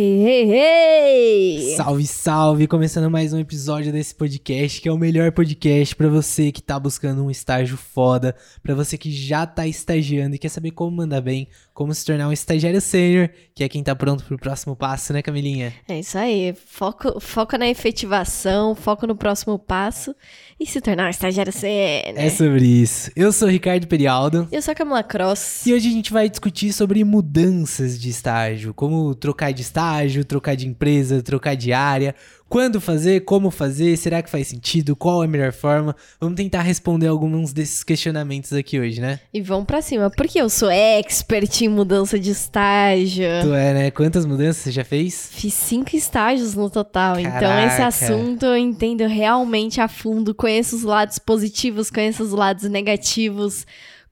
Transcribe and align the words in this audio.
Hey, 0.00 0.24
hey, 0.24 0.52
hey! 0.52 1.76
Salve, 1.76 2.06
salve! 2.06 2.68
Começando 2.68 3.10
mais 3.10 3.32
um 3.32 3.38
episódio 3.40 3.90
desse 3.90 4.14
podcast, 4.14 4.80
que 4.80 4.88
é 4.88 4.92
o 4.92 4.96
melhor 4.96 5.32
podcast 5.32 5.96
para 5.96 6.08
você 6.08 6.52
que 6.52 6.62
tá 6.62 6.78
buscando 6.78 7.24
um 7.24 7.28
estágio 7.28 7.76
foda, 7.76 8.36
para 8.62 8.76
você 8.76 8.96
que 8.96 9.10
já 9.10 9.44
tá 9.44 9.66
estagiando 9.66 10.36
e 10.36 10.38
quer 10.38 10.50
saber 10.50 10.70
como 10.70 10.96
mandar 10.96 11.20
bem, 11.20 11.48
como 11.74 11.92
se 11.92 12.06
tornar 12.06 12.28
um 12.28 12.32
estagiário 12.32 12.80
sênior, 12.80 13.28
que 13.52 13.64
é 13.64 13.68
quem 13.68 13.82
tá 13.82 13.92
pronto 13.96 14.22
pro 14.22 14.38
próximo 14.38 14.76
passo, 14.76 15.12
né, 15.12 15.20
Camilinha? 15.20 15.74
É 15.88 15.98
isso 15.98 16.16
aí. 16.16 16.54
Foco, 16.54 17.18
foco 17.18 17.58
na 17.58 17.66
efetivação, 17.68 18.76
foco 18.76 19.04
no 19.04 19.16
próximo 19.16 19.58
passo 19.58 20.14
e 20.60 20.66
se 20.66 20.80
tornar 20.80 21.06
um 21.06 21.10
estagiário 21.10 21.52
sênior. 21.52 22.24
É 22.24 22.30
sobre 22.30 22.64
isso. 22.64 23.10
Eu 23.16 23.32
sou 23.32 23.48
o 23.48 23.50
Ricardo 23.50 23.88
Perialdo. 23.88 24.46
Eu 24.52 24.62
sou 24.62 24.70
a 24.70 24.74
Camila 24.76 25.02
Cross. 25.02 25.66
E 25.66 25.74
hoje 25.74 25.88
a 25.88 25.92
gente 25.92 26.12
vai 26.12 26.28
discutir 26.28 26.72
sobre 26.72 27.02
mudanças 27.02 28.00
de 28.00 28.08
estágio, 28.08 28.72
como 28.72 29.12
trocar 29.16 29.52
de 29.52 29.62
estágio, 29.62 29.87
trocar 30.26 30.56
de 30.56 30.66
empresa, 30.66 31.22
trocar 31.22 31.54
de 31.54 31.72
área, 31.72 32.14
quando 32.48 32.80
fazer, 32.80 33.20
como 33.20 33.50
fazer, 33.50 33.96
será 33.98 34.22
que 34.22 34.30
faz 34.30 34.48
sentido, 34.48 34.96
qual 34.96 35.22
é 35.22 35.26
a 35.26 35.28
melhor 35.28 35.52
forma? 35.52 35.94
Vamos 36.18 36.36
tentar 36.36 36.62
responder 36.62 37.06
alguns 37.06 37.52
desses 37.52 37.84
questionamentos 37.84 38.54
aqui 38.54 38.80
hoje, 38.80 39.00
né? 39.02 39.20
E 39.34 39.42
vamos 39.42 39.66
pra 39.66 39.82
cima, 39.82 40.10
porque 40.10 40.40
eu 40.40 40.48
sou 40.48 40.70
expert 40.70 41.60
em 41.60 41.68
mudança 41.68 42.18
de 42.18 42.30
estágio. 42.30 43.28
Tu 43.42 43.52
é, 43.52 43.74
né? 43.74 43.90
Quantas 43.90 44.24
mudanças 44.24 44.62
você 44.62 44.72
já 44.72 44.84
fez? 44.84 45.28
Fiz 45.30 45.52
cinco 45.52 45.94
estágios 45.94 46.54
no 46.54 46.70
total, 46.70 47.16
Caraca. 47.16 47.36
então 47.36 47.66
esse 47.66 47.82
assunto 47.82 48.46
eu 48.46 48.56
entendo 48.56 49.06
realmente 49.06 49.80
a 49.80 49.88
fundo, 49.88 50.34
conheço 50.34 50.74
os 50.74 50.82
lados 50.84 51.18
positivos, 51.18 51.90
conheço 51.90 52.22
os 52.22 52.32
lados 52.32 52.64
negativos 52.64 53.66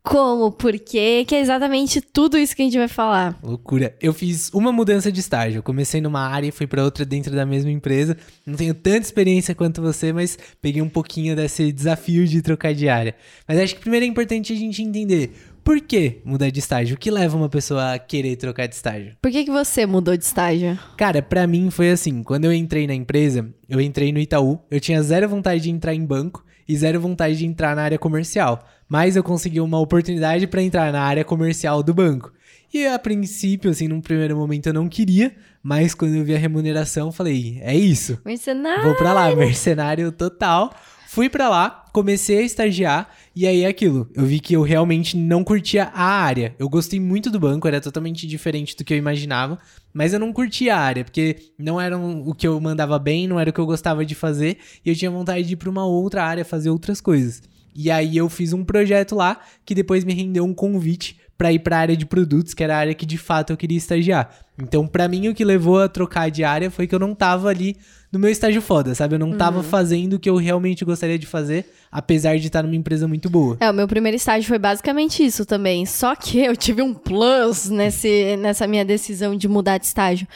como, 0.07 0.53
por 0.53 0.79
quê, 0.79 1.25
que 1.27 1.35
é 1.35 1.41
exatamente 1.41 2.01
tudo 2.01 2.39
isso 2.39 2.55
que 2.55 2.63
a 2.63 2.65
gente 2.65 2.79
vai 2.79 2.87
falar. 2.87 3.37
Loucura. 3.43 3.93
Eu 4.01 4.15
fiz 4.15 4.53
uma 4.55 4.71
mudança 4.71 5.11
de 5.11 5.19
estágio. 5.19 5.59
Eu 5.59 5.63
comecei 5.65 6.01
numa 6.01 6.21
área 6.21 6.47
e 6.47 6.53
fui 6.53 6.65
para 6.65 6.85
outra 6.85 7.05
dentro 7.05 7.35
da 7.35 7.45
mesma 7.45 7.73
empresa. 7.73 8.17
Não 8.47 8.55
tenho 8.55 8.73
tanta 8.73 9.01
experiência 9.01 9.53
quanto 9.53 9.83
você, 9.83 10.13
mas 10.13 10.39
peguei 10.63 10.81
um 10.81 10.89
pouquinho 10.89 11.35
desse 11.35 11.73
desafio 11.73 12.25
de 12.25 12.41
trocar 12.41 12.73
de 12.73 12.89
área. 12.89 13.17
Mas 13.49 13.59
acho 13.59 13.75
que 13.75 13.81
primeiro 13.81 14.07
é 14.07 14.09
importante 14.09 14.53
a 14.53 14.57
gente 14.57 14.81
entender 14.81 15.33
por 15.65 15.81
que 15.81 16.21
mudar 16.25 16.51
de 16.51 16.61
estágio? 16.61 16.95
O 16.95 16.99
que 16.99 17.11
leva 17.11 17.37
uma 17.37 17.49
pessoa 17.49 17.95
a 17.95 17.99
querer 17.99 18.37
trocar 18.37 18.69
de 18.69 18.77
estágio? 18.77 19.17
Por 19.21 19.33
que, 19.33 19.45
que 19.45 19.51
você 19.51 19.87
mudou 19.87 20.17
de 20.17 20.23
estágio? 20.23 20.79
Cara, 20.97 21.21
para 21.21 21.49
mim 21.49 21.69
foi 21.69 21.91
assim. 21.91 22.23
Quando 22.23 22.45
eu 22.45 22.53
entrei 22.53 22.87
na 22.87 22.95
empresa, 22.95 23.53
eu 23.69 23.81
entrei 23.81 24.13
no 24.13 24.21
Itaú. 24.21 24.61
Eu 24.71 24.79
tinha 24.79 25.03
zero 25.03 25.29
vontade 25.29 25.65
de 25.65 25.71
entrar 25.71 25.93
em 25.93 26.07
banco 26.07 26.45
e 26.69 26.77
zero 26.77 27.01
vontade 27.01 27.37
de 27.37 27.45
entrar 27.45 27.75
na 27.75 27.83
área 27.83 27.99
comercial 27.99 28.65
mas 28.89 29.17
eu 29.17 29.23
consegui 29.23 29.61
uma 29.61 29.79
oportunidade 29.81 30.47
para 30.47 30.63
entrar 30.63 30.93
na 30.93 31.03
área 31.03 31.25
comercial 31.25 31.83
do 31.83 31.95
banco. 31.95 32.33
E 32.73 32.87
a 32.87 32.99
princípio, 32.99 33.71
assim, 33.71 33.89
num 33.89 34.01
primeiro 34.01 34.37
momento 34.37 34.67
eu 34.67 34.73
não 34.73 34.89
queria, 34.89 35.35
mas 35.63 35.95
quando 35.95 36.15
eu 36.15 36.25
vi 36.25 36.35
a 36.35 36.39
remuneração, 36.39 37.13
falei, 37.13 37.59
é 37.63 37.75
isso. 37.75 38.19
Mercenário. 38.25 38.85
Vou 38.85 38.95
para 38.95 39.13
lá, 39.13 39.35
mercenário 39.37 40.13
total. 40.13 40.75
Fui 41.09 41.31
para 41.31 41.49
lá, 41.49 41.87
comecei 41.93 42.39
a 42.39 42.43
estagiar 42.43 43.09
e 43.35 43.47
aí 43.47 43.63
é 43.63 43.69
aquilo. 43.69 44.11
Eu 44.15 44.27
vi 44.27 44.41
que 44.41 44.55
eu 44.55 44.61
realmente 44.61 45.17
não 45.17 45.43
curtia 45.43 45.85
a 45.85 46.05
área. 46.05 46.55
Eu 46.59 46.69
gostei 46.69 47.01
muito 47.01 47.31
do 47.31 47.41
banco, 47.41 47.67
era 47.67 47.81
totalmente 47.81 48.27
diferente 48.27 48.77
do 48.77 48.85
que 48.85 48.93
eu 48.93 48.99
imaginava, 48.99 49.59
mas 49.95 50.13
eu 50.13 50.21
não 50.21 50.33
curtia 50.33 50.77
a 50.77 50.81
área, 50.81 51.05
porque 51.05 51.37
não 51.59 51.81
era 51.81 51.97
o 51.97 52.35
que 52.35 52.47
eu 52.47 52.61
mandava 52.61 52.99
bem, 52.99 53.27
não 53.27 53.41
era 53.41 53.49
o 53.49 53.53
que 53.53 53.61
eu 53.61 53.65
gostava 53.65 54.05
de 54.05 54.15
fazer, 54.15 54.59
e 54.85 54.91
eu 54.91 54.95
tinha 54.95 55.11
vontade 55.11 55.47
de 55.47 55.55
ir 55.55 55.57
para 55.57 55.71
uma 55.71 55.87
outra 55.87 56.23
área 56.23 56.45
fazer 56.45 56.69
outras 56.69 57.01
coisas. 57.01 57.41
E 57.77 57.91
aí 57.91 58.17
eu 58.17 58.29
fiz 58.29 58.53
um 58.53 58.65
projeto 58.65 59.15
lá 59.15 59.39
que 59.65 59.75
depois 59.75 60.05
me 60.05 60.15
rendeu 60.15 60.45
um 60.45 60.55
convite 60.55 61.19
para 61.37 61.53
ir 61.53 61.59
para 61.59 61.77
a 61.77 61.81
área 61.81 61.97
de 61.97 62.07
produtos, 62.07 62.55
que 62.55 62.65
era 62.65 62.75
a 62.75 62.79
área 62.79 62.95
que 62.95 63.05
de 63.05 63.19
fato 63.19 63.53
eu 63.53 63.57
queria 63.57 63.77
estagiar. 63.77 64.31
Então, 64.59 64.87
para 64.87 65.07
mim 65.07 65.29
o 65.29 65.35
que 65.35 65.45
levou 65.45 65.81
a 65.81 65.89
trocar 65.89 66.31
de 66.31 66.43
área 66.43 66.71
foi 66.71 66.87
que 66.87 66.95
eu 66.95 66.99
não 66.99 67.15
tava 67.15 67.49
ali 67.49 67.77
no 68.11 68.19
meu 68.19 68.31
estágio 68.31 68.63
foda, 68.63 68.95
sabe? 68.95 69.17
Eu 69.17 69.19
não 69.19 69.37
tava 69.37 69.59
uhum. 69.59 69.63
fazendo 69.63 70.15
o 70.15 70.19
que 70.19 70.31
eu 70.31 70.37
realmente 70.37 70.85
gostaria 70.85 71.19
de 71.19 71.27
fazer, 71.27 71.71
apesar 71.93 72.39
de 72.39 72.47
estar 72.47 72.63
numa 72.63 72.75
empresa 72.75 73.07
muito 73.07 73.29
boa. 73.29 73.59
É, 73.61 73.71
o 73.71 73.75
meu 73.75 73.87
primeiro 73.87 74.17
estágio 74.17 74.49
foi 74.49 74.59
basicamente 74.59 75.23
isso 75.25 75.45
também. 75.45 75.85
Só 75.85 76.15
que 76.15 76.39
eu 76.39 76.57
tive 76.57 76.81
um 76.81 76.95
plus 76.95 77.69
nesse, 77.69 78.37
nessa 78.37 78.67
minha 78.67 78.85
decisão 78.85 79.37
de 79.37 79.47
mudar 79.47 79.77
de 79.77 79.87
estágio. 79.87 80.27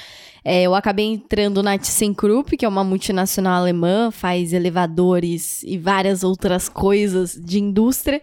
É, 0.44 0.62
eu 0.62 0.74
acabei 0.74 1.06
entrando 1.06 1.62
na 1.62 1.76
ThyssenKrupp, 1.76 2.56
que 2.56 2.64
é 2.64 2.68
uma 2.68 2.84
multinacional 2.84 3.60
alemã, 3.60 4.10
faz 4.10 4.52
elevadores 4.52 5.62
e 5.62 5.76
várias 5.76 6.24
outras 6.24 6.68
coisas 6.68 7.34
de 7.34 7.60
indústria. 7.60 8.22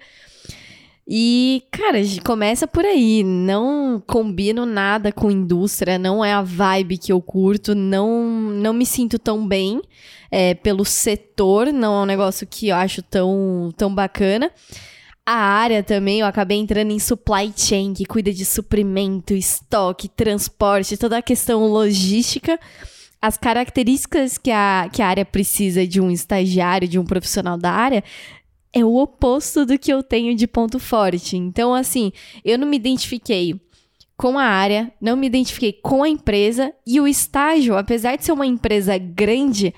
E, 1.07 1.63
cara, 1.71 1.99
começa 2.23 2.67
por 2.67 2.83
aí. 2.83 3.23
Não 3.23 4.03
combino 4.05 4.65
nada 4.65 5.11
com 5.11 5.31
indústria, 5.31 5.97
não 5.97 6.23
é 6.25 6.33
a 6.33 6.41
vibe 6.41 6.97
que 6.97 7.11
eu 7.11 7.21
curto, 7.21 7.73
não, 7.73 8.29
não 8.29 8.73
me 8.73 8.85
sinto 8.85 9.17
tão 9.17 9.47
bem 9.47 9.81
é, 10.29 10.53
pelo 10.53 10.83
setor, 10.83 11.71
não 11.71 11.99
é 11.99 12.03
um 12.03 12.05
negócio 12.05 12.45
que 12.45 12.67
eu 12.69 12.75
acho 12.75 13.01
tão, 13.01 13.71
tão 13.77 13.93
bacana 13.93 14.51
a 15.29 15.35
área 15.35 15.83
também, 15.83 16.21
eu 16.21 16.25
acabei 16.25 16.57
entrando 16.57 16.91
em 16.91 16.99
supply 16.99 17.51
chain, 17.53 17.93
que 17.93 18.05
cuida 18.05 18.31
de 18.31 18.45
suprimento, 18.45 19.33
estoque, 19.33 20.07
transporte, 20.07 20.95
toda 20.95 21.17
a 21.17 21.21
questão 21.21 21.67
logística. 21.67 22.57
As 23.21 23.35
características 23.35 24.37
que 24.37 24.49
a, 24.49 24.89
que 24.89 25.01
a 25.01 25.07
área 25.07 25.25
precisa 25.25 25.85
de 25.85 25.99
um 25.99 26.09
estagiário, 26.09 26.87
de 26.87 26.97
um 26.97 27.03
profissional 27.03 27.57
da 27.57 27.69
área, 27.69 28.05
é 28.71 28.85
o 28.85 28.95
oposto 28.95 29.65
do 29.65 29.77
que 29.77 29.91
eu 29.91 30.01
tenho 30.01 30.33
de 30.33 30.47
ponto 30.47 30.79
forte. 30.79 31.35
Então, 31.35 31.73
assim, 31.73 32.13
eu 32.45 32.57
não 32.57 32.65
me 32.65 32.77
identifiquei 32.77 33.59
com 34.15 34.39
a 34.39 34.45
área, 34.45 34.93
não 35.01 35.17
me 35.17 35.27
identifiquei 35.27 35.73
com 35.73 36.03
a 36.03 36.09
empresa 36.09 36.73
e 36.85 37.01
o 37.01 37.07
estágio, 37.07 37.75
apesar 37.75 38.15
de 38.15 38.23
ser 38.23 38.31
uma 38.31 38.45
empresa 38.45 38.97
grande, 38.97 39.73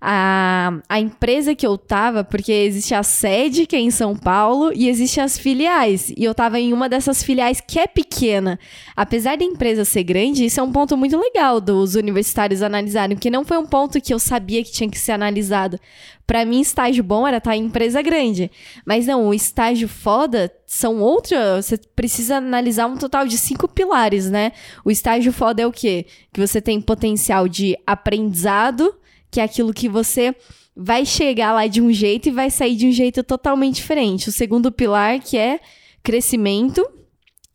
a, 0.00 0.78
a 0.88 1.00
empresa 1.00 1.54
que 1.54 1.66
eu 1.66 1.78
tava, 1.78 2.22
porque 2.22 2.52
existe 2.52 2.94
a 2.94 3.02
sede, 3.02 3.66
que 3.66 3.74
é 3.74 3.80
em 3.80 3.90
São 3.90 4.14
Paulo, 4.14 4.70
e 4.74 4.88
existe 4.88 5.20
as 5.20 5.38
filiais. 5.38 6.12
E 6.16 6.24
eu 6.24 6.34
tava 6.34 6.60
em 6.60 6.72
uma 6.72 6.88
dessas 6.88 7.22
filiais 7.22 7.60
que 7.60 7.78
é 7.78 7.86
pequena. 7.86 8.58
Apesar 8.94 9.36
da 9.36 9.44
empresa 9.44 9.84
ser 9.84 10.04
grande, 10.04 10.44
isso 10.44 10.60
é 10.60 10.62
um 10.62 10.72
ponto 10.72 10.96
muito 10.96 11.18
legal 11.18 11.60
dos 11.60 11.94
universitários 11.94 12.62
analisarem, 12.62 13.16
porque 13.16 13.30
não 13.30 13.44
foi 13.44 13.56
um 13.58 13.66
ponto 13.66 14.00
que 14.00 14.12
eu 14.12 14.18
sabia 14.18 14.62
que 14.62 14.72
tinha 14.72 14.90
que 14.90 14.98
ser 14.98 15.12
analisado. 15.12 15.80
Para 16.26 16.44
mim, 16.44 16.60
estágio 16.60 17.04
bom 17.04 17.26
era 17.26 17.38
estar 17.38 17.52
tá 17.52 17.56
em 17.56 17.64
empresa 17.64 18.02
grande. 18.02 18.50
Mas 18.84 19.06
não, 19.06 19.28
o 19.28 19.34
estágio 19.34 19.88
foda 19.88 20.52
são 20.66 21.00
outros. 21.00 21.38
Você 21.64 21.78
precisa 21.94 22.36
analisar 22.38 22.86
um 22.86 22.96
total 22.96 23.26
de 23.26 23.38
cinco 23.38 23.68
pilares, 23.68 24.28
né? 24.28 24.50
O 24.84 24.90
estágio 24.90 25.32
foda 25.32 25.62
é 25.62 25.66
o 25.66 25.72
quê? 25.72 26.04
Que 26.32 26.40
você 26.40 26.60
tem 26.60 26.80
potencial 26.80 27.46
de 27.46 27.78
aprendizado 27.86 28.92
que 29.30 29.40
é 29.40 29.44
aquilo 29.44 29.72
que 29.72 29.88
você 29.88 30.34
vai 30.76 31.06
chegar 31.06 31.52
lá 31.52 31.66
de 31.66 31.80
um 31.80 31.92
jeito 31.92 32.28
e 32.28 32.32
vai 32.32 32.50
sair 32.50 32.76
de 32.76 32.86
um 32.86 32.92
jeito 32.92 33.22
totalmente 33.22 33.76
diferente. 33.76 34.28
O 34.28 34.32
segundo 34.32 34.70
pilar, 34.70 35.20
que 35.20 35.38
é 35.38 35.58
crescimento. 36.02 36.86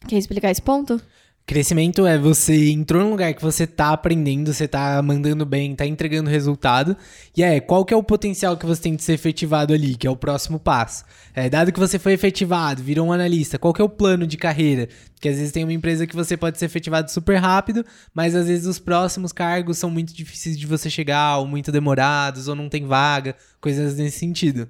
Quer 0.07 0.17
explicar 0.17 0.49
esse 0.49 0.61
ponto? 0.61 0.99
Crescimento 1.45 2.05
é 2.05 2.17
você 2.17 2.71
entrou 2.71 3.03
num 3.03 3.11
lugar 3.11 3.33
que 3.33 3.41
você 3.41 3.67
tá 3.67 3.91
aprendendo, 3.91 4.53
você 4.53 4.67
tá 4.67 5.01
mandando 5.01 5.45
bem, 5.45 5.75
tá 5.75 5.85
entregando 5.85 6.29
resultado. 6.29 6.95
E 7.35 7.43
é, 7.43 7.59
qual 7.59 7.83
que 7.83 7.93
é 7.93 7.97
o 7.97 8.03
potencial 8.03 8.55
que 8.55 8.65
você 8.65 8.83
tem 8.83 8.95
de 8.95 9.03
ser 9.03 9.13
efetivado 9.13 9.73
ali, 9.73 9.95
que 9.95 10.07
é 10.07 10.09
o 10.09 10.15
próximo 10.15 10.59
passo? 10.59 11.03
É, 11.33 11.49
dado 11.49 11.71
que 11.73 11.79
você 11.79 11.99
foi 11.99 12.13
efetivado, 12.13 12.81
virou 12.81 13.07
um 13.07 13.11
analista, 13.11 13.59
qual 13.59 13.73
que 13.73 13.81
é 13.81 13.85
o 13.85 13.89
plano 13.89 14.25
de 14.25 14.37
carreira? 14.37 14.87
Porque 15.13 15.27
às 15.27 15.37
vezes 15.37 15.51
tem 15.51 15.63
uma 15.63 15.73
empresa 15.73 16.07
que 16.07 16.15
você 16.15 16.37
pode 16.37 16.57
ser 16.57 16.65
efetivado 16.65 17.11
super 17.11 17.35
rápido, 17.35 17.85
mas 18.13 18.33
às 18.33 18.47
vezes 18.47 18.65
os 18.65 18.79
próximos 18.79 19.33
cargos 19.33 19.77
são 19.77 19.89
muito 19.89 20.13
difíceis 20.13 20.57
de 20.57 20.65
você 20.65 20.89
chegar, 20.89 21.37
ou 21.37 21.47
muito 21.47 21.71
demorados, 21.71 22.47
ou 22.47 22.55
não 22.55 22.69
tem 22.69 22.85
vaga, 22.85 23.35
coisas 23.59 23.97
nesse 23.97 24.19
sentido. 24.19 24.69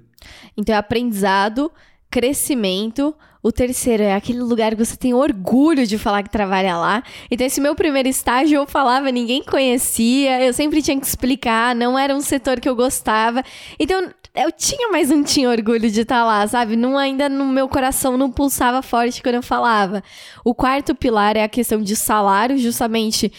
Então 0.56 0.74
é 0.74 0.78
aprendizado, 0.78 1.70
crescimento, 2.10 3.14
o 3.42 3.50
terceiro 3.50 4.02
é 4.02 4.14
aquele 4.14 4.40
lugar 4.40 4.72
que 4.72 4.84
você 4.84 4.96
tem 4.96 5.12
orgulho 5.12 5.86
de 5.86 5.98
falar 5.98 6.22
que 6.22 6.30
trabalha 6.30 6.76
lá. 6.76 7.02
Então, 7.30 7.46
esse 7.46 7.60
meu 7.60 7.74
primeiro 7.74 8.08
estágio 8.08 8.56
eu 8.56 8.66
falava, 8.66 9.10
ninguém 9.10 9.42
conhecia, 9.42 10.44
eu 10.44 10.52
sempre 10.52 10.80
tinha 10.80 10.98
que 10.98 11.06
explicar, 11.06 11.74
não 11.74 11.98
era 11.98 12.14
um 12.14 12.20
setor 12.20 12.60
que 12.60 12.68
eu 12.68 12.76
gostava. 12.76 13.42
Então, 13.78 14.10
eu 14.34 14.50
tinha, 14.50 14.88
mas 14.90 15.10
não 15.10 15.22
tinha 15.22 15.50
orgulho 15.50 15.90
de 15.90 16.00
estar 16.02 16.20
tá 16.20 16.24
lá, 16.24 16.46
sabe? 16.46 16.76
Não, 16.76 16.96
ainda 16.96 17.28
no 17.28 17.44
meu 17.46 17.68
coração 17.68 18.16
não 18.16 18.30
pulsava 18.30 18.80
forte 18.80 19.22
quando 19.22 19.34
eu 19.34 19.42
falava. 19.42 20.02
O 20.44 20.54
quarto 20.54 20.94
pilar 20.94 21.36
é 21.36 21.42
a 21.42 21.48
questão 21.48 21.82
de 21.82 21.96
salário, 21.96 22.56
justamente 22.56 23.30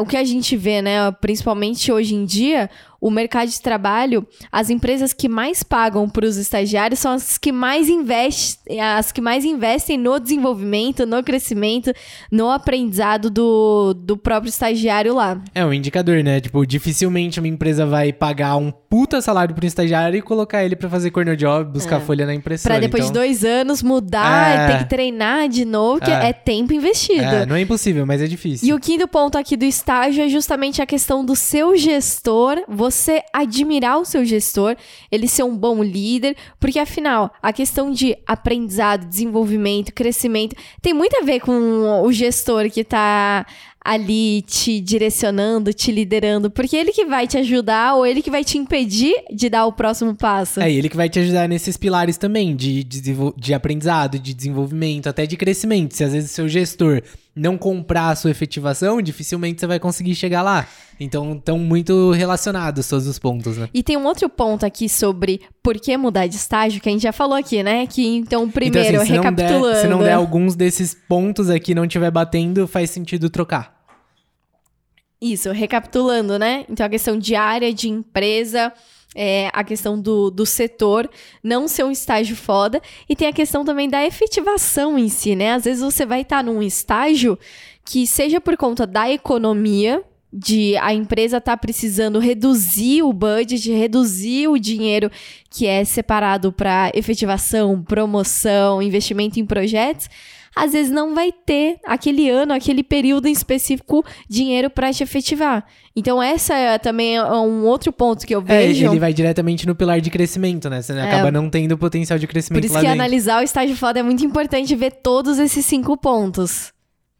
o 0.00 0.06
que 0.06 0.16
a 0.16 0.24
gente 0.24 0.56
vê, 0.56 0.82
né? 0.82 1.10
Principalmente 1.20 1.90
hoje 1.90 2.14
em 2.14 2.24
dia, 2.24 2.70
o 3.00 3.10
mercado 3.10 3.48
de 3.48 3.60
trabalho, 3.60 4.26
as 4.50 4.70
empresas 4.70 5.12
que 5.12 5.28
mais 5.28 5.62
pagam 5.62 6.08
para 6.08 6.26
os 6.26 6.36
estagiários 6.36 6.98
são 6.98 7.12
as 7.12 7.38
que 7.38 7.52
mais 7.52 7.88
investem, 7.88 8.80
as 8.80 9.12
que 9.12 9.20
mais 9.20 9.44
investem 9.44 9.96
no 9.96 10.18
desenvolvimento, 10.18 11.06
no 11.06 11.22
crescimento, 11.22 11.92
no 12.30 12.50
aprendizado 12.50 13.30
do, 13.30 13.94
do 13.94 14.16
próprio 14.16 14.50
estagiário 14.50 15.14
lá. 15.14 15.40
É 15.54 15.64
um 15.64 15.72
indicador, 15.72 16.24
né? 16.24 16.40
Tipo, 16.40 16.66
dificilmente 16.66 17.38
uma 17.38 17.48
empresa 17.48 17.86
vai 17.86 18.12
pagar 18.12 18.56
um 18.56 18.72
puta 18.72 19.20
salário 19.20 19.54
para 19.54 19.64
um 19.64 19.68
estagiário 19.68 20.18
e 20.18 20.22
colocar 20.22 20.64
ele 20.64 20.74
para 20.74 20.88
fazer 20.88 21.10
corner 21.12 21.36
job, 21.36 21.70
buscar 21.70 22.00
é. 22.00 22.00
folha 22.00 22.26
na 22.26 22.34
impressora. 22.34 22.74
Para 22.74 22.80
depois 22.80 23.04
então... 23.04 23.22
de 23.22 23.28
dois 23.28 23.44
anos 23.44 23.82
mudar, 23.82 24.50
é. 24.50 24.66
ter 24.66 24.78
que 24.78 24.90
treinar 24.90 25.48
de 25.48 25.64
novo, 25.64 26.00
que 26.00 26.10
é, 26.10 26.30
é 26.30 26.32
tempo 26.32 26.72
investido. 26.72 27.22
É, 27.22 27.46
não 27.46 27.54
é 27.54 27.60
impossível, 27.60 28.04
mas 28.04 28.20
é 28.20 28.26
difícil. 28.26 28.68
E 28.68 28.72
o 28.72 28.80
quinto 28.80 29.06
ponto 29.06 29.38
aqui 29.38 29.56
do 29.56 29.64
estágio 29.64 30.24
é 30.24 30.28
justamente 30.28 30.82
a 30.82 30.86
questão 30.86 31.24
do 31.24 31.36
seu 31.36 31.76
gestor, 31.76 32.64
você 32.66 32.87
admirar 33.32 33.98
o 33.98 34.04
seu 34.04 34.24
gestor, 34.24 34.76
ele 35.10 35.28
ser 35.28 35.42
um 35.42 35.56
bom 35.56 35.82
líder, 35.82 36.36
porque 36.58 36.78
afinal, 36.78 37.32
a 37.42 37.52
questão 37.52 37.90
de 37.90 38.16
aprendizado, 38.26 39.06
desenvolvimento, 39.06 39.92
crescimento, 39.92 40.56
tem 40.80 40.92
muito 40.92 41.16
a 41.16 41.22
ver 41.22 41.40
com 41.40 42.02
o 42.02 42.12
gestor 42.12 42.70
que 42.70 42.80
está 42.80 43.46
ali 43.88 44.42
te 44.42 44.80
direcionando, 44.80 45.72
te 45.72 45.90
liderando, 45.90 46.50
porque 46.50 46.76
ele 46.76 46.92
que 46.92 47.06
vai 47.06 47.26
te 47.26 47.38
ajudar 47.38 47.94
ou 47.94 48.04
ele 48.04 48.20
que 48.20 48.30
vai 48.30 48.44
te 48.44 48.58
impedir 48.58 49.14
de 49.32 49.48
dar 49.48 49.64
o 49.64 49.72
próximo 49.72 50.14
passo. 50.14 50.60
É, 50.60 50.70
ele 50.70 50.90
que 50.90 50.96
vai 50.96 51.08
te 51.08 51.18
ajudar 51.18 51.48
nesses 51.48 51.76
pilares 51.76 52.18
também, 52.18 52.54
de, 52.54 52.84
de, 52.84 53.00
de 53.36 53.54
aprendizado, 53.54 54.18
de 54.18 54.34
desenvolvimento, 54.34 55.06
até 55.06 55.24
de 55.24 55.38
crescimento. 55.38 55.94
Se 55.94 56.04
às 56.04 56.12
vezes 56.12 56.30
seu 56.30 56.46
gestor 56.46 57.02
não 57.38 57.56
comprar 57.56 58.10
a 58.10 58.16
sua 58.16 58.30
efetivação, 58.30 59.00
dificilmente 59.00 59.60
você 59.60 59.66
vai 59.66 59.78
conseguir 59.78 60.14
chegar 60.14 60.42
lá. 60.42 60.66
Então, 61.00 61.34
estão 61.34 61.58
muito 61.58 62.10
relacionados 62.10 62.88
todos 62.88 63.06
os 63.06 63.18
pontos, 63.18 63.56
né? 63.56 63.68
E 63.72 63.82
tem 63.82 63.96
um 63.96 64.04
outro 64.04 64.28
ponto 64.28 64.66
aqui 64.66 64.88
sobre 64.88 65.42
por 65.62 65.78
que 65.78 65.96
mudar 65.96 66.26
de 66.26 66.34
estágio, 66.34 66.80
que 66.80 66.88
a 66.88 66.92
gente 66.92 67.02
já 67.02 67.12
falou 67.12 67.36
aqui, 67.36 67.62
né? 67.62 67.86
Que 67.86 68.04
então, 68.04 68.50
primeiro, 68.50 68.88
então, 68.88 69.02
assim, 69.02 69.12
se 69.12 69.16
recapitulando. 69.16 69.62
Não 69.62 69.72
der, 69.72 69.80
se 69.82 69.88
não 69.88 69.98
der 70.00 70.12
alguns 70.14 70.56
desses 70.56 70.94
pontos 71.08 71.48
aqui 71.48 71.74
não 71.74 71.84
estiver 71.84 72.10
batendo, 72.10 72.66
faz 72.66 72.90
sentido 72.90 73.30
trocar. 73.30 73.78
Isso, 75.20 75.50
recapitulando, 75.50 76.38
né? 76.38 76.64
Então, 76.68 76.86
a 76.86 76.88
questão 76.88 77.18
de 77.18 77.34
área, 77.34 77.72
de 77.72 77.88
empresa, 77.88 78.72
é, 79.14 79.50
a 79.52 79.64
questão 79.64 80.00
do, 80.00 80.30
do 80.30 80.44
setor, 80.44 81.08
não 81.42 81.66
ser 81.66 81.84
um 81.84 81.90
estágio 81.90 82.36
foda, 82.36 82.80
e 83.08 83.16
tem 83.16 83.28
a 83.28 83.32
questão 83.32 83.64
também 83.64 83.88
da 83.88 84.04
efetivação 84.04 84.98
em 84.98 85.08
si, 85.08 85.34
né? 85.34 85.52
Às 85.52 85.64
vezes 85.64 85.82
você 85.82 86.04
vai 86.04 86.22
estar 86.22 86.44
num 86.44 86.62
estágio 86.62 87.38
que 87.84 88.06
seja 88.06 88.40
por 88.40 88.56
conta 88.56 88.86
da 88.86 89.10
economia, 89.10 90.02
de 90.30 90.76
a 90.76 90.92
empresa 90.92 91.38
estar 91.38 91.52
tá 91.52 91.56
precisando 91.56 92.18
reduzir 92.18 93.02
o 93.02 93.12
budget, 93.12 93.70
reduzir 93.72 94.46
o 94.46 94.58
dinheiro 94.58 95.10
que 95.50 95.66
é 95.66 95.82
separado 95.84 96.52
para 96.52 96.92
efetivação, 96.94 97.82
promoção, 97.82 98.82
investimento 98.82 99.40
em 99.40 99.46
projetos, 99.46 100.08
às 100.58 100.72
vezes 100.72 100.90
não 100.90 101.14
vai 101.14 101.30
ter 101.30 101.76
aquele 101.86 102.28
ano, 102.28 102.52
aquele 102.52 102.82
período 102.82 103.28
em 103.28 103.32
específico 103.32 104.04
dinheiro 104.28 104.68
para 104.68 104.92
te 104.92 105.04
efetivar. 105.04 105.64
Então 105.94 106.20
essa 106.20 106.54
é 106.54 106.78
também 106.78 107.16
é 107.16 107.22
um 107.22 107.64
outro 107.64 107.92
ponto 107.92 108.26
que 108.26 108.34
eu 108.34 108.40
é, 108.40 108.66
vejo. 108.66 108.84
É, 108.84 108.88
ele 108.88 108.98
vai 108.98 109.14
diretamente 109.14 109.66
no 109.66 109.74
pilar 109.74 110.00
de 110.00 110.10
crescimento, 110.10 110.68
né? 110.68 110.82
Você 110.82 110.92
é, 110.92 111.02
acaba 111.02 111.30
não 111.30 111.48
tendo 111.48 111.78
potencial 111.78 112.18
de 112.18 112.26
crescimento 112.26 112.60
Por 112.60 112.66
isso 112.66 112.74
que 112.74 112.80
dentro. 112.80 112.92
analisar 112.92 113.40
o 113.40 113.44
estágio 113.44 113.76
foda 113.76 114.00
é 114.00 114.02
muito 114.02 114.24
importante 114.24 114.74
ver 114.74 114.90
todos 114.90 115.38
esses 115.38 115.64
cinco 115.64 115.96
pontos. 115.96 116.72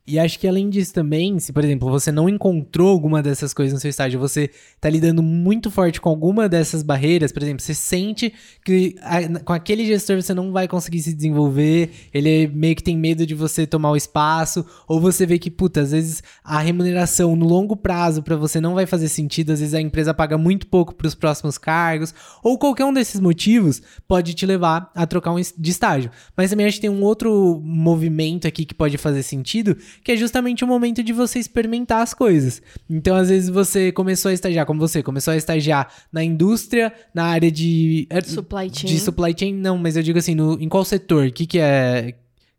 E 0.09 0.19
acho 0.19 0.39
que 0.39 0.49
além 0.49 0.71
disso 0.71 0.95
também, 0.95 1.39
se 1.39 1.53
por 1.53 1.63
exemplo 1.63 1.91
você 1.91 2.11
não 2.11 2.31
encontrou 2.31 2.89
alguma 2.89 3.23
dessas 3.23 3.53
coisas 3.53 3.75
no 3.75 3.79
seu 3.79 3.91
estágio, 3.91 4.19
você 4.19 4.51
tá 4.81 4.89
lidando 4.89 5.23
muito 5.23 5.71
forte 5.71 6.01
com 6.01 6.09
alguma 6.09 6.49
dessas 6.49 6.83
barreiras, 6.83 7.31
por 7.31 7.43
exemplo, 7.43 7.63
você 7.63 7.75
sente 7.75 8.33
que 8.65 8.97
a, 9.03 9.41
com 9.41 9.53
aquele 9.53 9.85
gestor 9.85 10.17
você 10.17 10.33
não 10.33 10.51
vai 10.51 10.67
conseguir 10.67 11.03
se 11.03 11.13
desenvolver, 11.13 11.91
ele 12.15 12.47
meio 12.49 12.75
que 12.75 12.83
tem 12.83 12.97
medo 12.97 13.27
de 13.27 13.35
você 13.35 13.67
tomar 13.67 13.91
o 13.91 13.97
espaço, 13.97 14.65
ou 14.87 14.99
você 14.99 15.27
vê 15.27 15.39
que, 15.39 15.51
puta, 15.51 15.83
às 15.83 15.91
vezes 15.91 16.23
a 16.43 16.59
remuneração 16.59 17.37
no 17.37 17.47
longo 17.47 17.77
prazo 17.77 18.23
para 18.23 18.35
você 18.35 18.63
não 18.63 18.75
vai 18.75 18.87
fazer 18.87 19.09
sentido, 19.09 19.53
às 19.53 19.61
vezes 19.61 19.75
a 19.75 19.81
empresa 19.81 20.15
paga 20.15 20.39
muito 20.39 20.69
pouco 20.69 20.95
para 20.95 21.07
os 21.07 21.15
próximos 21.15 21.59
cargos, 21.59 22.15
ou 22.43 22.59
qualquer 22.59 22.87
um 22.87 22.95
desses 22.95 23.21
motivos 23.21 23.83
pode 24.07 24.33
te 24.33 24.47
levar 24.47 24.91
a 24.95 25.07
trocar 25.07 25.33
um 25.33 25.39
de 25.39 25.71
estágio. 25.71 26.11
Mas 26.35 26.49
também 26.49 26.65
acho 26.65 26.77
que 26.77 26.83
tem 26.83 26.91
um 26.91 27.03
outro 27.03 27.61
movimento 27.63 28.49
aqui 28.49 28.65
que 28.65 28.75
pode 28.75 28.97
fazer 28.97 29.23
sentido, 29.23 29.77
que 30.03 30.13
é 30.13 30.17
justamente 30.17 30.65
o 30.65 30.67
momento 30.67 31.03
de 31.03 31.13
você 31.13 31.39
experimentar 31.39 32.03
as 32.03 32.15
coisas. 32.15 32.63
Então, 32.89 33.17
às 33.17 33.29
vezes, 33.29 33.49
você 33.49 33.93
começou 33.93 34.31
a 34.31 34.35
estagiar, 34.35 34.67
como 34.67 34.81
você, 34.81 35.03
começou 35.03 35.33
a 35.33 35.37
estagiar 35.37 35.93
na 36.13 36.23
indústria, 36.23 36.93
na 37.15 37.25
área 37.25 37.51
de. 37.51 38.07
Supply 38.25 38.71
chain. 38.73 38.91
De 38.91 39.01
supply 39.01 39.35
chain, 39.37 39.55
não, 39.55 39.79
mas 39.79 39.97
eu 39.97 40.03
digo 40.03 40.19
assim, 40.19 40.35
no, 40.35 40.61
em 40.61 40.69
qual 40.69 40.85
setor? 40.85 41.27
O 41.27 41.33
que, 41.33 41.47
que 41.47 41.59
é 41.59 42.15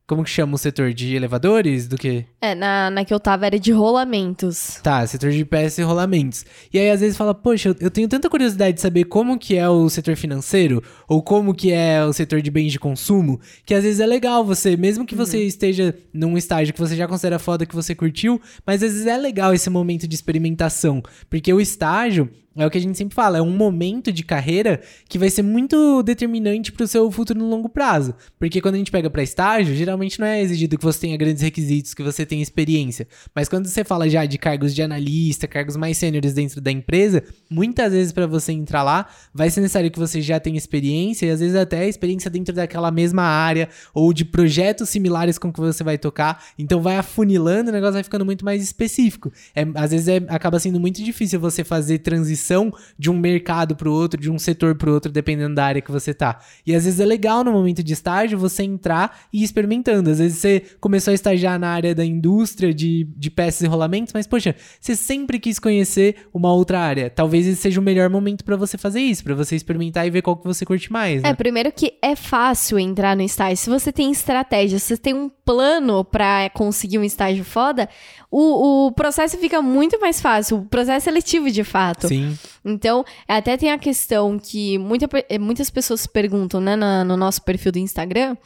como 0.10 0.24
que 0.24 0.30
chama 0.32 0.56
o 0.56 0.58
setor? 0.58 0.92
De 0.92 1.14
elevadores? 1.14 1.88
Do 1.88 1.96
que? 1.96 2.26
É, 2.42 2.56
na, 2.56 2.90
na 2.90 3.06
que 3.06 3.14
eu 3.14 3.20
tava 3.20 3.46
era 3.46 3.60
de 3.60 3.72
rolamentos. 3.72 4.80
Tá, 4.82 5.06
setor 5.06 5.30
de 5.30 5.46
peças 5.46 5.78
e 5.78 5.84
rolamentos. 5.84 6.44
E 6.74 6.80
aí, 6.80 6.90
às 6.90 7.00
vezes, 7.00 7.16
fala, 7.16 7.36
poxa, 7.36 7.70
eu, 7.70 7.76
eu, 7.80 7.92
tenho 7.92 8.08
tanta 8.08 8.28
curiosidade 8.28 8.74
de 8.74 8.82
saber 8.82 9.04
como 9.04 9.38
que 9.38 9.56
é 9.56 9.70
o 9.70 9.88
setor 9.88 10.16
financeiro, 10.16 10.84
ou 11.08 11.22
como 11.22 11.54
que 11.54 11.72
é 11.72 12.04
o 12.04 12.12
setor 12.12 12.42
de 12.42 12.50
bens 12.50 12.72
de 12.72 12.80
consumo, 12.80 13.40
que 13.64 13.76
às 13.76 13.84
vezes 13.84 14.00
é 14.00 14.08
legal 14.08 14.44
você, 14.44 14.76
mesmo 14.76 15.06
que 15.06 15.14
você 15.14 15.38
uhum. 15.38 15.44
esteja 15.44 15.96
num 16.12 16.36
estágio 16.36 16.74
que 16.74 16.80
você 16.80 16.96
já 16.96 17.08
considera 17.08 17.38
foda, 17.38 17.64
que 17.64 17.76
você 17.76 17.94
curtiu, 17.94 18.42
mas 18.66 18.82
às 18.82 18.92
vezes 18.92 19.06
é 19.06 19.16
legal 19.16 19.54
esse 19.54 19.70
momento 19.70 20.08
de 20.08 20.16
experimentação. 20.16 21.04
Porque 21.30 21.54
o 21.54 21.62
estágio, 21.62 22.32
é 22.56 22.66
o 22.66 22.69
que 22.69 22.78
a 22.78 22.81
gente 22.81 22.98
sempre 22.98 23.16
fala, 23.16 23.38
é 23.38 23.42
um 23.42 23.56
momento 23.56 24.12
de 24.12 24.24
carreira 24.24 24.81
que 25.07 25.19
vai 25.19 25.30
ser 25.30 25.44
muito 25.44 26.01
determinante 26.01 26.72
para 26.72 26.84
o 26.84 26.88
seu 26.88 27.10
futuro 27.12 27.38
no 27.40 27.48
longo 27.48 27.69
prazo. 27.69 28.13
Porque 28.40 28.60
quando 28.60 28.75
a 28.75 28.78
gente 28.78 28.92
pega 28.92 29.10
para 29.10 29.22
estágio, 29.22 29.75
geralmente 29.75 30.19
não 30.19 30.25
é 30.25 30.42
exigido 30.42 30.78
que 30.78 30.84
você 30.84 31.01
tenha 31.01 31.18
grandes 31.18 31.44
requisitos, 31.44 31.94
que 31.94 32.01
você 32.01 32.25
tenha 32.25 32.42
experiência. 32.42 33.07
Mas 33.36 33.48
quando 33.48 33.68
você 33.68 33.84
fala 33.84 34.10
já 34.10 34.25
de 34.25 34.38
cargos 34.38 34.74
de 34.74 34.81
analista, 34.81 35.48
cargos 35.48 35.75
mais 35.75 35.98
sêniores 35.98 36.34
dentro 36.34 36.60
da 36.60 36.72
empresa, 36.72 37.24
muitas 37.50 37.94
vezes 37.94 38.12
para 38.12 38.25
você 38.25 38.52
entrar 38.52 38.84
lá, 38.84 39.07
vai 39.34 39.50
ser 39.50 39.62
necessário 39.62 39.92
que 39.92 40.00
você 40.00 40.19
já 40.19 40.40
tenha 40.40 40.57
experiência 40.57 41.28
e 41.28 41.30
às 41.30 41.40
vezes 41.40 41.56
até 41.56 41.88
experiência 41.88 42.31
dentro 42.31 42.54
daquela 42.54 42.90
mesma 42.90 43.24
área 43.24 43.69
ou 43.94 44.12
de 44.12 44.25
projetos 44.25 44.90
similares 44.90 45.38
com 45.38 45.54
que 45.54 45.60
você 45.60 45.84
vai 45.84 45.98
tocar. 45.98 46.44
Então 46.57 46.81
vai 46.81 46.98
afunilando, 46.98 47.69
o 47.69 47.74
negócio 47.74 47.94
vai 47.94 48.04
ficando 48.04 48.25
muito 48.25 48.44
mais 48.44 48.63
específico. 48.63 49.31
É, 49.56 49.66
às 49.75 49.92
vezes 49.92 50.07
é, 50.07 50.18
acaba 50.28 50.60
sendo 50.60 50.80
muito 50.80 51.04
difícil 51.04 51.40
você 51.40 51.63
fazer 51.63 52.00
transição 52.00 52.39
transição 52.40 52.74
de 52.98 53.12
um 53.12 53.18
mercado 53.18 53.76
para 53.76 53.90
o 53.90 53.94
outro, 53.94 54.20
de 54.20 54.32
um 54.32 54.40
setor 54.40 54.76
para 54.76 54.90
o 54.90 54.94
outro, 54.94 55.12
dependendo 55.12 55.56
da 55.56 55.66
área 55.66 55.82
que 55.82 55.92
você 55.92 56.14
tá. 56.14 56.40
E 56.66 56.74
às 56.74 56.86
vezes 56.86 57.00
é 57.00 57.06
legal 57.06 57.44
no 57.44 57.52
momento 57.52 57.84
de 57.84 57.94
estágio 57.94 58.38
você 58.38 58.64
entrar 58.64 59.20
e 59.32 59.42
ir 59.42 59.44
experimentando. 59.44 60.10
Às 60.10 60.20
vezes 60.20 60.38
você 60.38 60.64
começou 60.80 61.12
a 61.12 61.16
estagiar 61.16 61.60
na 61.60 61.70
área 61.70 61.94
da 61.94 62.06
indústria 62.06 62.74
de, 62.74 63.08
de 63.16 63.30
peças 63.30 63.62
e 63.62 63.68
rolamentos, 63.68 64.14
mas 64.14 64.26
poxa, 64.26 64.56
você 64.80 64.96
sempre 64.96 65.40
quis 65.40 65.60
conhecer 65.60 66.16
uma 66.34 66.52
outra 66.52 66.80
área. 66.80 67.10
Talvez 67.10 67.46
esse 67.46 67.60
seja 67.60 67.80
o 67.80 67.84
melhor 67.84 68.10
momento 68.10 68.44
para 68.44 68.56
você 68.56 68.78
fazer 68.78 69.02
isso, 69.02 69.24
para 69.24 69.36
você 69.36 69.56
experimentar 69.56 70.08
e 70.08 70.10
ver 70.10 70.22
qual 70.22 70.38
que 70.38 70.46
você 70.46 70.66
curte 70.66 70.92
mais. 70.92 71.22
Né? 71.22 71.30
É, 71.30 71.34
primeiro 71.34 71.72
que 71.72 71.94
é 72.02 72.16
fácil 72.16 72.80
entrar 72.80 73.16
no 73.16 73.22
estágio. 73.22 73.58
Se 73.58 73.70
você 73.70 73.92
tem 73.92 74.12
estratégia, 74.12 74.80
se 74.80 74.88
você 74.88 74.98
tem 74.98 75.14
um 75.14 75.30
plano 75.30 76.06
para 76.06 76.50
conseguir 76.52 77.00
um 77.00 77.04
estágio 77.04 77.44
foda, 77.44 77.90
o, 78.31 78.88
o 78.88 78.92
processo 78.92 79.38
fica 79.38 79.60
muito 79.62 80.00
mais 80.00 80.22
fácil. 80.22 80.58
O 80.58 80.66
processo 80.66 81.06
seletivo, 81.06 81.50
de 81.50 81.64
fato. 81.64 82.08
Sim. 82.08 82.38
Então, 82.64 83.04
até 83.28 83.57
tem 83.57 83.71
a 83.71 83.78
questão 83.78 84.38
que 84.38 84.78
muita, 84.78 85.07
muitas 85.40 85.71
pessoas 85.71 86.06
perguntam, 86.06 86.62
né, 86.62 86.76
no, 86.76 87.04
no 87.04 87.18
nosso 87.18 87.42
perfil 87.42 87.71
do 87.71 87.80
Instagram, 87.80 88.38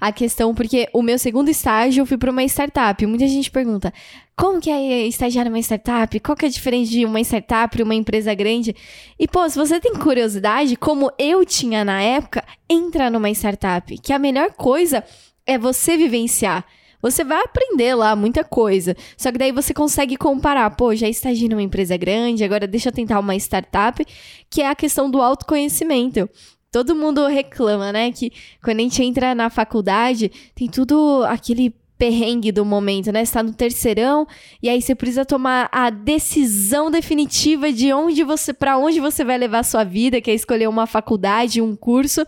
a 0.00 0.12
questão, 0.12 0.54
porque 0.54 0.88
o 0.92 1.02
meu 1.02 1.18
segundo 1.18 1.48
estágio 1.48 2.02
eu 2.02 2.06
fui 2.06 2.16
para 2.16 2.30
uma 2.30 2.44
startup. 2.44 3.04
Muita 3.04 3.26
gente 3.26 3.50
pergunta, 3.50 3.92
como 4.36 4.60
que 4.60 4.70
é 4.70 5.06
estagiar 5.08 5.44
numa 5.46 5.58
startup? 5.58 6.20
Qual 6.20 6.36
que 6.36 6.44
é 6.44 6.48
a 6.48 6.50
diferença 6.50 6.92
de 6.92 7.04
uma 7.04 7.20
startup 7.20 7.76
e 7.76 7.82
uma 7.82 7.94
empresa 7.96 8.32
grande? 8.34 8.76
E, 9.18 9.26
pô, 9.26 9.48
se 9.48 9.58
você 9.58 9.80
tem 9.80 9.94
curiosidade, 9.94 10.76
como 10.76 11.10
eu 11.18 11.44
tinha 11.44 11.84
na 11.84 12.00
época, 12.00 12.44
entra 12.70 13.10
numa 13.10 13.30
startup, 13.30 13.98
que 13.98 14.12
a 14.12 14.20
melhor 14.20 14.52
coisa 14.52 15.02
é 15.44 15.58
você 15.58 15.96
vivenciar. 15.96 16.64
Você 17.02 17.24
vai 17.24 17.42
aprender 17.42 17.94
lá 17.94 18.14
muita 18.14 18.44
coisa. 18.44 18.96
Só 19.16 19.32
que 19.32 19.38
daí 19.38 19.50
você 19.50 19.74
consegue 19.74 20.16
comparar. 20.16 20.70
Pô, 20.70 20.94
já 20.94 21.08
estagiei 21.08 21.48
numa 21.48 21.60
empresa 21.60 21.96
grande, 21.96 22.44
agora 22.44 22.66
deixa 22.66 22.88
eu 22.88 22.92
tentar 22.92 23.18
uma 23.18 23.34
startup, 23.34 24.06
que 24.48 24.62
é 24.62 24.68
a 24.68 24.74
questão 24.74 25.10
do 25.10 25.20
autoconhecimento. 25.20 26.30
Todo 26.70 26.94
mundo 26.94 27.26
reclama, 27.26 27.92
né? 27.92 28.12
Que 28.12 28.32
quando 28.62 28.78
a 28.78 28.82
gente 28.82 29.02
entra 29.02 29.34
na 29.34 29.50
faculdade, 29.50 30.30
tem 30.54 30.68
tudo 30.68 31.24
aquele 31.28 31.74
perrengue 31.98 32.50
do 32.50 32.64
momento, 32.64 33.12
né? 33.12 33.24
Você 33.24 33.32
tá 33.32 33.42
no 33.42 33.52
terceirão 33.52 34.26
e 34.62 34.68
aí 34.68 34.80
você 34.80 34.94
precisa 34.94 35.24
tomar 35.24 35.68
a 35.70 35.90
decisão 35.90 36.90
definitiva 36.90 37.72
de 37.72 37.92
onde 37.92 38.24
você, 38.24 38.52
para 38.52 38.76
onde 38.78 38.98
você 39.00 39.24
vai 39.24 39.38
levar 39.38 39.60
a 39.60 39.64
sua 39.64 39.84
vida, 39.84 40.20
que 40.20 40.30
é 40.30 40.34
escolher 40.34 40.68
uma 40.68 40.86
faculdade, 40.86 41.60
um 41.60 41.76
curso. 41.76 42.26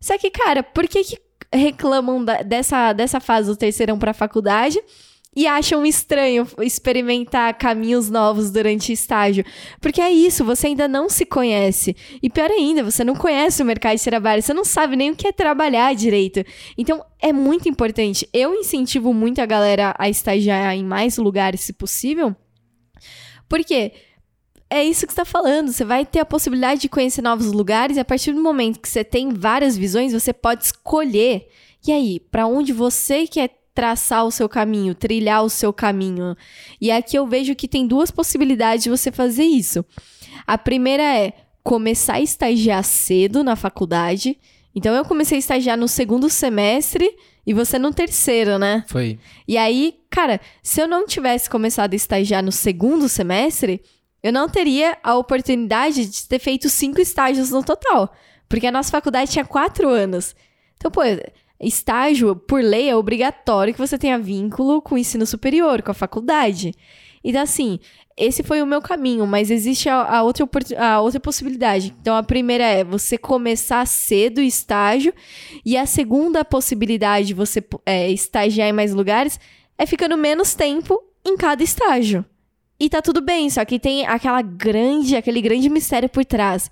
Só 0.00 0.18
que, 0.18 0.30
cara, 0.30 0.62
por 0.62 0.88
que, 0.88 1.04
que 1.04 1.18
reclamam 1.56 2.24
da, 2.24 2.42
dessa, 2.42 2.92
dessa 2.92 3.20
fase 3.20 3.48
do 3.48 3.56
terceirão 3.56 3.98
para 3.98 4.12
a 4.12 4.14
faculdade 4.14 4.78
e 5.36 5.46
acham 5.46 5.84
estranho 5.84 6.48
experimentar 6.62 7.52
caminhos 7.58 8.08
novos 8.08 8.50
durante 8.50 8.90
estágio. 8.90 9.44
Porque 9.82 10.00
é 10.00 10.10
isso, 10.10 10.42
você 10.42 10.68
ainda 10.68 10.88
não 10.88 11.10
se 11.10 11.26
conhece. 11.26 11.94
E 12.22 12.30
pior 12.30 12.50
ainda, 12.50 12.82
você 12.82 13.04
não 13.04 13.14
conhece 13.14 13.62
o 13.62 13.66
mercado 13.66 13.98
de 13.98 14.04
trabalho, 14.04 14.42
você 14.42 14.54
não 14.54 14.64
sabe 14.64 14.96
nem 14.96 15.10
o 15.10 15.16
que 15.16 15.28
é 15.28 15.32
trabalhar 15.32 15.94
direito. 15.94 16.42
Então, 16.78 17.04
é 17.20 17.34
muito 17.34 17.68
importante. 17.68 18.26
Eu 18.32 18.54
incentivo 18.54 19.12
muito 19.12 19.42
a 19.42 19.46
galera 19.46 19.94
a 19.98 20.08
estagiar 20.08 20.74
em 20.74 20.82
mais 20.82 21.18
lugares, 21.18 21.60
se 21.60 21.74
possível. 21.74 22.34
Por 23.46 23.62
quê? 23.62 23.92
É 24.68 24.84
isso 24.84 25.06
que 25.06 25.12
você 25.12 25.20
está 25.20 25.24
falando. 25.24 25.72
Você 25.72 25.84
vai 25.84 26.04
ter 26.04 26.20
a 26.20 26.24
possibilidade 26.24 26.80
de 26.80 26.88
conhecer 26.88 27.22
novos 27.22 27.46
lugares 27.46 27.96
e 27.96 28.00
a 28.00 28.04
partir 28.04 28.32
do 28.32 28.42
momento 28.42 28.80
que 28.80 28.88
você 28.88 29.04
tem 29.04 29.32
várias 29.32 29.76
visões, 29.76 30.12
você 30.12 30.32
pode 30.32 30.64
escolher. 30.64 31.48
E 31.86 31.92
aí, 31.92 32.18
para 32.18 32.46
onde 32.46 32.72
você 32.72 33.26
quer 33.26 33.50
traçar 33.74 34.24
o 34.24 34.30
seu 34.30 34.48
caminho, 34.48 34.94
trilhar 34.94 35.44
o 35.44 35.50
seu 35.50 35.70
caminho. 35.70 36.34
E 36.80 36.90
aqui 36.90 37.16
eu 37.16 37.26
vejo 37.26 37.54
que 37.54 37.68
tem 37.68 37.86
duas 37.86 38.10
possibilidades 38.10 38.84
de 38.84 38.90
você 38.90 39.12
fazer 39.12 39.44
isso. 39.44 39.84
A 40.46 40.56
primeira 40.56 41.02
é 41.02 41.32
começar 41.62 42.14
a 42.14 42.20
estagiar 42.20 42.82
cedo 42.82 43.44
na 43.44 43.54
faculdade. 43.54 44.38
Então 44.74 44.94
eu 44.94 45.04
comecei 45.04 45.36
a 45.36 45.38
estagiar 45.38 45.76
no 45.76 45.86
segundo 45.86 46.30
semestre 46.30 47.14
e 47.46 47.52
você 47.52 47.78
no 47.78 47.92
terceiro, 47.92 48.58
né? 48.58 48.82
Foi. 48.88 49.18
E 49.46 49.56
aí, 49.58 49.94
cara, 50.10 50.40
se 50.62 50.80
eu 50.80 50.88
não 50.88 51.06
tivesse 51.06 51.48
começado 51.50 51.92
a 51.92 51.96
estagiar 51.96 52.42
no 52.42 52.50
segundo 52.50 53.08
semestre, 53.08 53.82
eu 54.26 54.32
não 54.32 54.48
teria 54.48 54.98
a 55.04 55.14
oportunidade 55.14 56.04
de 56.04 56.26
ter 56.26 56.40
feito 56.40 56.68
cinco 56.68 57.00
estágios 57.00 57.50
no 57.50 57.62
total. 57.62 58.12
Porque 58.48 58.66
a 58.66 58.72
nossa 58.72 58.90
faculdade 58.90 59.30
tinha 59.30 59.44
quatro 59.44 59.88
anos. 59.88 60.34
Então, 60.76 60.90
pô, 60.90 61.02
estágio, 61.60 62.34
por 62.34 62.60
lei, 62.60 62.90
é 62.90 62.96
obrigatório 62.96 63.72
que 63.72 63.78
você 63.78 63.96
tenha 63.96 64.18
vínculo 64.18 64.82
com 64.82 64.96
o 64.96 64.98
ensino 64.98 65.24
superior, 65.24 65.80
com 65.80 65.92
a 65.92 65.94
faculdade. 65.94 66.74
Então, 67.22 67.40
assim, 67.40 67.78
esse 68.16 68.42
foi 68.42 68.60
o 68.60 68.66
meu 68.66 68.82
caminho, 68.82 69.24
mas 69.28 69.48
existe 69.48 69.88
a, 69.88 70.02
a, 70.16 70.22
outra, 70.24 70.44
a 70.76 71.00
outra 71.00 71.20
possibilidade. 71.20 71.94
Então, 72.00 72.16
a 72.16 72.22
primeira 72.24 72.64
é 72.64 72.82
você 72.82 73.16
começar 73.16 73.86
cedo 73.86 74.38
o 74.38 74.42
estágio, 74.42 75.14
e 75.64 75.76
a 75.76 75.86
segunda 75.86 76.44
possibilidade 76.44 77.28
de 77.28 77.34
você 77.34 77.64
é, 77.84 78.10
estagiar 78.10 78.68
em 78.68 78.72
mais 78.72 78.92
lugares 78.92 79.38
é 79.78 79.86
ficando 79.86 80.16
menos 80.16 80.52
tempo 80.56 81.00
em 81.24 81.36
cada 81.36 81.62
estágio. 81.62 82.24
E 82.78 82.88
tá 82.90 83.00
tudo 83.00 83.20
bem, 83.20 83.48
só 83.48 83.64
que 83.64 83.78
tem 83.78 84.06
aquela 84.06 84.42
grande, 84.42 85.16
aquele 85.16 85.40
grande 85.40 85.68
mistério 85.68 86.08
por 86.08 86.24
trás. 86.24 86.70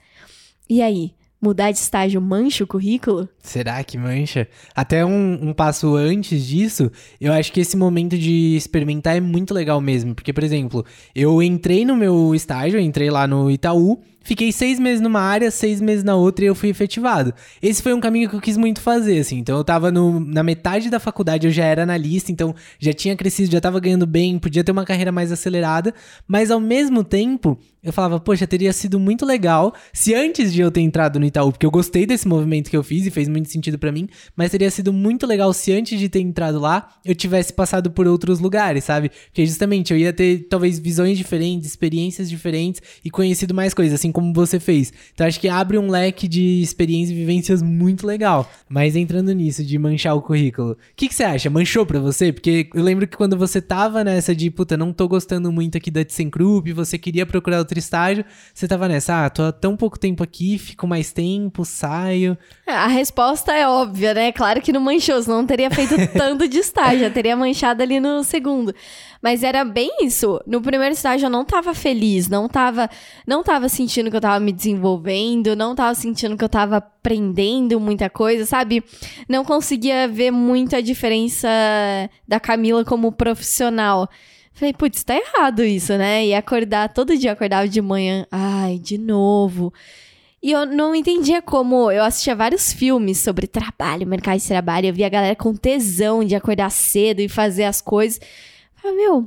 E 0.69 0.83
aí? 0.83 1.15
mudar 1.45 1.71
de 1.71 1.79
estágio 1.79 2.21
mancha 2.23 2.65
o 2.65 2.67
currículo? 2.67 3.29
Será 3.43 3.85
que 3.85 3.99
mancha? 3.99 4.49
Até 4.75 5.05
um, 5.05 5.49
um, 5.49 5.53
passo 5.53 5.95
antes 5.95 6.47
disso, 6.47 6.91
eu 7.21 7.33
acho 7.35 7.53
que 7.53 7.61
esse 7.61 7.77
momento 7.77 8.17
de 8.17 8.57
experimentar 8.57 9.15
é 9.15 9.21
muito 9.21 9.53
legal 9.53 9.79
mesmo. 9.81 10.15
Porque, 10.15 10.33
por 10.33 10.43
exemplo, 10.43 10.85
eu 11.15 11.43
entrei 11.43 11.85
no 11.85 11.95
meu 11.95 12.35
estágio, 12.35 12.81
entrei 12.81 13.11
lá 13.11 13.27
no 13.27 13.51
Itaú, 13.51 14.01
Fiquei 14.25 14.51
seis 14.51 14.81
meses 14.81 15.03
numa 15.03 15.21
área, 15.21 15.51
seis 15.51 15.83
meses 15.83 16.03
na 16.03 16.17
outra 16.17 16.47
e 16.47 16.49
eu 16.49 16.55
fui 16.55 16.71
efetivado. 16.71 17.35
Esse 17.63 17.83
foi 17.83 17.93
um 17.93 18.01
caminho 18.01 18.29
que 18.29 18.35
eu 18.35 18.41
quis 18.41 18.57
muito 18.57 18.81
fazer, 18.81 19.19
assim. 19.19 19.39
Então 19.39 19.57
eu 19.57 19.63
tava 19.63 19.93
no, 19.93 20.19
na 20.19 20.43
metade 20.43 20.89
da 20.89 20.99
faculdade, 20.99 21.47
eu 21.47 21.53
já 21.53 21.65
era 21.65 21.83
analista, 21.83 22.33
então 22.33 22.55
já 22.79 22.95
tinha 22.95 23.15
crescido, 23.15 23.53
já 23.53 23.61
tava 23.61 23.79
ganhando 23.79 24.07
bem, 24.07 24.39
podia 24.39 24.65
ter 24.65 24.73
uma 24.73 24.85
carreira 24.85 25.13
mais 25.13 25.31
acelerada. 25.31 25.95
Mas 26.27 26.51
ao 26.51 26.59
mesmo 26.59 27.05
tempo, 27.05 27.59
eu 27.85 27.93
falava, 27.93 28.19
poxa, 28.19 28.47
teria 28.47 28.73
sido 28.73 28.99
muito 28.99 29.27
legal 29.27 29.75
se 29.93 30.15
antes 30.15 30.51
de 30.55 30.63
eu 30.63 30.71
ter 30.71 30.81
entrado 30.81 31.21
no 31.21 31.27
Itaú, 31.27 31.53
porque 31.53 31.67
eu 31.67 31.71
gostei 31.71 32.07
desse 32.07 32.27
movimento 32.27 32.71
que 32.71 32.77
eu 32.77 32.83
fiz 32.83 33.05
e 33.05 33.11
fez 33.11 33.29
muito 33.29 33.51
sentido 33.51 33.79
para 33.79 33.93
mim, 33.93 34.09
mas 34.35 34.51
teria 34.51 34.71
sido 34.71 34.91
muito 34.91 35.27
legal 35.27 35.53
se 35.53 35.71
antes 35.71 36.01
de 36.01 36.09
ter 36.09 36.21
entrado 36.21 36.59
lá, 36.59 36.95
eu 37.05 37.15
tivesse 37.15 37.53
passado 37.53 37.91
por 37.91 38.07
outros 38.07 38.41
lugares, 38.41 38.85
sabe? 38.85 39.11
Porque 39.27 39.45
justamente 39.45 39.93
eu 39.93 39.99
ia 39.99 40.15
ter 40.15 40.47
talvez 40.49 40.79
visões 40.79 41.19
diferentes, 41.19 41.69
experiências 41.69 42.31
diferentes 42.31 42.81
e 43.05 43.11
conhecido 43.11 43.53
mais 43.53 43.75
coisas, 43.75 44.01
assim 44.01 44.11
como 44.15 44.33
você 44.33 44.61
fez. 44.61 44.93
Então 45.13 45.27
acho 45.27 45.41
que 45.41 45.49
abre 45.49 45.77
um 45.77 45.91
leque 45.91 46.29
de 46.29 46.63
experiências 46.63 47.11
e 47.11 47.21
vivências 47.21 47.61
muito 47.61 48.07
legal. 48.07 48.49
Mas 48.69 48.95
entrando 48.95 49.33
nisso, 49.33 49.65
de 49.65 49.77
manchar 49.77 50.17
o 50.17 50.23
currículo, 50.23 50.73
o 50.73 50.77
que, 50.97 51.09
que 51.09 51.15
você 51.15 51.25
acha? 51.25 51.51
Manchou 51.51 51.85
pra 51.85 51.99
você? 51.99 52.33
Porque 52.33 52.71
eu 52.73 52.83
lembro 52.83 53.07
que 53.07 53.17
quando 53.17 53.37
você 53.37 53.61
tava 53.61 54.05
nessa 54.05 54.35
de, 54.35 54.51
puta, 54.51 54.77
não 54.77 54.93
tô 54.93 55.09
gostando 55.09 55.51
muito 55.51 55.77
aqui 55.77 55.91
da 55.91 56.05
ThyssenKrupp, 56.05 56.73
você 56.73 56.97
queria 56.97 57.27
procurar 57.27 57.59
outro 57.59 57.79
estágio, 57.79 58.25
você 58.55 58.69
tava 58.69 58.89
nessa, 58.89 59.27
ah, 59.27 59.31
tô 59.31 59.43
há 59.43 59.53
tão 59.53 59.77
pouco 59.77 59.99
tempo 59.99 60.23
aqui, 60.23 60.57
fico 60.59 60.87
mais 60.87 61.13
tempo, 61.13 61.65
saio. 61.65 62.39
A 62.67 62.87
resposta 62.87 63.53
é 63.53 63.69
óbvia, 63.69 64.15
né? 64.15 64.31
Claro 64.31 64.63
que 64.63 64.73
não 64.73 64.81
manchou, 64.81 65.21
senão 65.21 65.39
não 65.39 65.47
teria 65.47 65.71
feito 65.71 65.95
tanto 66.17 66.47
de 66.47 66.59
estágio, 66.59 67.01
já 67.01 67.11
teria 67.11 67.37
manchado 67.37 67.83
ali 67.83 67.99
no 67.99 68.23
segundo. 68.23 68.73
Mas 69.25 69.43
era 69.43 69.65
bem 69.65 69.91
isso. 70.03 70.39
No 70.47 70.61
primeiro 70.61 70.93
estágio 70.93 71.27
eu 71.27 71.31
não 71.31 71.47
tava 71.47 71.73
feliz, 71.75 72.29
não 72.29 72.47
tava, 72.47 72.91
não 73.27 73.43
tava 73.43 73.71
sentindo 73.71 74.04
que 74.11 74.17
eu 74.17 74.21
tava 74.21 74.39
me 74.41 74.53
desenvolvendo, 74.53 75.57
não 75.57 75.75
tava 75.75 75.95
sentindo 75.95 76.37
que 76.37 76.45
eu 76.45 76.49
tava 76.49 76.77
aprendendo 76.77 77.79
muita 77.79 78.09
coisa, 78.11 78.47
sabe? 78.47 78.83
Não 79.29 79.45
conseguia 79.45 80.09
ver 80.09 80.31
muita 80.31 80.83
diferença 80.83 81.49
da 82.27 82.41
Camila 82.41 82.85
como 82.85 83.13
profissional. 83.13 84.09
Falei, 84.53 84.73
putz, 84.73 85.03
tá 85.03 85.17
errado 85.17 85.65
isso, 85.65 85.97
né? 85.99 86.27
E 86.27 86.35
acordar, 86.35 86.89
todo 86.93 87.17
dia 87.17 87.33
acordava 87.33 87.67
de 87.67 87.83
manhã, 87.83 88.25
ai, 88.31 88.79
de 88.79 88.97
novo. 88.97 89.73
E 90.45 90.53
eu 90.53 90.67
não 90.67 90.95
entendia 90.95 91.41
como. 91.41 91.91
Eu 91.91 92.05
assistia 92.05 92.37
vários 92.37 92.71
filmes 92.71 93.17
sobre 93.17 93.47
trabalho, 93.47 94.07
mercado 94.07 94.39
de 94.39 94.47
trabalho. 94.47 94.89
Eu 94.89 94.93
via 94.93 95.07
a 95.07 95.11
galera 95.11 95.35
com 95.35 95.55
tesão 95.55 96.23
de 96.23 96.35
acordar 96.35 96.71
cedo 96.71 97.21
e 97.21 97.31
fazer 97.31 97.65
as 97.65 97.81
coisas. 97.81 98.21
Ah, 98.85 98.93
meu, 98.93 99.27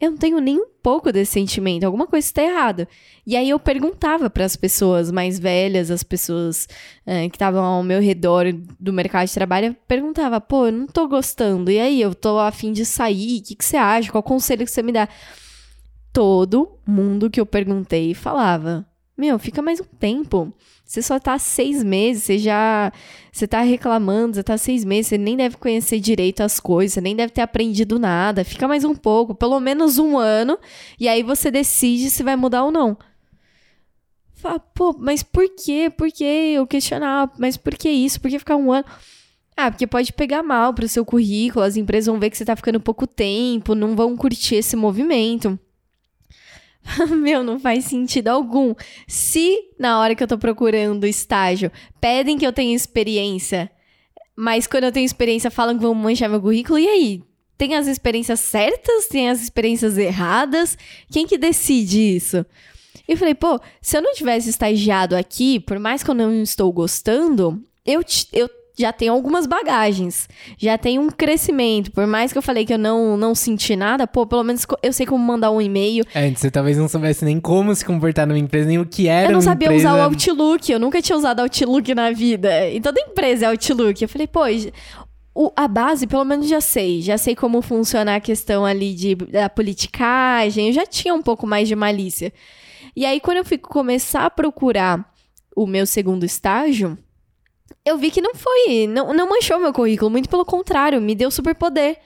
eu 0.00 0.10
não 0.10 0.18
tenho 0.18 0.38
nem 0.40 0.58
um 0.58 0.66
pouco 0.82 1.10
desse 1.10 1.32
sentimento, 1.32 1.84
alguma 1.84 2.06
coisa 2.06 2.26
está 2.26 2.42
errada. 2.42 2.86
E 3.26 3.34
aí 3.34 3.48
eu 3.48 3.58
perguntava 3.58 4.28
para 4.28 4.44
as 4.44 4.54
pessoas 4.54 5.10
mais 5.10 5.38
velhas, 5.38 5.90
as 5.90 6.02
pessoas 6.02 6.68
é, 7.06 7.28
que 7.28 7.36
estavam 7.36 7.64
ao 7.64 7.82
meu 7.82 8.00
redor 8.00 8.46
do 8.78 8.92
mercado 8.92 9.26
de 9.26 9.34
trabalho, 9.34 9.74
perguntava, 9.88 10.40
pô, 10.40 10.66
eu 10.66 10.72
não 10.72 10.86
tô 10.86 11.08
gostando, 11.08 11.70
e 11.70 11.80
aí, 11.80 12.00
eu 12.00 12.14
tô 12.14 12.38
afim 12.38 12.72
de 12.72 12.84
sair, 12.84 13.38
o 13.38 13.42
que, 13.42 13.54
que 13.54 13.64
você 13.64 13.76
acha? 13.76 14.12
Qual 14.12 14.22
conselho 14.22 14.64
que 14.64 14.70
você 14.70 14.82
me 14.82 14.92
dá? 14.92 15.08
Todo 16.12 16.78
mundo 16.86 17.30
que 17.30 17.40
eu 17.40 17.46
perguntei 17.46 18.14
falava, 18.14 18.86
meu, 19.16 19.38
fica 19.38 19.62
mais 19.62 19.80
um 19.80 19.84
tempo. 19.84 20.52
Você 20.84 21.02
só 21.02 21.18
tá 21.18 21.38
seis 21.38 21.82
meses, 21.82 22.24
você 22.24 22.38
já. 22.38 22.92
Você 23.32 23.46
tá 23.46 23.60
reclamando, 23.62 24.36
você 24.36 24.42
tá 24.42 24.56
seis 24.56 24.84
meses, 24.84 25.08
você 25.08 25.18
nem 25.18 25.36
deve 25.36 25.56
conhecer 25.56 25.98
direito 25.98 26.42
as 26.42 26.60
coisas, 26.60 27.02
nem 27.02 27.16
deve 27.16 27.32
ter 27.32 27.40
aprendido 27.40 27.98
nada. 27.98 28.44
Fica 28.44 28.68
mais 28.68 28.84
um 28.84 28.94
pouco, 28.94 29.34
pelo 29.34 29.58
menos 29.58 29.98
um 29.98 30.16
ano, 30.16 30.58
e 31.00 31.08
aí 31.08 31.22
você 31.22 31.50
decide 31.50 32.10
se 32.10 32.22
vai 32.22 32.36
mudar 32.36 32.64
ou 32.64 32.70
não. 32.70 32.96
Fala, 34.34 34.60
pô, 34.60 34.94
mas 34.98 35.22
por 35.22 35.48
quê? 35.56 35.90
Por 35.90 36.12
quê? 36.12 36.52
Eu 36.54 36.66
questionava, 36.66 37.32
mas 37.38 37.56
por 37.56 37.74
que 37.74 37.88
isso? 37.88 38.20
Por 38.20 38.30
que 38.30 38.38
ficar 38.38 38.56
um 38.56 38.70
ano? 38.70 38.84
Ah, 39.56 39.70
porque 39.70 39.86
pode 39.86 40.12
pegar 40.12 40.42
mal 40.42 40.74
pro 40.74 40.86
seu 40.86 41.04
currículo, 41.04 41.64
as 41.64 41.76
empresas 41.76 42.06
vão 42.06 42.20
ver 42.20 42.28
que 42.30 42.36
você 42.36 42.44
tá 42.44 42.54
ficando 42.54 42.78
pouco 42.78 43.06
tempo, 43.06 43.74
não 43.74 43.96
vão 43.96 44.14
curtir 44.16 44.56
esse 44.56 44.76
movimento. 44.76 45.58
Meu, 47.16 47.42
não 47.42 47.58
faz 47.58 47.84
sentido 47.84 48.28
algum. 48.28 48.74
Se 49.06 49.70
na 49.78 50.00
hora 50.00 50.14
que 50.14 50.22
eu 50.22 50.28
tô 50.28 50.38
procurando 50.38 51.06
estágio 51.06 51.70
pedem 52.00 52.38
que 52.38 52.46
eu 52.46 52.52
tenha 52.52 52.74
experiência, 52.74 53.70
mas 54.34 54.66
quando 54.66 54.84
eu 54.84 54.92
tenho 54.92 55.04
experiência 55.06 55.50
falam 55.50 55.76
que 55.76 55.82
vão 55.82 55.94
manchar 55.94 56.28
meu 56.28 56.40
currículo, 56.40 56.78
e 56.78 56.88
aí? 56.88 57.22
Tem 57.58 57.74
as 57.74 57.86
experiências 57.86 58.40
certas? 58.40 59.06
Tem 59.08 59.30
as 59.30 59.42
experiências 59.42 59.96
erradas? 59.96 60.76
Quem 61.10 61.26
que 61.26 61.38
decide 61.38 62.16
isso? 62.16 62.44
Eu 63.08 63.16
falei, 63.16 63.34
pô, 63.34 63.58
se 63.80 63.96
eu 63.96 64.02
não 64.02 64.12
tivesse 64.12 64.50
estagiado 64.50 65.16
aqui, 65.16 65.60
por 65.60 65.78
mais 65.78 66.02
que 66.02 66.10
eu 66.10 66.14
não 66.14 66.42
estou 66.42 66.70
gostando, 66.72 67.62
eu, 67.84 68.02
eu 68.32 68.50
já 68.78 68.92
tem 68.92 69.08
algumas 69.08 69.46
bagagens, 69.46 70.28
já 70.58 70.76
tem 70.76 70.98
um 70.98 71.08
crescimento. 71.08 71.90
Por 71.90 72.06
mais 72.06 72.30
que 72.30 72.38
eu 72.38 72.42
falei 72.42 72.66
que 72.66 72.74
eu 72.74 72.78
não, 72.78 73.16
não 73.16 73.34
senti 73.34 73.74
nada, 73.74 74.06
pô, 74.06 74.26
pelo 74.26 74.44
menos 74.44 74.66
eu 74.82 74.92
sei 74.92 75.06
como 75.06 75.24
mandar 75.24 75.50
um 75.50 75.60
e-mail. 75.60 76.04
É, 76.14 76.30
você 76.30 76.50
talvez 76.50 76.76
não 76.76 76.86
soubesse 76.86 77.24
nem 77.24 77.40
como 77.40 77.74
se 77.74 77.84
comportar 77.84 78.26
numa 78.26 78.38
empresa, 78.38 78.68
nem 78.68 78.78
o 78.78 78.84
que 78.84 79.08
era. 79.08 79.28
Eu 79.28 79.32
não 79.32 79.40
sabia 79.40 79.68
empresa... 79.68 79.88
usar 79.88 79.98
o 79.98 80.02
Outlook, 80.02 80.70
eu 80.70 80.78
nunca 80.78 81.00
tinha 81.00 81.16
usado 81.16 81.40
Outlook 81.40 81.94
na 81.94 82.10
vida. 82.10 82.68
E 82.68 82.80
toda 82.80 83.00
empresa 83.00 83.46
é 83.46 83.48
Outlook. 83.48 84.02
Eu 84.02 84.08
falei, 84.08 84.26
pô, 84.26 84.40
o, 85.34 85.52
a 85.56 85.66
base, 85.66 86.06
pelo 86.06 86.24
menos 86.24 86.46
já 86.46 86.60
sei. 86.60 87.00
Já 87.00 87.16
sei 87.16 87.34
como 87.34 87.62
funciona 87.62 88.16
a 88.16 88.20
questão 88.20 88.64
ali 88.64 88.94
de, 88.94 89.14
da 89.14 89.48
politicagem. 89.48 90.68
Eu 90.68 90.72
já 90.72 90.84
tinha 90.84 91.14
um 91.14 91.22
pouco 91.22 91.46
mais 91.46 91.66
de 91.66 91.74
malícia. 91.74 92.32
E 92.94 93.04
aí, 93.04 93.20
quando 93.20 93.38
eu 93.38 93.44
fui 93.44 93.58
começar 93.58 94.24
a 94.24 94.30
procurar 94.30 95.12
o 95.54 95.66
meu 95.66 95.86
segundo 95.86 96.24
estágio, 96.24 96.98
eu 97.84 97.96
vi 97.96 98.10
que 98.10 98.20
não 98.20 98.34
foi, 98.34 98.86
não, 98.88 99.12
não 99.14 99.28
manchou 99.28 99.58
meu 99.58 99.72
currículo, 99.72 100.10
muito 100.10 100.28
pelo 100.28 100.44
contrário, 100.44 101.00
me 101.00 101.14
deu 101.14 101.30
super 101.30 101.54
poder. 101.54 101.98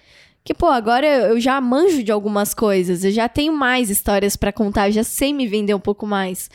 Que, 0.43 0.55
pô, 0.55 0.67
agora 0.67 1.07
eu 1.07 1.41
já 1.41 1.61
manjo 1.61 2.03
de 2.03 2.11
algumas 2.11 2.55
coisas, 2.55 3.05
eu 3.05 3.11
já 3.11 3.29
tenho 3.29 3.53
mais 3.53 3.91
histórias 3.91 4.37
para 4.37 4.53
contar, 4.53 4.91
já 4.91 5.05
sei 5.05 5.33
me 5.33 5.47
vender 5.47 5.75
um 5.75 5.81
pouco 5.81 6.07
mais. 6.07 6.51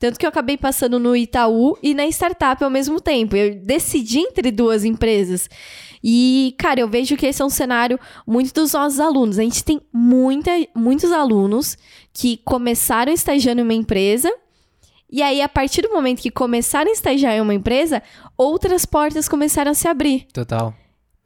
Tanto 0.00 0.18
que 0.18 0.24
eu 0.24 0.30
acabei 0.30 0.56
passando 0.56 0.98
no 0.98 1.14
Itaú 1.14 1.76
e 1.82 1.92
na 1.92 2.06
startup 2.06 2.64
ao 2.64 2.70
mesmo 2.70 3.00
tempo. 3.02 3.36
Eu 3.36 3.54
decidi 3.54 4.20
entre 4.20 4.50
duas 4.50 4.82
empresas. 4.82 5.48
E, 6.02 6.54
cara, 6.58 6.80
eu 6.80 6.88
vejo 6.88 7.18
que 7.18 7.26
esse 7.26 7.42
é 7.42 7.44
um 7.44 7.50
cenário 7.50 8.00
muito 8.26 8.54
dos 8.54 8.72
nossos 8.72 8.98
alunos. 8.98 9.38
A 9.38 9.42
gente 9.42 9.62
tem 9.62 9.78
muita, 9.92 10.50
muitos 10.74 11.12
alunos 11.12 11.76
que 12.14 12.38
começaram 12.38 13.12
estagiando 13.12 13.60
em 13.60 13.64
uma 13.64 13.74
empresa 13.74 14.32
e 15.12 15.22
aí, 15.22 15.42
a 15.42 15.48
partir 15.48 15.82
do 15.82 15.90
momento 15.90 16.22
que 16.22 16.30
começaram 16.30 16.90
a 16.90 16.92
estagiar 16.92 17.34
em 17.34 17.40
uma 17.40 17.54
empresa, 17.54 18.02
outras 18.36 18.86
portas 18.86 19.28
começaram 19.28 19.72
a 19.72 19.74
se 19.74 19.88
abrir. 19.88 20.26
Total. 20.32 20.74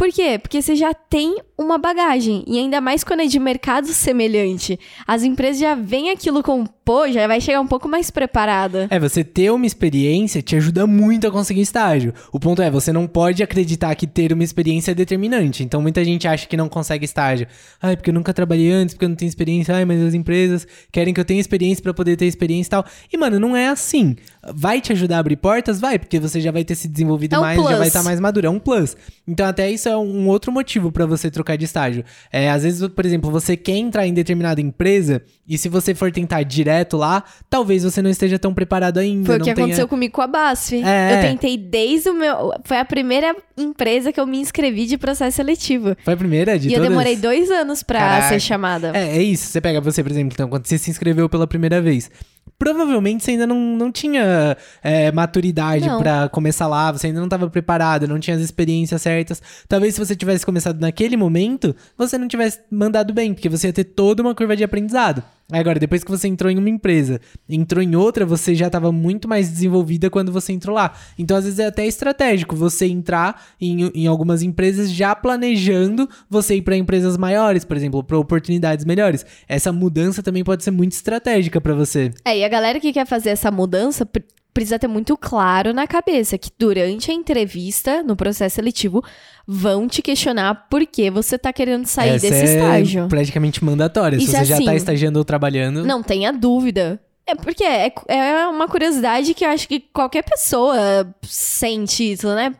Por 0.04 0.12
quê? 0.12 0.38
Porque 0.38 0.60
você 0.60 0.76
já 0.76 0.92
tem 0.92 1.34
uma 1.56 1.78
bagagem. 1.78 2.44
E 2.46 2.58
ainda 2.58 2.78
mais 2.78 3.02
quando 3.02 3.20
é 3.20 3.26
de 3.26 3.38
mercado 3.38 3.86
semelhante. 3.88 4.78
As 5.06 5.22
empresas 5.22 5.58
já 5.58 5.74
veem 5.74 6.10
aquilo 6.10 6.42
com, 6.42 6.66
pô, 6.66 7.08
já 7.10 7.26
vai 7.26 7.40
chegar 7.40 7.60
um 7.62 7.66
pouco 7.66 7.88
mais 7.88 8.10
preparada. 8.10 8.86
É, 8.90 8.98
você 8.98 9.24
ter 9.24 9.50
uma 9.50 9.64
experiência 9.64 10.42
te 10.42 10.56
ajuda 10.56 10.86
muito 10.86 11.26
a 11.26 11.30
conseguir 11.30 11.62
estágio. 11.62 12.12
O 12.30 12.38
ponto 12.38 12.60
é, 12.60 12.70
você 12.70 12.92
não 12.92 13.06
pode 13.06 13.42
acreditar 13.42 13.94
que 13.94 14.06
ter 14.06 14.30
uma 14.30 14.44
experiência 14.44 14.90
é 14.90 14.94
determinante. 14.94 15.62
Então 15.62 15.80
muita 15.80 16.04
gente 16.04 16.28
acha 16.28 16.46
que 16.46 16.56
não 16.56 16.68
consegue 16.68 17.06
estágio. 17.06 17.46
Ai, 17.80 17.96
porque 17.96 18.10
eu 18.10 18.14
nunca 18.14 18.34
trabalhei 18.34 18.70
antes, 18.70 18.94
porque 18.94 19.06
eu 19.06 19.08
não 19.08 19.16
tenho 19.16 19.30
experiência. 19.30 19.74
Ai, 19.74 19.86
mas 19.86 20.02
as 20.02 20.12
empresas 20.12 20.66
querem 20.92 21.14
que 21.14 21.20
eu 21.20 21.24
tenha 21.24 21.40
experiência 21.40 21.82
para 21.82 21.94
poder 21.94 22.16
ter 22.16 22.26
experiência 22.26 22.68
e 22.68 22.70
tal. 22.70 22.84
E, 23.10 23.16
mano, 23.16 23.40
não 23.40 23.56
é 23.56 23.68
assim. 23.68 24.16
Vai 24.54 24.82
te 24.82 24.92
ajudar 24.92 25.16
a 25.16 25.20
abrir 25.20 25.36
portas? 25.36 25.80
Vai, 25.80 25.98
porque 25.98 26.20
você 26.20 26.42
já 26.42 26.50
vai 26.50 26.62
ter 26.64 26.74
se 26.74 26.88
desenvolvido 26.88 27.36
É 27.36 27.38
um 27.38 27.42
mais, 27.42 27.56
já 27.56 27.62
vai 27.64 27.76
plus. 27.76 27.86
estar 27.86 28.02
mais 28.02 28.20
maduro. 28.20 28.46
É 28.46 28.50
um 28.50 28.58
plus. 28.58 28.94
Então, 29.26 29.46
até 29.46 29.70
isso 29.70 29.88
é 29.88 29.93
um 29.96 30.28
outro 30.28 30.52
motivo 30.52 30.90
para 30.90 31.06
você 31.06 31.30
trocar 31.30 31.56
de 31.56 31.64
estágio. 31.64 32.04
É, 32.32 32.50
às 32.50 32.62
vezes, 32.62 32.86
por 32.88 33.04
exemplo, 33.04 33.30
você 33.30 33.56
quer 33.56 33.76
entrar 33.76 34.06
em 34.06 34.14
determinada 34.14 34.60
empresa 34.60 35.22
e 35.46 35.58
se 35.58 35.68
você 35.68 35.94
for 35.94 36.10
tentar 36.10 36.42
direto 36.42 36.96
lá, 36.96 37.22
talvez 37.50 37.84
você 37.84 38.00
não 38.00 38.10
esteja 38.10 38.38
tão 38.38 38.54
preparado 38.54 38.98
ainda. 38.98 39.26
Foi 39.26 39.36
o 39.36 39.38
que 39.38 39.44
tenha... 39.44 39.54
aconteceu 39.54 39.88
comigo 39.88 40.14
com 40.14 40.22
a 40.22 40.26
BASF. 40.26 40.82
É. 40.82 41.16
Eu 41.16 41.20
tentei 41.30 41.56
desde 41.56 42.08
o 42.10 42.14
meu. 42.14 42.52
Foi 42.64 42.78
a 42.78 42.84
primeira 42.84 43.36
empresa 43.56 44.12
que 44.12 44.20
eu 44.20 44.26
me 44.26 44.38
inscrevi 44.38 44.86
de 44.86 44.96
processo 44.96 45.36
seletivo. 45.36 45.96
Foi 46.04 46.14
a 46.14 46.16
primeira 46.16 46.58
de 46.58 46.68
e 46.68 46.72
eu 46.72 46.78
todas? 46.78 46.88
demorei 46.88 47.16
dois 47.16 47.50
anos 47.50 47.82
pra 47.82 47.98
Caraca. 47.98 48.28
ser 48.28 48.40
chamada. 48.40 48.92
É, 48.94 49.18
é 49.18 49.22
isso. 49.22 49.46
Você 49.46 49.60
pega 49.60 49.80
você, 49.80 50.02
por 50.02 50.10
exemplo, 50.10 50.32
então, 50.32 50.48
quando 50.48 50.66
você 50.66 50.78
se 50.78 50.90
inscreveu 50.90 51.28
pela 51.28 51.46
primeira 51.46 51.80
vez. 51.80 52.10
Provavelmente 52.58 53.24
você 53.24 53.32
ainda 53.32 53.46
não, 53.46 53.58
não 53.58 53.92
tinha 53.92 54.56
é, 54.82 55.12
maturidade 55.12 55.86
pra 55.98 56.28
começar 56.28 56.66
lá, 56.66 56.92
você 56.92 57.08
ainda 57.08 57.18
não 57.18 57.26
estava 57.26 57.50
preparado, 57.50 58.08
não 58.08 58.18
tinha 58.18 58.36
as 58.36 58.42
experiências 58.42 59.02
certas. 59.02 59.42
Talvez 59.68 59.94
se 59.94 60.00
você 60.04 60.14
tivesse 60.14 60.46
começado 60.46 60.80
naquele 60.80 61.16
momento, 61.16 61.74
você 61.98 62.16
não 62.16 62.28
tivesse 62.28 62.60
mandado 62.70 63.12
bem, 63.12 63.34
porque 63.34 63.48
você 63.48 63.66
ia 63.66 63.72
ter 63.72 63.84
toda 63.84 64.22
uma 64.22 64.34
curva 64.34 64.56
de 64.56 64.64
aprendizado. 64.64 65.22
Agora, 65.52 65.78
depois 65.78 66.02
que 66.02 66.10
você 66.10 66.26
entrou 66.26 66.50
em 66.50 66.58
uma 66.58 66.70
empresa, 66.70 67.20
entrou 67.48 67.82
em 67.82 67.94
outra, 67.94 68.24
você 68.24 68.54
já 68.54 68.66
estava 68.68 68.90
muito 68.90 69.28
mais 69.28 69.48
desenvolvida 69.50 70.08
quando 70.08 70.32
você 70.32 70.52
entrou 70.52 70.74
lá. 70.74 70.94
Então, 71.18 71.36
às 71.36 71.44
vezes, 71.44 71.58
é 71.58 71.66
até 71.66 71.86
estratégico 71.86 72.56
você 72.56 72.86
entrar 72.86 73.44
em, 73.60 73.90
em 73.94 74.06
algumas 74.06 74.42
empresas 74.42 74.90
já 74.90 75.14
planejando 75.14 76.08
você 76.30 76.56
ir 76.56 76.62
para 76.62 76.76
empresas 76.76 77.18
maiores, 77.18 77.64
por 77.64 77.76
exemplo, 77.76 78.02
para 78.02 78.18
oportunidades 78.18 78.86
melhores. 78.86 79.26
Essa 79.46 79.70
mudança 79.70 80.22
também 80.22 80.42
pode 80.42 80.64
ser 80.64 80.70
muito 80.70 80.92
estratégica 80.92 81.60
para 81.60 81.74
você. 81.74 82.10
É, 82.24 82.38
e 82.38 82.44
a 82.44 82.48
galera 82.48 82.80
que 82.80 82.92
quer 82.92 83.06
fazer 83.06 83.30
essa 83.30 83.50
mudança 83.50 84.08
precisa 84.54 84.78
ter 84.78 84.86
muito 84.86 85.16
claro 85.16 85.74
na 85.74 85.86
cabeça 85.86 86.38
que 86.38 86.48
durante 86.56 87.10
a 87.10 87.14
entrevista, 87.14 88.04
no 88.04 88.14
processo 88.14 88.54
seletivo, 88.54 89.04
vão 89.46 89.88
te 89.88 90.00
questionar 90.00 90.68
por 90.70 90.86
que 90.86 91.10
você 91.10 91.36
tá 91.36 91.52
querendo 91.52 91.86
sair 91.86 92.10
Essa 92.10 92.30
desse 92.30 92.40
é 92.40 92.56
estágio. 92.56 93.08
praticamente 93.08 93.62
mandatória. 93.64 94.18
Se 94.18 94.26
você 94.28 94.36
é 94.36 94.44
já 94.44 94.56
tá 94.56 94.62
assim. 94.62 94.76
estagiando 94.76 95.18
ou 95.18 95.24
trabalhando. 95.24 95.84
Não 95.84 96.02
tenha 96.02 96.32
dúvida. 96.32 97.00
É 97.26 97.34
porque 97.34 97.64
é, 97.64 97.92
é 98.06 98.46
uma 98.46 98.68
curiosidade 98.68 99.34
que 99.34 99.44
eu 99.44 99.48
acho 99.48 99.66
que 99.66 99.80
qualquer 99.80 100.22
pessoa 100.22 100.76
sente 101.22 102.12
isso, 102.12 102.28
né? 102.28 102.54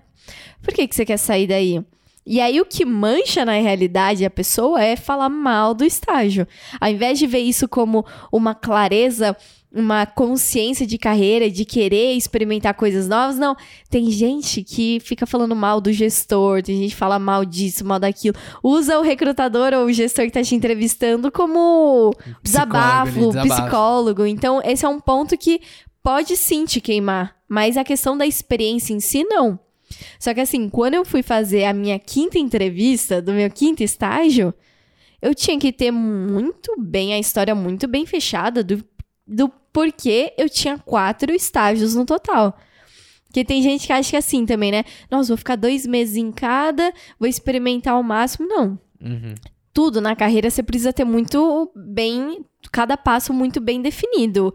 Por 0.61 0.75
que, 0.75 0.89
que 0.89 0.95
você 0.95 1.05
quer 1.05 1.19
sair 1.19 1.47
daí? 1.47 1.85
E 2.27 2.41
aí, 2.41 2.59
o 2.59 2.65
que 2.65 2.87
mancha 2.87 3.45
na 3.45 3.53
realidade 3.53 4.25
a 4.25 4.31
pessoa 4.31 4.83
é 4.83 4.97
falar 4.97 5.29
mal 5.29 5.75
do 5.75 5.85
estágio. 5.85 6.49
Ao 6.81 6.89
invés 6.89 7.19
de 7.19 7.27
ver 7.27 7.41
isso 7.41 7.69
como 7.69 8.05
uma 8.33 8.55
clareza, 8.55 9.37
uma 9.75 10.07
consciência 10.07 10.87
de 10.87 10.97
carreira, 10.97 11.51
de 11.51 11.65
querer 11.65 12.13
experimentar 12.13 12.75
coisas 12.75 13.09
novas, 13.09 13.37
não. 13.37 13.57
Tem 13.91 14.09
gente 14.11 14.63
que 14.63 15.01
fica 15.01 15.27
falando 15.27 15.57
mal 15.57 15.81
do 15.81 15.93
gestor, 15.93 16.63
tem 16.63 16.77
gente 16.79 16.91
que 16.91 16.97
fala 16.97 17.19
mal 17.19 17.45
disso, 17.45 17.85
mal 17.85 17.99
daquilo. 17.99 18.37
Usa 18.63 18.99
o 18.99 19.03
recrutador 19.03 19.75
ou 19.75 19.87
o 19.87 19.93
gestor 19.93 20.27
que 20.27 20.31
tá 20.31 20.43
te 20.43 20.55
entrevistando 20.55 21.31
como 21.33 22.15
desabafo, 22.41 23.19
ali, 23.19 23.27
desabafo. 23.27 23.63
psicólogo. 23.63 24.25
Então, 24.25 24.63
esse 24.65 24.87
é 24.87 24.89
um 24.89 25.01
ponto 25.01 25.37
que 25.37 25.61
pode 26.03 26.37
sim 26.37 26.65
te 26.65 26.81
queimar. 26.81 27.35
Mas 27.49 27.77
a 27.77 27.83
questão 27.83 28.17
da 28.17 28.25
experiência 28.25 28.95
em 28.95 29.01
si, 29.01 29.25
não. 29.25 29.59
Só 30.21 30.33
que 30.33 30.41
assim, 30.41 30.69
quando 30.69 30.95
eu 30.95 31.05
fui 31.05 31.23
fazer 31.23 31.65
a 31.65 31.73
minha 31.73 31.99
quinta 31.99 32.39
entrevista 32.39 33.21
do 33.21 33.33
meu 33.33 33.51
quinto 33.51 33.83
estágio, 33.83 34.55
eu 35.21 35.35
tinha 35.35 35.59
que 35.59 35.73
ter 35.73 35.91
muito 35.91 36.75
bem 36.79 37.13
a 37.13 37.19
história 37.19 37.55
muito 37.55 37.89
bem 37.89 38.07
fechada 38.07 38.63
do, 38.63 38.85
do 39.27 39.51
porquê 39.75 40.33
eu 40.39 40.49
tinha 40.49 40.79
quatro 40.79 41.33
estágios 41.33 41.97
no 41.97 42.07
total. 42.07 42.57
Porque 43.27 43.45
tem 43.45 43.61
gente 43.61 43.89
que 43.89 43.93
acha 43.93 44.11
que 44.11 44.17
é 44.17 44.21
assim 44.21 44.47
também, 44.47 44.71
né? 44.71 44.85
Nossa, 45.11 45.29
vou 45.29 45.37
ficar 45.37 45.57
dois 45.57 45.85
meses 45.85 46.17
em 46.17 46.31
cada, 46.31 46.93
vou 47.19 47.29
experimentar 47.29 47.95
ao 47.95 48.03
máximo. 48.03 48.47
Não. 48.47 48.79
Uhum. 49.03 49.35
Tudo 49.73 50.01
na 50.01 50.15
carreira 50.15 50.49
você 50.49 50.63
precisa 50.63 50.93
ter 50.93 51.05
muito 51.05 51.73
bem, 51.75 52.47
cada 52.71 52.97
passo 52.97 53.33
muito 53.35 53.61
bem 53.61 53.83
definido. 53.83 54.55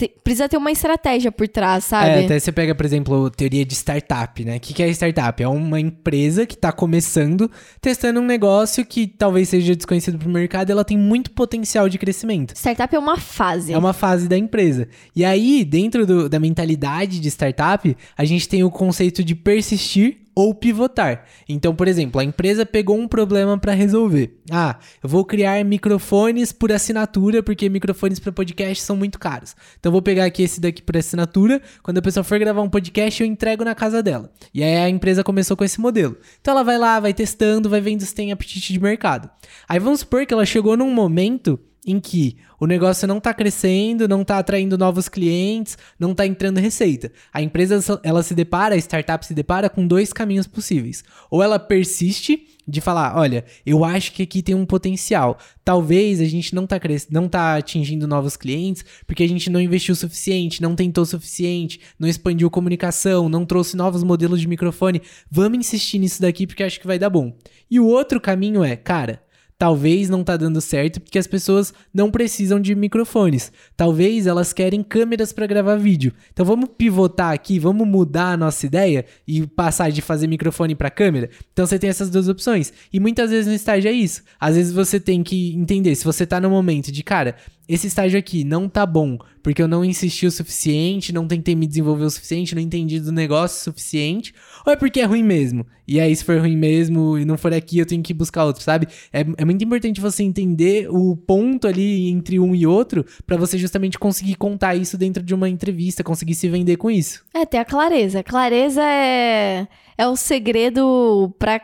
Te- 0.00 0.10
precisa 0.24 0.48
ter 0.48 0.56
uma 0.56 0.72
estratégia 0.72 1.30
por 1.30 1.46
trás, 1.46 1.84
sabe? 1.84 2.08
É, 2.08 2.24
até 2.24 2.38
você 2.40 2.50
pega, 2.50 2.74
por 2.74 2.86
exemplo, 2.86 3.28
teoria 3.28 3.66
de 3.66 3.74
startup, 3.74 4.42
né? 4.42 4.56
O 4.56 4.60
que, 4.60 4.72
que 4.72 4.82
é 4.82 4.88
startup? 4.88 5.42
É 5.42 5.46
uma 5.46 5.78
empresa 5.78 6.46
que 6.46 6.56
tá 6.56 6.72
começando, 6.72 7.50
testando 7.82 8.18
um 8.18 8.24
negócio 8.24 8.82
que 8.86 9.06
talvez 9.06 9.50
seja 9.50 9.76
desconhecido 9.76 10.16
pro 10.18 10.30
mercado 10.30 10.70
e 10.70 10.72
ela 10.72 10.86
tem 10.86 10.96
muito 10.96 11.30
potencial 11.32 11.86
de 11.86 11.98
crescimento. 11.98 12.54
Startup 12.56 12.96
é 12.96 12.98
uma 12.98 13.18
fase. 13.18 13.74
É 13.74 13.76
uma 13.76 13.92
fase 13.92 14.26
da 14.26 14.38
empresa. 14.38 14.88
E 15.14 15.22
aí, 15.22 15.66
dentro 15.66 16.06
do- 16.06 16.28
da 16.30 16.40
mentalidade 16.40 17.20
de 17.20 17.28
startup, 17.28 17.94
a 18.16 18.24
gente 18.24 18.48
tem 18.48 18.64
o 18.64 18.70
conceito 18.70 19.22
de 19.22 19.34
persistir 19.34 20.16
ou 20.34 20.54
pivotar. 20.54 21.24
Então, 21.48 21.74
por 21.74 21.88
exemplo, 21.88 22.20
a 22.20 22.24
empresa 22.24 22.64
pegou 22.64 22.98
um 22.98 23.08
problema 23.08 23.58
para 23.58 23.72
resolver. 23.72 24.38
Ah, 24.50 24.78
eu 25.02 25.08
vou 25.08 25.24
criar 25.24 25.64
microfones 25.64 26.52
por 26.52 26.72
assinatura, 26.72 27.42
porque 27.42 27.68
microfones 27.68 28.18
para 28.18 28.32
podcast 28.32 28.82
são 28.82 28.96
muito 28.96 29.18
caros. 29.18 29.56
Então, 29.78 29.90
eu 29.90 29.92
vou 29.92 30.02
pegar 30.02 30.24
aqui 30.24 30.42
esse 30.42 30.60
daqui 30.60 30.82
por 30.82 30.96
assinatura. 30.96 31.60
Quando 31.82 31.98
a 31.98 32.02
pessoa 32.02 32.24
for 32.24 32.38
gravar 32.38 32.62
um 32.62 32.70
podcast, 32.70 33.22
eu 33.22 33.26
entrego 33.26 33.64
na 33.64 33.74
casa 33.74 34.02
dela. 34.02 34.30
E 34.54 34.62
aí 34.62 34.76
a 34.76 34.88
empresa 34.88 35.24
começou 35.24 35.56
com 35.56 35.64
esse 35.64 35.80
modelo. 35.80 36.16
Então, 36.40 36.52
ela 36.52 36.62
vai 36.62 36.78
lá, 36.78 37.00
vai 37.00 37.12
testando, 37.12 37.68
vai 37.68 37.80
vendo 37.80 38.02
se 38.02 38.14
tem 38.14 38.32
apetite 38.32 38.72
de 38.72 38.80
mercado. 38.80 39.28
Aí 39.68 39.78
vamos 39.78 40.00
supor 40.00 40.26
que 40.26 40.34
ela 40.34 40.46
chegou 40.46 40.76
num 40.76 40.92
momento 40.92 41.58
em 41.86 41.98
que 41.98 42.36
o 42.58 42.66
negócio 42.66 43.08
não 43.08 43.18
está 43.18 43.32
crescendo, 43.32 44.06
não 44.06 44.22
está 44.22 44.38
atraindo 44.38 44.76
novos 44.76 45.08
clientes, 45.08 45.78
não 45.98 46.12
está 46.12 46.26
entrando 46.26 46.58
receita. 46.58 47.10
A 47.32 47.40
empresa 47.40 48.00
ela 48.02 48.22
se 48.22 48.34
depara, 48.34 48.74
a 48.74 48.78
startup 48.78 49.24
se 49.24 49.32
depara 49.32 49.70
com 49.70 49.86
dois 49.86 50.12
caminhos 50.12 50.46
possíveis. 50.46 51.02
Ou 51.30 51.42
ela 51.42 51.58
persiste 51.58 52.46
de 52.68 52.80
falar, 52.80 53.16
olha, 53.16 53.44
eu 53.64 53.84
acho 53.84 54.12
que 54.12 54.22
aqui 54.22 54.42
tem 54.42 54.54
um 54.54 54.66
potencial. 54.66 55.38
Talvez 55.64 56.20
a 56.20 56.24
gente 56.24 56.54
não 56.54 56.66
tá 56.66 56.78
cres... 56.78 57.08
não 57.10 57.28
tá 57.28 57.56
atingindo 57.56 58.06
novos 58.06 58.36
clientes 58.36 58.84
porque 59.06 59.24
a 59.24 59.28
gente 59.28 59.50
não 59.50 59.60
investiu 59.60 59.94
o 59.94 59.96
suficiente, 59.96 60.62
não 60.62 60.76
tentou 60.76 61.02
o 61.02 61.06
suficiente, 61.06 61.80
não 61.98 62.08
expandiu 62.08 62.50
comunicação, 62.50 63.28
não 63.28 63.44
trouxe 63.44 63.76
novos 63.76 64.04
modelos 64.04 64.40
de 64.40 64.46
microfone. 64.46 65.02
Vamos 65.30 65.58
insistir 65.58 65.98
nisso 65.98 66.20
daqui 66.20 66.46
porque 66.46 66.62
acho 66.62 66.78
que 66.78 66.86
vai 66.86 66.98
dar 66.98 67.10
bom. 67.10 67.34
E 67.70 67.80
o 67.80 67.86
outro 67.86 68.20
caminho 68.20 68.62
é, 68.62 68.76
cara, 68.76 69.22
Talvez 69.60 70.08
não 70.08 70.24
tá 70.24 70.38
dando 70.38 70.58
certo 70.58 71.02
porque 71.02 71.18
as 71.18 71.26
pessoas 71.26 71.74
não 71.92 72.10
precisam 72.10 72.58
de 72.58 72.74
microfones. 72.74 73.52
Talvez 73.76 74.26
elas 74.26 74.54
querem 74.54 74.82
câmeras 74.82 75.34
para 75.34 75.46
gravar 75.46 75.76
vídeo. 75.76 76.14
Então 76.32 76.46
vamos 76.46 76.70
pivotar 76.78 77.34
aqui, 77.34 77.58
vamos 77.58 77.86
mudar 77.86 78.32
a 78.32 78.36
nossa 78.38 78.64
ideia 78.64 79.04
e 79.28 79.46
passar 79.46 79.92
de 79.92 80.00
fazer 80.00 80.28
microfone 80.28 80.74
para 80.74 80.88
câmera. 80.88 81.28
Então 81.52 81.66
você 81.66 81.78
tem 81.78 81.90
essas 81.90 82.08
duas 82.08 82.26
opções. 82.26 82.72
E 82.90 82.98
muitas 82.98 83.28
vezes 83.28 83.48
no 83.48 83.52
estágio 83.52 83.90
é 83.90 83.92
isso. 83.92 84.22
Às 84.40 84.56
vezes 84.56 84.72
você 84.72 84.98
tem 84.98 85.22
que 85.22 85.54
entender 85.54 85.94
se 85.94 86.06
você 86.06 86.24
tá 86.24 86.40
no 86.40 86.48
momento 86.48 86.90
de, 86.90 87.02
cara, 87.02 87.36
esse 87.72 87.86
estágio 87.86 88.18
aqui 88.18 88.44
não 88.44 88.68
tá 88.68 88.84
bom 88.84 89.18
porque 89.42 89.62
eu 89.62 89.68
não 89.68 89.84
insisti 89.84 90.26
o 90.26 90.30
suficiente, 90.30 91.12
não 91.12 91.26
tentei 91.26 91.54
me 91.54 91.66
desenvolver 91.66 92.04
o 92.04 92.10
suficiente, 92.10 92.54
não 92.54 92.62
entendi 92.62 93.00
do 93.00 93.12
negócio 93.12 93.58
o 93.58 93.64
suficiente, 93.64 94.34
ou 94.66 94.72
é 94.72 94.76
porque 94.76 95.00
é 95.00 95.04
ruim 95.04 95.22
mesmo? 95.22 95.66
E 95.86 95.98
aí, 95.98 96.14
se 96.14 96.24
for 96.24 96.38
ruim 96.38 96.56
mesmo 96.56 97.18
e 97.18 97.24
não 97.24 97.36
for 97.36 97.52
aqui, 97.52 97.78
eu 97.78 97.86
tenho 97.86 98.02
que 98.02 98.14
buscar 98.14 98.44
outro, 98.44 98.62
sabe? 98.62 98.86
É, 99.12 99.20
é 99.20 99.44
muito 99.44 99.64
importante 99.64 100.00
você 100.00 100.22
entender 100.22 100.88
o 100.90 101.16
ponto 101.16 101.66
ali 101.66 102.08
entre 102.10 102.38
um 102.38 102.54
e 102.54 102.66
outro 102.66 103.04
pra 103.26 103.36
você 103.36 103.58
justamente 103.58 103.98
conseguir 103.98 104.36
contar 104.36 104.76
isso 104.76 104.96
dentro 104.96 105.22
de 105.22 105.34
uma 105.34 105.48
entrevista, 105.48 106.04
conseguir 106.04 106.34
se 106.34 106.48
vender 106.48 106.76
com 106.76 106.90
isso. 106.90 107.24
É, 107.34 107.44
ter 107.44 107.58
a 107.58 107.64
clareza. 107.64 108.22
Clareza 108.22 108.82
é, 108.82 109.66
é 109.98 110.06
o 110.06 110.14
segredo 110.14 111.34
pra, 111.38 111.60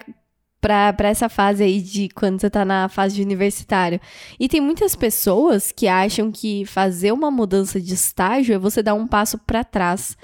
pra, 0.60 0.92
pra 0.92 1.08
essa 1.08 1.28
fase 1.28 1.62
aí 1.62 1.80
de 1.80 2.08
quando 2.08 2.40
você 2.40 2.50
tá 2.50 2.64
na 2.64 2.88
fase 2.88 3.16
de 3.16 3.22
universitário. 3.22 4.00
E 4.38 4.48
tem 4.48 4.60
muitas 4.60 4.96
pessoas 4.96 5.70
que 5.72 5.86
acham 5.86 6.30
que 6.32 6.64
fazer 6.64 7.12
uma 7.12 7.30
mudança 7.30 7.80
de 7.80 7.94
estágio 7.94 8.54
é 8.54 8.58
você 8.58 8.82
dar 8.82 8.94
um 8.94 9.06
passo 9.06 9.38
pra 9.38 9.62
trás. 9.64 10.16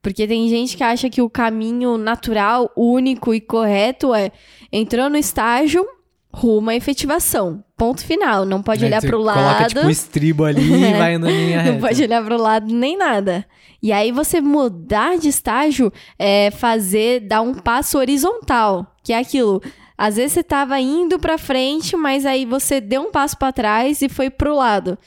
Porque 0.00 0.26
tem 0.26 0.48
gente 0.48 0.76
que 0.76 0.82
acha 0.82 1.08
que 1.08 1.22
o 1.22 1.30
caminho 1.30 1.96
natural, 1.96 2.70
único 2.76 3.32
e 3.32 3.40
correto 3.40 4.12
é 4.12 4.32
entrou 4.72 5.08
no 5.08 5.16
estágio, 5.16 5.86
rumo 6.32 6.70
à 6.70 6.74
efetivação. 6.74 7.62
Ponto 7.76 8.04
final. 8.04 8.44
Não 8.44 8.60
pode 8.62 8.84
olhar 8.84 9.00
Você 9.00 9.06
pro 9.06 9.18
Coloca 9.18 9.40
lado. 9.40 9.68
tipo 9.68 9.86
o 9.86 9.90
estribo 9.90 10.44
ali 10.44 10.60
e 10.62 10.84
É. 10.86 10.94
vai 10.98 11.14
andando 11.14 11.30
em 11.32 11.46
linha 11.46 11.60
reta. 11.60 11.72
Não 11.72 11.80
pode 11.80 12.02
olhar 12.02 12.24
pro 12.24 12.36
lado 12.36 12.72
nem 12.74 12.96
nada. 12.96 13.44
E 13.80 13.92
aí 13.92 14.10
você 14.12 14.40
mudar 14.40 15.18
de 15.18 15.28
estágio 15.28 15.92
é 16.18 16.50
fazer, 16.50 17.20
dar 17.20 17.42
um 17.42 17.54
passo 17.54 17.98
horizontal, 17.98 18.91
que 19.02 19.12
é 19.12 19.18
aquilo. 19.18 19.62
Às 19.96 20.16
vezes 20.16 20.32
você 20.32 20.42
tava 20.42 20.78
indo 20.80 21.18
pra 21.18 21.38
frente, 21.38 21.96
mas 21.96 22.26
aí 22.26 22.44
você 22.44 22.80
deu 22.80 23.02
um 23.02 23.10
passo 23.10 23.36
para 23.36 23.52
trás 23.52 24.02
e 24.02 24.08
foi 24.08 24.30
pro 24.30 24.56
lado. 24.56 24.98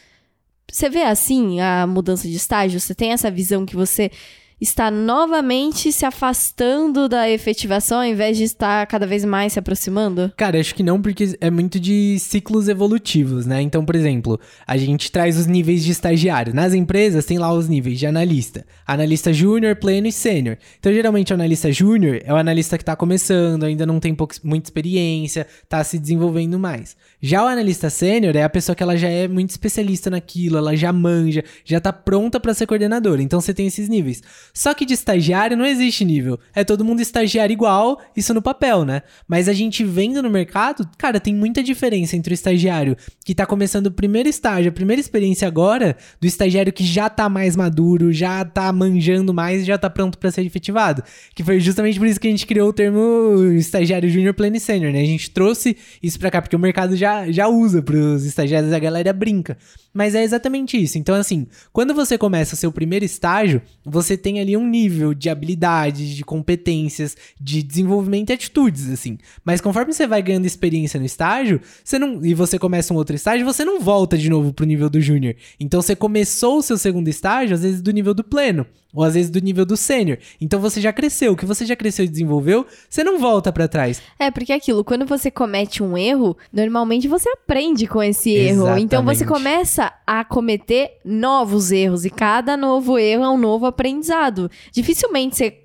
Você 0.71 0.89
vê 0.89 1.03
assim 1.03 1.61
a 1.61 1.85
mudança 1.87 2.27
de 2.27 2.35
estágio? 2.35 2.79
Você 2.79 2.93
tem 2.93 3.11
essa 3.11 3.31
visão 3.31 3.65
que 3.65 3.75
você 3.75 4.11
está 4.59 4.89
novamente 4.89 5.91
se 5.91 6.05
afastando 6.05 7.09
da 7.09 7.29
efetivação 7.29 7.99
ao 7.99 8.05
invés 8.05 8.37
de 8.37 8.43
estar 8.43 8.85
cada 8.87 9.05
vez 9.05 9.25
mais 9.25 9.53
se 9.53 9.59
aproximando? 9.59 10.31
Cara, 10.37 10.59
acho 10.59 10.73
que 10.73 10.83
não, 10.83 11.01
porque 11.01 11.37
é 11.41 11.51
muito 11.51 11.79
de 11.79 12.17
ciclos 12.19 12.69
evolutivos, 12.69 13.45
né? 13.45 13.61
Então, 13.61 13.85
por 13.85 13.95
exemplo, 13.95 14.39
a 14.65 14.77
gente 14.77 15.11
traz 15.11 15.37
os 15.37 15.45
níveis 15.45 15.83
de 15.83 15.91
estagiário. 15.91 16.53
Nas 16.53 16.73
empresas 16.73 17.25
tem 17.25 17.37
lá 17.37 17.51
os 17.53 17.67
níveis 17.67 17.99
de 17.99 18.07
analista. 18.07 18.65
Analista 18.87 19.33
júnior, 19.33 19.75
pleno 19.75 20.07
e 20.07 20.11
sênior. 20.11 20.57
Então, 20.79 20.93
geralmente, 20.93 21.31
o 21.31 21.35
analista 21.35 21.71
júnior 21.71 22.21
é 22.23 22.33
o 22.33 22.37
analista 22.37 22.77
que 22.77 22.83
está 22.83 22.95
começando, 22.95 23.63
ainda 23.63 23.85
não 23.85 23.99
tem 23.99 24.15
muita 24.43 24.67
experiência, 24.67 25.45
está 25.63 25.83
se 25.83 25.99
desenvolvendo 25.99 26.57
mais. 26.57 26.95
Já 27.21 27.43
o 27.43 27.47
analista 27.47 27.89
sênior 27.89 28.35
é 28.35 28.43
a 28.43 28.49
pessoa 28.49 28.75
que 28.75 28.83
ela 28.83 28.95
já 28.95 29.09
é 29.09 29.27
muito 29.27 29.49
especialista 29.49 30.09
naquilo, 30.09 30.57
ela 30.57 30.75
já 30.75 30.93
manja, 30.93 31.43
já 31.63 31.77
está 31.77 31.91
pronta 31.91 32.39
para 32.39 32.53
ser 32.53 32.65
coordenadora. 32.65 33.21
Então, 33.21 33.41
você 33.41 33.53
tem 33.53 33.67
esses 33.67 33.89
níveis. 33.89 34.21
Só 34.55 34.73
que 34.73 34.85
de 34.85 34.93
estagiário 34.93 35.57
não 35.57 35.65
existe 35.65 36.05
nível. 36.05 36.39
É 36.55 36.63
todo 36.63 36.85
mundo 36.85 37.01
estagiário 37.01 37.51
igual, 37.51 38.01
isso 38.15 38.33
no 38.33 38.41
papel, 38.41 38.85
né? 38.85 39.01
Mas 39.27 39.49
a 39.49 39.53
gente 39.53 39.83
vendo 39.83 40.23
no 40.23 40.29
mercado, 40.29 40.89
cara, 40.97 41.19
tem 41.19 41.35
muita 41.35 41.61
diferença 41.61 42.15
entre 42.15 42.33
o 42.33 42.35
estagiário 42.35 42.95
que 43.25 43.35
tá 43.35 43.45
começando 43.45 43.87
o 43.87 43.91
primeiro 43.91 44.29
estágio, 44.29 44.69
a 44.69 44.73
primeira 44.73 45.01
experiência 45.01 45.45
agora, 45.45 45.97
do 46.21 46.25
estagiário 46.25 46.71
que 46.71 46.85
já 46.85 47.09
tá 47.09 47.27
mais 47.27 47.53
maduro, 47.57 48.13
já 48.13 48.45
tá 48.45 48.71
manjando 48.71 49.33
mais, 49.33 49.65
já 49.65 49.77
tá 49.77 49.89
pronto 49.89 50.17
para 50.17 50.31
ser 50.31 50.45
efetivado. 50.45 51.03
Que 51.35 51.43
foi 51.43 51.59
justamente 51.59 51.99
por 51.99 52.07
isso 52.07 52.19
que 52.19 52.27
a 52.27 52.31
gente 52.31 52.45
criou 52.45 52.69
o 52.69 52.73
termo 52.73 53.51
estagiário 53.57 54.09
júnior, 54.09 54.33
pleno 54.33 54.55
e 54.55 54.59
sênior, 54.61 54.93
né? 54.93 55.01
A 55.01 55.05
gente 55.05 55.31
trouxe 55.31 55.75
isso 56.01 56.17
pra 56.17 56.31
cá, 56.31 56.41
porque 56.41 56.55
o 56.55 56.59
mercado 56.59 56.95
já, 56.95 57.29
já 57.29 57.49
usa 57.49 57.81
pros 57.81 58.23
estagiários, 58.25 58.71
a 58.71 58.79
galera 58.79 59.11
brinca. 59.11 59.57
Mas 59.95 60.13
é 60.13 60.21
exatamente 60.21 60.75
isso. 60.75 60.97
Então, 60.97 61.15
assim, 61.15 61.47
quando 61.71 61.93
você 61.93 62.17
começa 62.17 62.57
seu 62.57 62.69
primeiro 62.69 63.05
estágio, 63.05 63.61
você 63.81 64.17
tem 64.17 64.41
ali 64.41 64.57
um 64.57 64.67
nível 64.67 65.13
de 65.13 65.29
habilidades, 65.29 66.09
de 66.09 66.21
competências, 66.21 67.15
de 67.39 67.63
desenvolvimento 67.63 68.29
e 68.29 68.33
atitudes, 68.33 68.89
assim. 68.89 69.17
Mas 69.45 69.61
conforme 69.61 69.93
você 69.93 70.05
vai 70.05 70.21
ganhando 70.21 70.45
experiência 70.45 70.99
no 70.99 71.05
estágio, 71.05 71.61
você 71.81 71.97
não 71.97 72.25
e 72.25 72.33
você 72.33 72.59
começa 72.59 72.93
um 72.93 72.97
outro 72.97 73.15
estágio, 73.15 73.45
você 73.45 73.63
não 73.63 73.79
volta 73.79 74.17
de 74.17 74.29
novo 74.29 74.51
pro 74.51 74.65
nível 74.65 74.89
do 74.89 74.99
júnior. 74.99 75.33
Então 75.57 75.81
você 75.81 75.95
começou 75.95 76.57
o 76.57 76.61
seu 76.61 76.77
segundo 76.77 77.07
estágio, 77.07 77.55
às 77.55 77.61
vezes 77.61 77.81
do 77.81 77.91
nível 77.91 78.13
do 78.13 78.23
pleno, 78.23 78.67
ou 78.95 79.03
às 79.03 79.13
vezes 79.13 79.29
do 79.29 79.39
nível 79.39 79.65
do 79.65 79.75
sênior. 79.75 80.17
Então 80.39 80.59
você 80.59 80.79
já 80.79 80.93
cresceu, 80.93 81.33
o 81.33 81.35
que 81.35 81.45
você 81.45 81.65
já 81.65 81.75
cresceu 81.75 82.05
e 82.05 82.07
desenvolveu, 82.07 82.65
você 82.89 83.03
não 83.03 83.19
volta 83.19 83.51
para 83.51 83.67
trás. 83.67 84.01
É, 84.17 84.31
porque 84.31 84.53
é 84.53 84.55
aquilo, 84.55 84.83
quando 84.83 85.05
você 85.05 85.29
comete 85.29 85.83
um 85.83 85.97
erro, 85.97 86.37
normalmente 86.51 87.07
você 87.07 87.29
aprende 87.29 87.85
com 87.85 88.01
esse 88.01 88.31
erro. 88.31 88.61
Exatamente. 88.61 88.85
Então 88.85 89.03
você 89.03 89.25
começa 89.25 89.93
a 90.07 90.23
cometer 90.23 90.97
novos 91.03 91.71
erros 91.71 92.05
e 92.05 92.09
cada 92.09 92.55
novo 92.55 92.97
erro 92.97 93.23
é 93.23 93.29
um 93.29 93.37
novo 93.37 93.65
aprendizado. 93.65 94.49
Dificilmente 94.71 95.35
você 95.35 95.57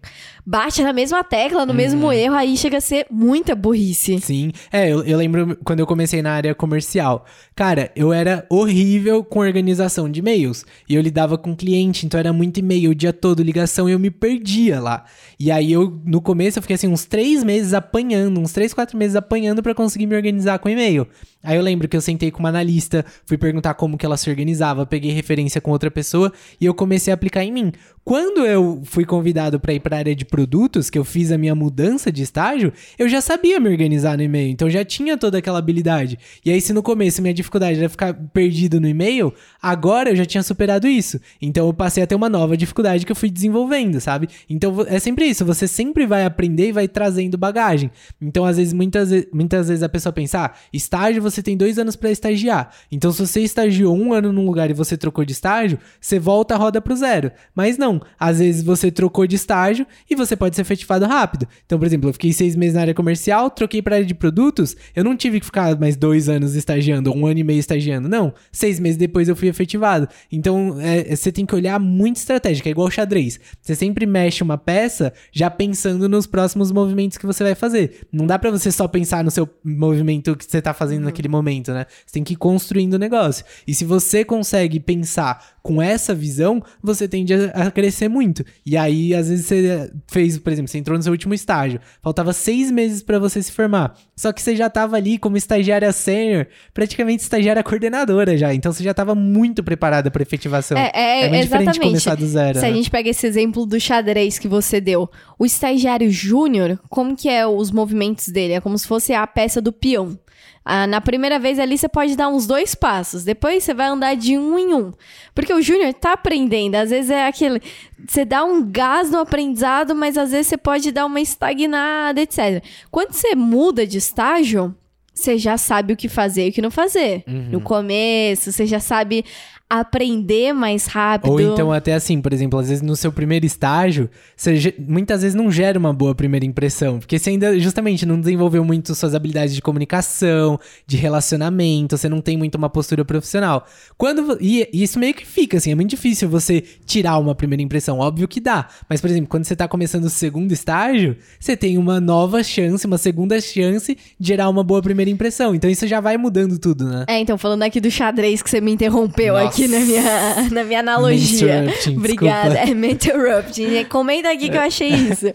bate 0.46 0.82
na 0.82 0.92
mesma 0.92 1.22
tecla, 1.22 1.66
no 1.66 1.74
mesmo 1.74 2.06
uhum. 2.06 2.12
erro, 2.12 2.34
aí 2.34 2.56
chega 2.56 2.78
a 2.78 2.80
ser 2.80 3.06
muita 3.10 3.54
burrice. 3.54 4.20
Sim. 4.20 4.52
É, 4.72 4.88
eu, 4.88 5.02
eu, 5.04 5.18
lembro 5.18 5.58
quando 5.64 5.80
eu 5.80 5.86
comecei 5.86 6.22
na 6.22 6.32
área 6.32 6.54
comercial. 6.54 7.24
Cara, 7.54 7.90
eu 7.94 8.12
era 8.12 8.46
horrível 8.48 9.22
com 9.22 9.40
organização 9.40 10.10
de 10.10 10.20
e-mails. 10.20 10.64
E 10.88 10.94
eu 10.94 11.02
lidava 11.02 11.36
com 11.36 11.54
cliente, 11.54 12.06
então 12.06 12.18
era 12.18 12.32
muito 12.32 12.58
e-mail 12.58 12.90
o 12.90 12.94
dia 12.94 13.12
todo, 13.12 13.42
ligação, 13.42 13.88
e 13.88 13.92
eu 13.92 13.98
me 13.98 14.10
perdia 14.10 14.80
lá. 14.80 15.04
E 15.38 15.50
aí 15.50 15.72
eu, 15.72 16.00
no 16.04 16.20
começo, 16.20 16.58
eu 16.58 16.62
fiquei 16.62 16.74
assim, 16.74 16.88
uns 16.88 17.04
três 17.04 17.42
meses 17.42 17.72
apanhando, 17.74 18.40
uns 18.40 18.52
três, 18.52 18.74
quatro 18.74 18.96
meses 18.96 19.16
apanhando 19.16 19.62
para 19.62 19.74
conseguir 19.74 20.06
me 20.06 20.16
organizar 20.16 20.58
com 20.58 20.68
e-mail. 20.68 21.06
Aí 21.42 21.56
eu 21.56 21.62
lembro 21.62 21.88
que 21.88 21.96
eu 21.96 22.00
sentei 22.02 22.30
com 22.30 22.40
uma 22.40 22.50
analista, 22.50 23.04
fui 23.24 23.38
perguntar 23.38 23.72
como 23.74 23.96
que 23.96 24.04
ela 24.04 24.16
se 24.16 24.28
organizava, 24.28 24.84
peguei 24.84 25.10
referência 25.12 25.60
com 25.60 25.70
outra 25.70 25.90
pessoa 25.90 26.30
e 26.60 26.66
eu 26.66 26.74
comecei 26.74 27.10
a 27.10 27.14
aplicar 27.14 27.42
em 27.42 27.50
mim. 27.50 27.72
Quando 28.04 28.44
eu 28.44 28.80
fui 28.84 29.04
convidado 29.04 29.58
para 29.58 29.72
ir 29.72 29.80
para 29.80 29.96
a 29.96 29.98
área 30.00 30.14
de 30.14 30.24
produtos, 30.24 30.90
que 30.90 30.98
eu 30.98 31.04
fiz 31.04 31.30
a 31.30 31.38
minha 31.38 31.54
mudança 31.54 32.10
de 32.10 32.22
estágio, 32.22 32.72
eu 32.98 33.08
já 33.08 33.20
sabia 33.20 33.60
me 33.60 33.68
organizar 33.68 34.16
no 34.16 34.22
e-mail, 34.22 34.50
então 34.50 34.68
já 34.68 34.84
tinha 34.84 35.16
toda 35.16 35.38
aquela 35.38 35.58
habilidade. 35.58 36.18
E 36.44 36.50
aí 36.50 36.60
se 36.60 36.72
no 36.72 36.82
começo 36.82 37.22
minha 37.22 37.32
dificuldade 37.32 37.78
era 37.78 37.88
ficar 37.88 38.12
perdido 38.12 38.80
no 38.80 38.88
e-mail, 38.88 39.32
agora 39.62 40.10
eu 40.10 40.16
já 40.16 40.26
tinha 40.26 40.42
superado 40.42 40.86
isso. 40.86 41.20
Então 41.40 41.66
eu 41.66 41.72
passei 41.72 42.02
a 42.02 42.06
ter 42.06 42.14
uma 42.14 42.28
nova 42.28 42.56
dificuldade 42.56 43.06
que 43.06 43.12
eu 43.12 43.16
fui 43.16 43.30
desenvolvendo, 43.30 44.00
sabe? 44.00 44.28
Então 44.48 44.84
é 44.86 44.98
sempre 44.98 45.26
isso, 45.26 45.44
você 45.44 45.66
sempre 45.66 46.06
vai 46.06 46.24
aprender 46.24 46.68
e 46.68 46.72
vai 46.72 46.88
trazendo 46.88 47.38
bagagem. 47.38 47.90
Então 48.20 48.44
às 48.44 48.58
vezes 48.58 48.72
muitas, 48.72 49.10
muitas 49.32 49.68
vezes 49.68 49.82
a 49.82 49.88
pessoa 49.88 50.12
pensa, 50.12 50.46
ah, 50.46 50.52
estágio 50.72 51.22
você 51.30 51.42
tem 51.42 51.56
dois 51.56 51.78
anos 51.78 51.96
para 51.96 52.10
estagiar. 52.10 52.72
Então, 52.90 53.12
se 53.12 53.26
você 53.26 53.40
estagiou 53.40 53.96
um 53.96 54.12
ano 54.12 54.32
num 54.32 54.44
lugar 54.44 54.70
e 54.70 54.74
você 54.74 54.96
trocou 54.96 55.24
de 55.24 55.32
estágio, 55.32 55.78
você 56.00 56.18
volta 56.18 56.54
a 56.54 56.58
roda 56.58 56.80
pro 56.80 56.96
zero. 56.96 57.30
Mas 57.54 57.78
não, 57.78 58.00
às 58.18 58.38
vezes 58.38 58.62
você 58.62 58.90
trocou 58.90 59.26
de 59.26 59.36
estágio 59.36 59.86
e 60.08 60.14
você 60.14 60.36
pode 60.36 60.56
ser 60.56 60.62
efetivado 60.62 61.06
rápido. 61.06 61.46
Então, 61.64 61.78
por 61.78 61.86
exemplo, 61.86 62.08
eu 62.08 62.12
fiquei 62.12 62.32
seis 62.32 62.56
meses 62.56 62.74
na 62.74 62.82
área 62.82 62.94
comercial, 62.94 63.50
troquei 63.50 63.80
para 63.80 63.96
área 63.96 64.06
de 64.06 64.14
produtos, 64.14 64.76
eu 64.94 65.04
não 65.04 65.16
tive 65.16 65.40
que 65.40 65.46
ficar 65.46 65.78
mais 65.78 65.96
dois 65.96 66.28
anos 66.28 66.54
estagiando, 66.54 67.12
um 67.14 67.26
ano 67.26 67.38
e 67.38 67.44
meio 67.44 67.60
estagiando. 67.60 68.08
Não, 68.08 68.32
seis 68.50 68.80
meses 68.80 68.96
depois 68.96 69.28
eu 69.28 69.36
fui 69.36 69.48
efetivado. 69.48 70.08
Então, 70.30 70.76
é, 70.80 71.14
você 71.14 71.30
tem 71.30 71.46
que 71.46 71.54
olhar 71.54 71.78
muito 71.78 72.16
estratégico, 72.16 72.68
é 72.68 72.70
igual 72.70 72.90
xadrez. 72.90 73.38
Você 73.60 73.74
sempre 73.74 74.06
mexe 74.06 74.42
uma 74.42 74.58
peça 74.58 75.12
já 75.32 75.50
pensando 75.50 76.08
nos 76.08 76.26
próximos 76.26 76.72
movimentos 76.72 77.18
que 77.18 77.26
você 77.26 77.44
vai 77.44 77.54
fazer. 77.54 78.06
Não 78.12 78.26
dá 78.26 78.38
para 78.38 78.50
você 78.50 78.70
só 78.70 78.86
pensar 78.88 79.24
no 79.24 79.30
seu 79.30 79.48
movimento 79.64 80.36
que 80.36 80.44
você 80.44 80.60
tá 80.60 80.72
fazendo 80.72 81.04
naquele 81.04 81.19
momento, 81.28 81.72
né? 81.72 81.86
Você 82.06 82.12
tem 82.12 82.24
que 82.24 82.34
ir 82.34 82.36
construindo 82.36 82.94
o 82.94 82.98
negócio. 82.98 83.44
E 83.66 83.74
se 83.74 83.84
você 83.84 84.24
consegue 84.24 84.78
pensar 84.80 85.58
com 85.62 85.80
essa 85.80 86.14
visão, 86.14 86.62
você 86.82 87.06
tende 87.06 87.34
a, 87.34 87.70
crescer 87.70 88.08
muito. 88.08 88.44
E 88.64 88.76
aí, 88.76 89.14
às 89.14 89.28
vezes, 89.28 89.46
você 89.46 89.92
fez, 90.10 90.38
por 90.38 90.52
exemplo, 90.52 90.70
você 90.70 90.78
entrou 90.78 90.96
no 90.96 91.02
seu 91.02 91.12
último 91.12 91.34
estágio, 91.34 91.80
faltava 92.02 92.32
seis 92.32 92.70
meses 92.70 93.02
para 93.02 93.18
você 93.18 93.42
se 93.42 93.52
formar. 93.52 93.96
Só 94.16 94.32
que 94.32 94.40
você 94.40 94.56
já 94.56 94.66
estava 94.66 94.96
ali 94.96 95.18
como 95.18 95.36
estagiária 95.36 95.92
sênior, 95.92 96.46
praticamente 96.72 97.22
estagiária 97.22 97.62
coordenadora 97.62 98.36
já. 98.36 98.54
Então 98.54 98.72
você 98.72 98.82
já 98.82 98.90
estava 98.90 99.14
muito 99.14 99.62
preparada 99.62 100.10
para 100.10 100.22
efetivação. 100.22 100.76
É, 100.76 100.90
é, 100.94 101.20
é 101.22 101.28
muito 101.28 101.44
exatamente. 101.44 101.72
diferente 101.72 101.80
começar 101.80 102.14
do 102.14 102.26
zero. 102.26 102.58
Se 102.58 102.64
né? 102.64 102.70
a 102.70 102.74
gente 102.74 102.90
pega 102.90 103.08
esse 103.10 103.26
exemplo 103.26 103.66
do 103.66 103.78
xadrez 103.80 104.38
que 104.38 104.48
você 104.48 104.80
deu, 104.80 105.10
o 105.38 105.44
estagiário 105.44 106.10
júnior, 106.10 106.78
como 106.88 107.16
que 107.16 107.28
é 107.28 107.46
os 107.46 107.70
movimentos 107.70 108.28
dele? 108.28 108.54
É 108.54 108.60
como 108.60 108.78
se 108.78 108.86
fosse 108.86 109.12
a 109.12 109.26
peça 109.26 109.60
do 109.60 109.72
peão. 109.72 110.18
Ah, 110.64 110.86
na 110.86 111.00
primeira 111.00 111.38
vez 111.38 111.58
ali 111.58 111.78
você 111.78 111.88
pode 111.88 112.14
dar 112.14 112.28
uns 112.28 112.46
dois 112.46 112.74
passos, 112.74 113.24
depois 113.24 113.64
você 113.64 113.72
vai 113.72 113.86
andar 113.86 114.14
de 114.14 114.36
um 114.36 114.58
em 114.58 114.74
um. 114.74 114.92
Porque 115.34 115.52
o 115.52 115.62
Júnior 115.62 115.92
tá 115.94 116.12
aprendendo, 116.12 116.74
às 116.74 116.90
vezes 116.90 117.10
é 117.10 117.26
aquele. 117.26 117.62
Você 118.06 118.24
dá 118.24 118.44
um 118.44 118.70
gás 118.70 119.10
no 119.10 119.18
aprendizado, 119.18 119.94
mas 119.94 120.18
às 120.18 120.32
vezes 120.32 120.48
você 120.48 120.58
pode 120.58 120.92
dar 120.92 121.06
uma 121.06 121.20
estagnada, 121.20 122.20
etc. 122.20 122.62
Quando 122.90 123.12
você 123.12 123.34
muda 123.34 123.86
de 123.86 123.96
estágio, 123.98 124.74
você 125.14 125.38
já 125.38 125.56
sabe 125.56 125.92
o 125.92 125.96
que 125.96 126.08
fazer 126.08 126.46
e 126.46 126.50
o 126.50 126.52
que 126.52 126.62
não 126.62 126.70
fazer. 126.70 127.24
Uhum. 127.26 127.48
No 127.52 127.60
começo, 127.60 128.52
você 128.52 128.66
já 128.66 128.80
sabe 128.80 129.24
aprender 129.70 130.52
mais 130.52 130.86
rápido. 130.86 131.30
Ou 131.30 131.40
então 131.40 131.70
até 131.70 131.94
assim, 131.94 132.20
por 132.20 132.32
exemplo, 132.32 132.58
às 132.58 132.68
vezes 132.68 132.82
no 132.82 132.96
seu 132.96 133.12
primeiro 133.12 133.46
estágio, 133.46 134.10
você 134.36 134.74
muitas 134.76 135.22
vezes 135.22 135.36
não 135.36 135.48
gera 135.48 135.78
uma 135.78 135.92
boa 135.92 136.12
primeira 136.12 136.44
impressão, 136.44 136.98
porque 136.98 137.16
você 137.16 137.30
ainda 137.30 137.56
justamente 137.60 138.04
não 138.04 138.18
desenvolveu 138.18 138.64
muito 138.64 138.92
suas 138.96 139.14
habilidades 139.14 139.54
de 139.54 139.62
comunicação, 139.62 140.58
de 140.84 140.96
relacionamento, 140.96 141.96
você 141.96 142.08
não 142.08 142.20
tem 142.20 142.36
muito 142.36 142.56
uma 142.56 142.68
postura 142.68 143.04
profissional. 143.04 143.64
Quando 143.96 144.36
e, 144.40 144.68
e 144.72 144.82
isso 144.82 144.98
meio 144.98 145.14
que 145.14 145.24
fica 145.24 145.58
assim, 145.58 145.70
é 145.70 145.74
muito 145.76 145.90
difícil 145.90 146.28
você 146.28 146.64
tirar 146.84 147.16
uma 147.18 147.34
primeira 147.34 147.62
impressão, 147.62 148.00
óbvio 148.00 148.26
que 148.26 148.40
dá, 148.40 148.66
mas 148.88 149.00
por 149.00 149.08
exemplo, 149.08 149.28
quando 149.28 149.44
você 149.44 149.54
tá 149.54 149.68
começando 149.68 150.04
o 150.04 150.10
segundo 150.10 150.50
estágio, 150.50 151.16
você 151.38 151.56
tem 151.56 151.78
uma 151.78 152.00
nova 152.00 152.42
chance, 152.42 152.84
uma 152.84 152.98
segunda 152.98 153.40
chance 153.40 153.96
de 154.18 154.26
gerar 154.26 154.48
uma 154.48 154.64
boa 154.64 154.82
primeira 154.82 155.10
impressão. 155.10 155.54
Então 155.54 155.70
isso 155.70 155.86
já 155.86 156.00
vai 156.00 156.16
mudando 156.16 156.58
tudo, 156.58 156.88
né? 156.88 157.04
É, 157.06 157.20
então 157.20 157.38
falando 157.38 157.62
aqui 157.62 157.80
do 157.80 157.90
xadrez 157.90 158.42
que 158.42 158.50
você 158.50 158.60
me 158.60 158.72
interrompeu 158.72 159.34
Nossa. 159.34 159.46
aqui 159.46 159.59
aqui 159.60 159.68
na 159.68 159.80
minha, 159.80 160.50
na 160.50 160.64
minha 160.64 160.80
analogia. 160.80 161.66
Obrigada. 161.96 162.58
É 162.58 162.70
interrupting. 162.70 163.84
Comenta 163.88 164.30
aqui 164.30 164.48
que 164.48 164.56
eu 164.56 164.60
achei 164.60 164.88
isso. 164.88 165.26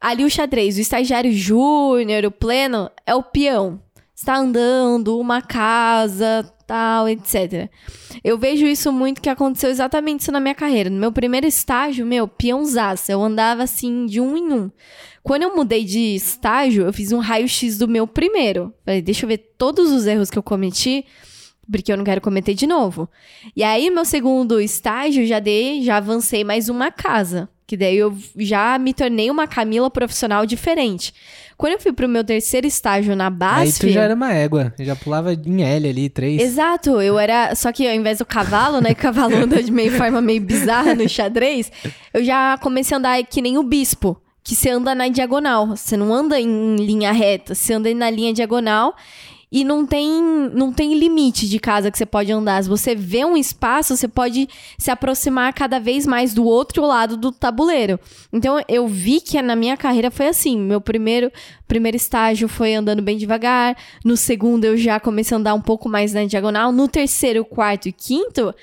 Ali 0.00 0.24
o 0.24 0.30
xadrez, 0.30 0.78
o 0.78 0.80
estagiário 0.80 1.32
júnior, 1.32 2.24
o 2.24 2.30
pleno, 2.30 2.90
é 3.06 3.14
o 3.14 3.22
peão. 3.22 3.80
Está 4.14 4.36
andando, 4.36 5.18
uma 5.18 5.40
casa, 5.40 6.50
tal, 6.66 7.08
etc. 7.08 7.70
Eu 8.22 8.38
vejo 8.38 8.66
isso 8.66 8.92
muito 8.92 9.20
que 9.20 9.30
aconteceu 9.30 9.70
exatamente 9.70 10.20
isso 10.20 10.32
na 10.32 10.40
minha 10.40 10.54
carreira. 10.54 10.90
No 10.90 10.98
meu 10.98 11.12
primeiro 11.12 11.46
estágio, 11.46 12.06
meu, 12.06 12.28
peãozaça. 12.28 13.12
Eu 13.12 13.22
andava 13.22 13.62
assim 13.62 14.06
de 14.06 14.20
um 14.20 14.36
em 14.36 14.52
um. 14.52 14.70
Quando 15.22 15.42
eu 15.42 15.54
mudei 15.54 15.84
de 15.84 16.14
estágio, 16.14 16.84
eu 16.84 16.92
fiz 16.92 17.12
um 17.12 17.18
raio-x 17.18 17.76
do 17.78 17.88
meu 17.88 18.06
primeiro. 18.06 18.72
Falei, 18.84 19.02
deixa 19.02 19.24
eu 19.24 19.28
ver 19.28 19.38
todos 19.58 19.90
os 19.90 20.06
erros 20.06 20.30
que 20.30 20.38
eu 20.38 20.42
cometi 20.42 21.04
porque 21.70 21.92
eu 21.92 21.96
não 21.96 22.04
quero 22.04 22.20
cometer 22.20 22.54
de 22.54 22.66
novo. 22.66 23.08
E 23.54 23.62
aí, 23.62 23.90
meu 23.90 24.04
segundo 24.04 24.60
estágio, 24.60 25.26
já 25.26 25.38
dei, 25.38 25.82
já 25.82 25.98
avancei 25.98 26.42
mais 26.42 26.68
uma 26.68 26.90
casa 26.90 27.48
Que 27.70 27.76
daí 27.76 27.98
eu 27.98 28.12
já 28.36 28.76
me 28.80 28.92
tornei 28.92 29.30
uma 29.30 29.46
Camila 29.46 29.88
profissional 29.88 30.44
diferente. 30.44 31.14
Quando 31.56 31.74
eu 31.74 31.78
fui 31.78 31.92
pro 31.92 32.08
meu 32.08 32.24
terceiro 32.24 32.66
estágio 32.66 33.14
na 33.14 33.30
BASF... 33.30 33.60
Aí 33.60 33.72
tu 33.72 33.88
já 33.94 34.02
era 34.02 34.14
uma 34.16 34.32
égua, 34.32 34.74
já 34.80 34.96
pulava 34.96 35.32
em 35.32 35.62
L 35.62 35.88
ali, 35.88 36.08
três. 36.08 36.42
Exato, 36.42 37.00
eu 37.00 37.16
era... 37.16 37.54
Só 37.54 37.70
que 37.70 37.86
ao 37.86 37.94
invés 37.94 38.18
do 38.18 38.26
cavalo, 38.26 38.80
né, 38.80 38.92
que 38.92 39.00
o 39.00 39.02
cavalo 39.02 39.36
anda 39.36 39.62
de 39.62 39.70
meio 39.70 39.92
forma 39.92 40.20
meio 40.20 40.40
bizarra 40.40 40.96
no 40.96 41.08
xadrez, 41.08 41.70
eu 42.12 42.24
já 42.24 42.58
comecei 42.58 42.96
a 42.96 42.98
andar 42.98 43.22
que 43.22 43.40
nem 43.40 43.56
o 43.56 43.62
bispo, 43.62 44.20
que 44.42 44.56
você 44.56 44.70
anda 44.70 44.92
na 44.92 45.06
diagonal. 45.06 45.76
Você 45.76 45.96
não 45.96 46.12
anda 46.12 46.40
em 46.40 46.74
linha 46.74 47.12
reta, 47.12 47.54
você 47.54 47.74
anda 47.74 47.94
na 47.94 48.10
linha 48.10 48.32
diagonal 48.32 48.96
e 49.52 49.64
não 49.64 49.84
tem, 49.84 50.22
não 50.54 50.72
tem 50.72 50.94
limite 50.94 51.48
de 51.48 51.58
casa 51.58 51.90
que 51.90 51.98
você 51.98 52.06
pode 52.06 52.30
andar. 52.30 52.62
Se 52.62 52.68
você 52.68 52.94
vê 52.94 53.24
um 53.24 53.36
espaço, 53.36 53.96
você 53.96 54.06
pode 54.06 54.48
se 54.78 54.90
aproximar 54.92 55.52
cada 55.52 55.80
vez 55.80 56.06
mais 56.06 56.32
do 56.32 56.44
outro 56.44 56.86
lado 56.86 57.16
do 57.16 57.32
tabuleiro. 57.32 57.98
Então 58.32 58.62
eu 58.68 58.86
vi 58.86 59.20
que 59.20 59.40
na 59.42 59.56
minha 59.56 59.76
carreira 59.76 60.10
foi 60.10 60.28
assim. 60.28 60.56
Meu 60.56 60.80
primeiro, 60.80 61.32
primeiro 61.66 61.96
estágio 61.96 62.48
foi 62.48 62.74
andando 62.74 63.02
bem 63.02 63.18
devagar. 63.18 63.76
No 64.04 64.16
segundo 64.16 64.64
eu 64.64 64.76
já 64.76 65.00
comecei 65.00 65.36
a 65.36 65.40
andar 65.40 65.54
um 65.54 65.60
pouco 65.60 65.88
mais 65.88 66.12
na 66.12 66.24
diagonal. 66.24 66.70
No 66.70 66.86
terceiro, 66.86 67.44
quarto 67.44 67.88
e 67.88 67.92
quinto, 67.92 68.54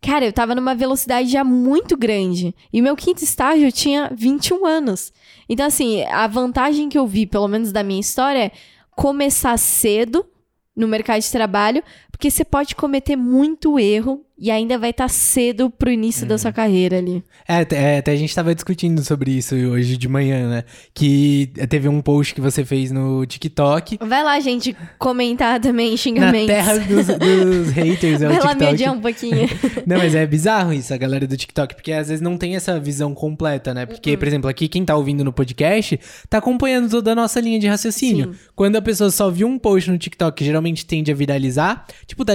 cara, 0.00 0.24
eu 0.24 0.32
tava 0.32 0.54
numa 0.54 0.74
velocidade 0.76 1.28
já 1.28 1.42
muito 1.42 1.96
grande. 1.96 2.54
E 2.72 2.80
meu 2.80 2.94
quinto 2.94 3.24
estágio 3.24 3.72
tinha 3.72 4.12
21 4.14 4.64
anos. 4.64 5.12
Então, 5.48 5.66
assim, 5.66 6.04
a 6.04 6.28
vantagem 6.28 6.88
que 6.88 6.96
eu 6.96 7.08
vi, 7.08 7.26
pelo 7.26 7.48
menos 7.48 7.72
da 7.72 7.82
minha 7.82 8.00
história, 8.00 8.44
é 8.44 8.52
começar 8.96 9.56
cedo 9.58 10.26
no 10.74 10.88
mercado 10.88 11.20
de 11.20 11.30
trabalho, 11.30 11.84
porque 12.10 12.30
você 12.30 12.44
pode 12.44 12.74
cometer 12.74 13.14
muito 13.14 13.78
erro 13.78 14.25
e 14.38 14.50
ainda 14.50 14.78
vai 14.78 14.90
estar 14.90 15.04
tá 15.04 15.08
cedo 15.08 15.70
pro 15.70 15.90
início 15.90 16.22
uhum. 16.22 16.28
da 16.28 16.38
sua 16.38 16.52
carreira 16.52 16.98
ali. 16.98 17.24
É, 17.48 17.66
é, 17.74 17.98
até 17.98 18.12
a 18.12 18.16
gente 18.16 18.34
tava 18.34 18.54
discutindo 18.54 19.02
sobre 19.02 19.30
isso 19.30 19.54
hoje 19.54 19.96
de 19.96 20.08
manhã, 20.08 20.48
né? 20.48 20.64
Que 20.92 21.50
teve 21.68 21.88
um 21.88 22.02
post 22.02 22.34
que 22.34 22.40
você 22.40 22.64
fez 22.64 22.92
no 22.92 23.24
TikTok. 23.24 23.98
Vai 24.00 24.22
lá, 24.22 24.38
gente, 24.40 24.76
comentar 24.98 25.58
também 25.58 25.96
xingamentos. 25.96 26.48
Na 26.48 26.54
terra 26.54 26.78
dos, 26.78 27.06
dos 27.06 27.70
haters, 27.72 28.20
é 28.20 28.28
vai 28.28 28.36
o 28.36 28.40
TikTok. 28.40 28.58
Vai 28.58 28.72
lá 28.72 28.92
me 28.92 28.98
um 28.98 29.00
pouquinho. 29.00 29.48
não, 29.86 29.96
mas 29.96 30.14
é 30.14 30.26
bizarro 30.26 30.72
isso, 30.72 30.92
a 30.92 30.98
galera 30.98 31.26
do 31.26 31.36
TikTok, 31.36 31.74
porque 31.74 31.92
às 31.92 32.08
vezes 32.08 32.20
não 32.20 32.36
tem 32.36 32.56
essa 32.56 32.78
visão 32.78 33.14
completa, 33.14 33.72
né? 33.72 33.86
Porque, 33.86 34.12
uhum. 34.12 34.18
por 34.18 34.28
exemplo, 34.28 34.50
aqui 34.50 34.68
quem 34.68 34.84
tá 34.84 34.94
ouvindo 34.94 35.24
no 35.24 35.32
podcast 35.32 35.98
tá 36.28 36.38
acompanhando 36.38 36.90
toda 36.90 37.12
a 37.12 37.14
nossa 37.14 37.40
linha 37.40 37.58
de 37.58 37.66
raciocínio. 37.66 38.34
Sim. 38.34 38.38
Quando 38.54 38.76
a 38.76 38.82
pessoa 38.82 39.10
só 39.10 39.30
viu 39.30 39.46
um 39.46 39.58
post 39.58 39.90
no 39.90 39.96
TikTok 39.96 40.36
que 40.36 40.44
geralmente 40.44 40.84
tende 40.84 41.10
a 41.10 41.14
viralizar, 41.14 41.86
tipo, 42.06 42.22
tá 42.22 42.34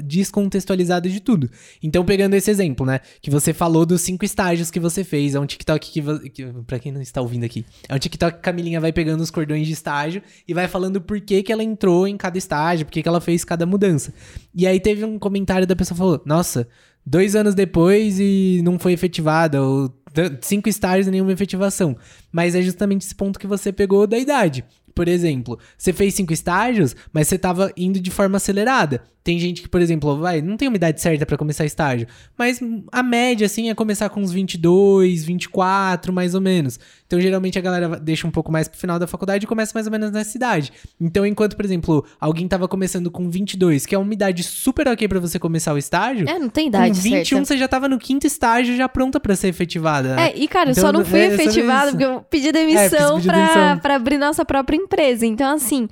descontextualizado 0.00 1.08
de 1.08 1.23
tudo. 1.24 1.50
Então, 1.82 2.04
pegando 2.04 2.34
esse 2.34 2.50
exemplo, 2.50 2.86
né? 2.86 3.00
Que 3.20 3.30
você 3.30 3.52
falou 3.52 3.84
dos 3.84 4.02
cinco 4.02 4.24
estágios 4.24 4.70
que 4.70 4.78
você 4.78 5.02
fez. 5.02 5.34
É 5.34 5.40
um 5.40 5.46
TikTok 5.46 5.90
que, 5.90 6.30
que 6.30 6.46
pra 6.66 6.78
quem 6.78 6.92
não 6.92 7.00
está 7.00 7.20
ouvindo 7.20 7.44
aqui, 7.44 7.64
é 7.88 7.94
um 7.94 7.98
TikTok 7.98 8.34
que 8.34 8.38
a 8.38 8.42
Camilinha 8.42 8.80
vai 8.80 8.92
pegando 8.92 9.20
os 9.20 9.30
cordões 9.30 9.66
de 9.66 9.72
estágio 9.72 10.22
e 10.46 10.54
vai 10.54 10.68
falando 10.68 11.00
por 11.00 11.20
que, 11.20 11.42
que 11.42 11.52
ela 11.52 11.64
entrou 11.64 12.06
em 12.06 12.16
cada 12.16 12.38
estágio, 12.38 12.86
por 12.86 12.92
que, 12.92 13.02
que 13.02 13.08
ela 13.08 13.20
fez 13.20 13.44
cada 13.44 13.66
mudança. 13.66 14.12
E 14.54 14.66
aí 14.66 14.78
teve 14.78 15.04
um 15.04 15.18
comentário 15.18 15.66
da 15.66 15.74
pessoa 15.74 15.96
falou: 15.96 16.22
Nossa, 16.24 16.68
dois 17.04 17.34
anos 17.34 17.54
depois 17.54 18.18
e 18.18 18.60
não 18.64 18.78
foi 18.78 18.92
efetivada, 18.92 19.62
ou 19.62 19.92
cinco 20.40 20.68
estágios 20.68 21.06
e 21.06 21.10
nenhuma 21.10 21.32
efetivação. 21.32 21.96
Mas 22.30 22.54
é 22.54 22.62
justamente 22.62 23.02
esse 23.02 23.14
ponto 23.14 23.38
que 23.38 23.46
você 23.46 23.72
pegou 23.72 24.06
da 24.06 24.18
idade. 24.18 24.64
Por 24.94 25.08
exemplo, 25.08 25.58
você 25.76 25.92
fez 25.92 26.14
cinco 26.14 26.32
estágios, 26.32 26.94
mas 27.12 27.26
você 27.26 27.34
estava 27.34 27.72
indo 27.76 28.00
de 28.00 28.10
forma 28.10 28.36
acelerada. 28.36 29.02
Tem 29.24 29.38
gente 29.38 29.62
que, 29.62 29.68
por 29.70 29.80
exemplo, 29.80 30.18
vai, 30.18 30.42
não 30.42 30.54
tem 30.54 30.68
uma 30.68 30.76
idade 30.76 31.00
certa 31.00 31.24
para 31.24 31.38
começar 31.38 31.64
estágio, 31.64 32.06
mas 32.36 32.60
a 32.92 33.02
média, 33.02 33.46
assim, 33.46 33.70
é 33.70 33.74
começar 33.74 34.10
com 34.10 34.20
uns 34.20 34.30
22, 34.30 35.24
24, 35.24 36.12
mais 36.12 36.34
ou 36.34 36.42
menos. 36.42 36.78
Então, 37.06 37.18
geralmente, 37.18 37.58
a 37.58 37.62
galera 37.62 37.98
deixa 37.98 38.26
um 38.26 38.30
pouco 38.30 38.52
mais 38.52 38.68
pro 38.68 38.78
final 38.78 38.98
da 38.98 39.06
faculdade 39.06 39.46
e 39.46 39.48
começa 39.48 39.72
mais 39.74 39.86
ou 39.86 39.90
menos 39.90 40.10
nessa 40.10 40.36
idade. 40.36 40.70
Então, 41.00 41.24
enquanto, 41.24 41.56
por 41.56 41.64
exemplo, 41.64 42.04
alguém 42.20 42.46
tava 42.46 42.68
começando 42.68 43.10
com 43.10 43.30
22, 43.30 43.86
que 43.86 43.94
é 43.94 43.98
uma 43.98 44.12
idade 44.12 44.42
super 44.42 44.86
ok 44.88 45.08
para 45.08 45.20
você 45.20 45.38
começar 45.38 45.72
o 45.72 45.78
estágio. 45.78 46.28
É, 46.28 46.38
não 46.38 46.50
tem 46.50 46.66
idade 46.66 46.94
Com 46.94 47.00
21, 47.00 47.24
certa. 47.24 47.44
você 47.46 47.56
já 47.56 47.66
tava 47.66 47.88
no 47.88 47.98
quinto 47.98 48.26
estágio, 48.26 48.76
já 48.76 48.90
pronta 48.90 49.18
para 49.18 49.34
ser 49.34 49.48
efetivada. 49.48 50.16
Né? 50.16 50.28
É, 50.28 50.36
e 50.36 50.46
cara, 50.46 50.72
então, 50.72 50.82
só 50.84 50.92
não 50.92 51.02
fui 51.02 51.20
é, 51.20 51.26
efetivada 51.28 51.92
porque 51.92 52.04
eu 52.04 52.20
pedi 52.28 52.52
demissão, 52.52 53.16
é, 53.16 53.20
demissão. 53.22 53.78
pra 53.78 53.94
abrir 53.94 54.18
nossa 54.18 54.44
própria 54.44 54.76
empresa. 54.76 55.24
Então, 55.24 55.54
assim 55.54 55.88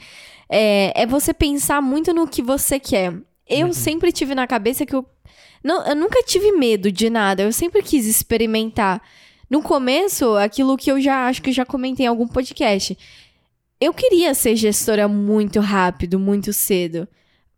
é, 0.52 0.92
é 1.02 1.06
você 1.06 1.32
pensar 1.32 1.80
muito 1.80 2.12
no 2.12 2.28
que 2.28 2.42
você 2.42 2.78
quer. 2.78 3.14
Eu 3.48 3.68
uhum. 3.68 3.72
sempre 3.72 4.12
tive 4.12 4.34
na 4.34 4.46
cabeça 4.46 4.84
que 4.84 4.94
eu. 4.94 5.04
Não, 5.64 5.82
eu 5.86 5.96
nunca 5.96 6.22
tive 6.22 6.52
medo 6.52 6.92
de 6.92 7.08
nada, 7.08 7.42
eu 7.42 7.52
sempre 7.52 7.82
quis 7.82 8.06
experimentar. 8.06 9.00
No 9.48 9.62
começo, 9.62 10.36
aquilo 10.36 10.76
que 10.76 10.90
eu 10.90 11.00
já 11.00 11.26
acho 11.26 11.40
que 11.40 11.52
já 11.52 11.64
comentei 11.64 12.04
em 12.04 12.08
algum 12.08 12.28
podcast. 12.28 12.96
Eu 13.80 13.94
queria 13.94 14.34
ser 14.34 14.54
gestora 14.54 15.08
muito 15.08 15.58
rápido, 15.60 16.18
muito 16.18 16.52
cedo. 16.52 17.08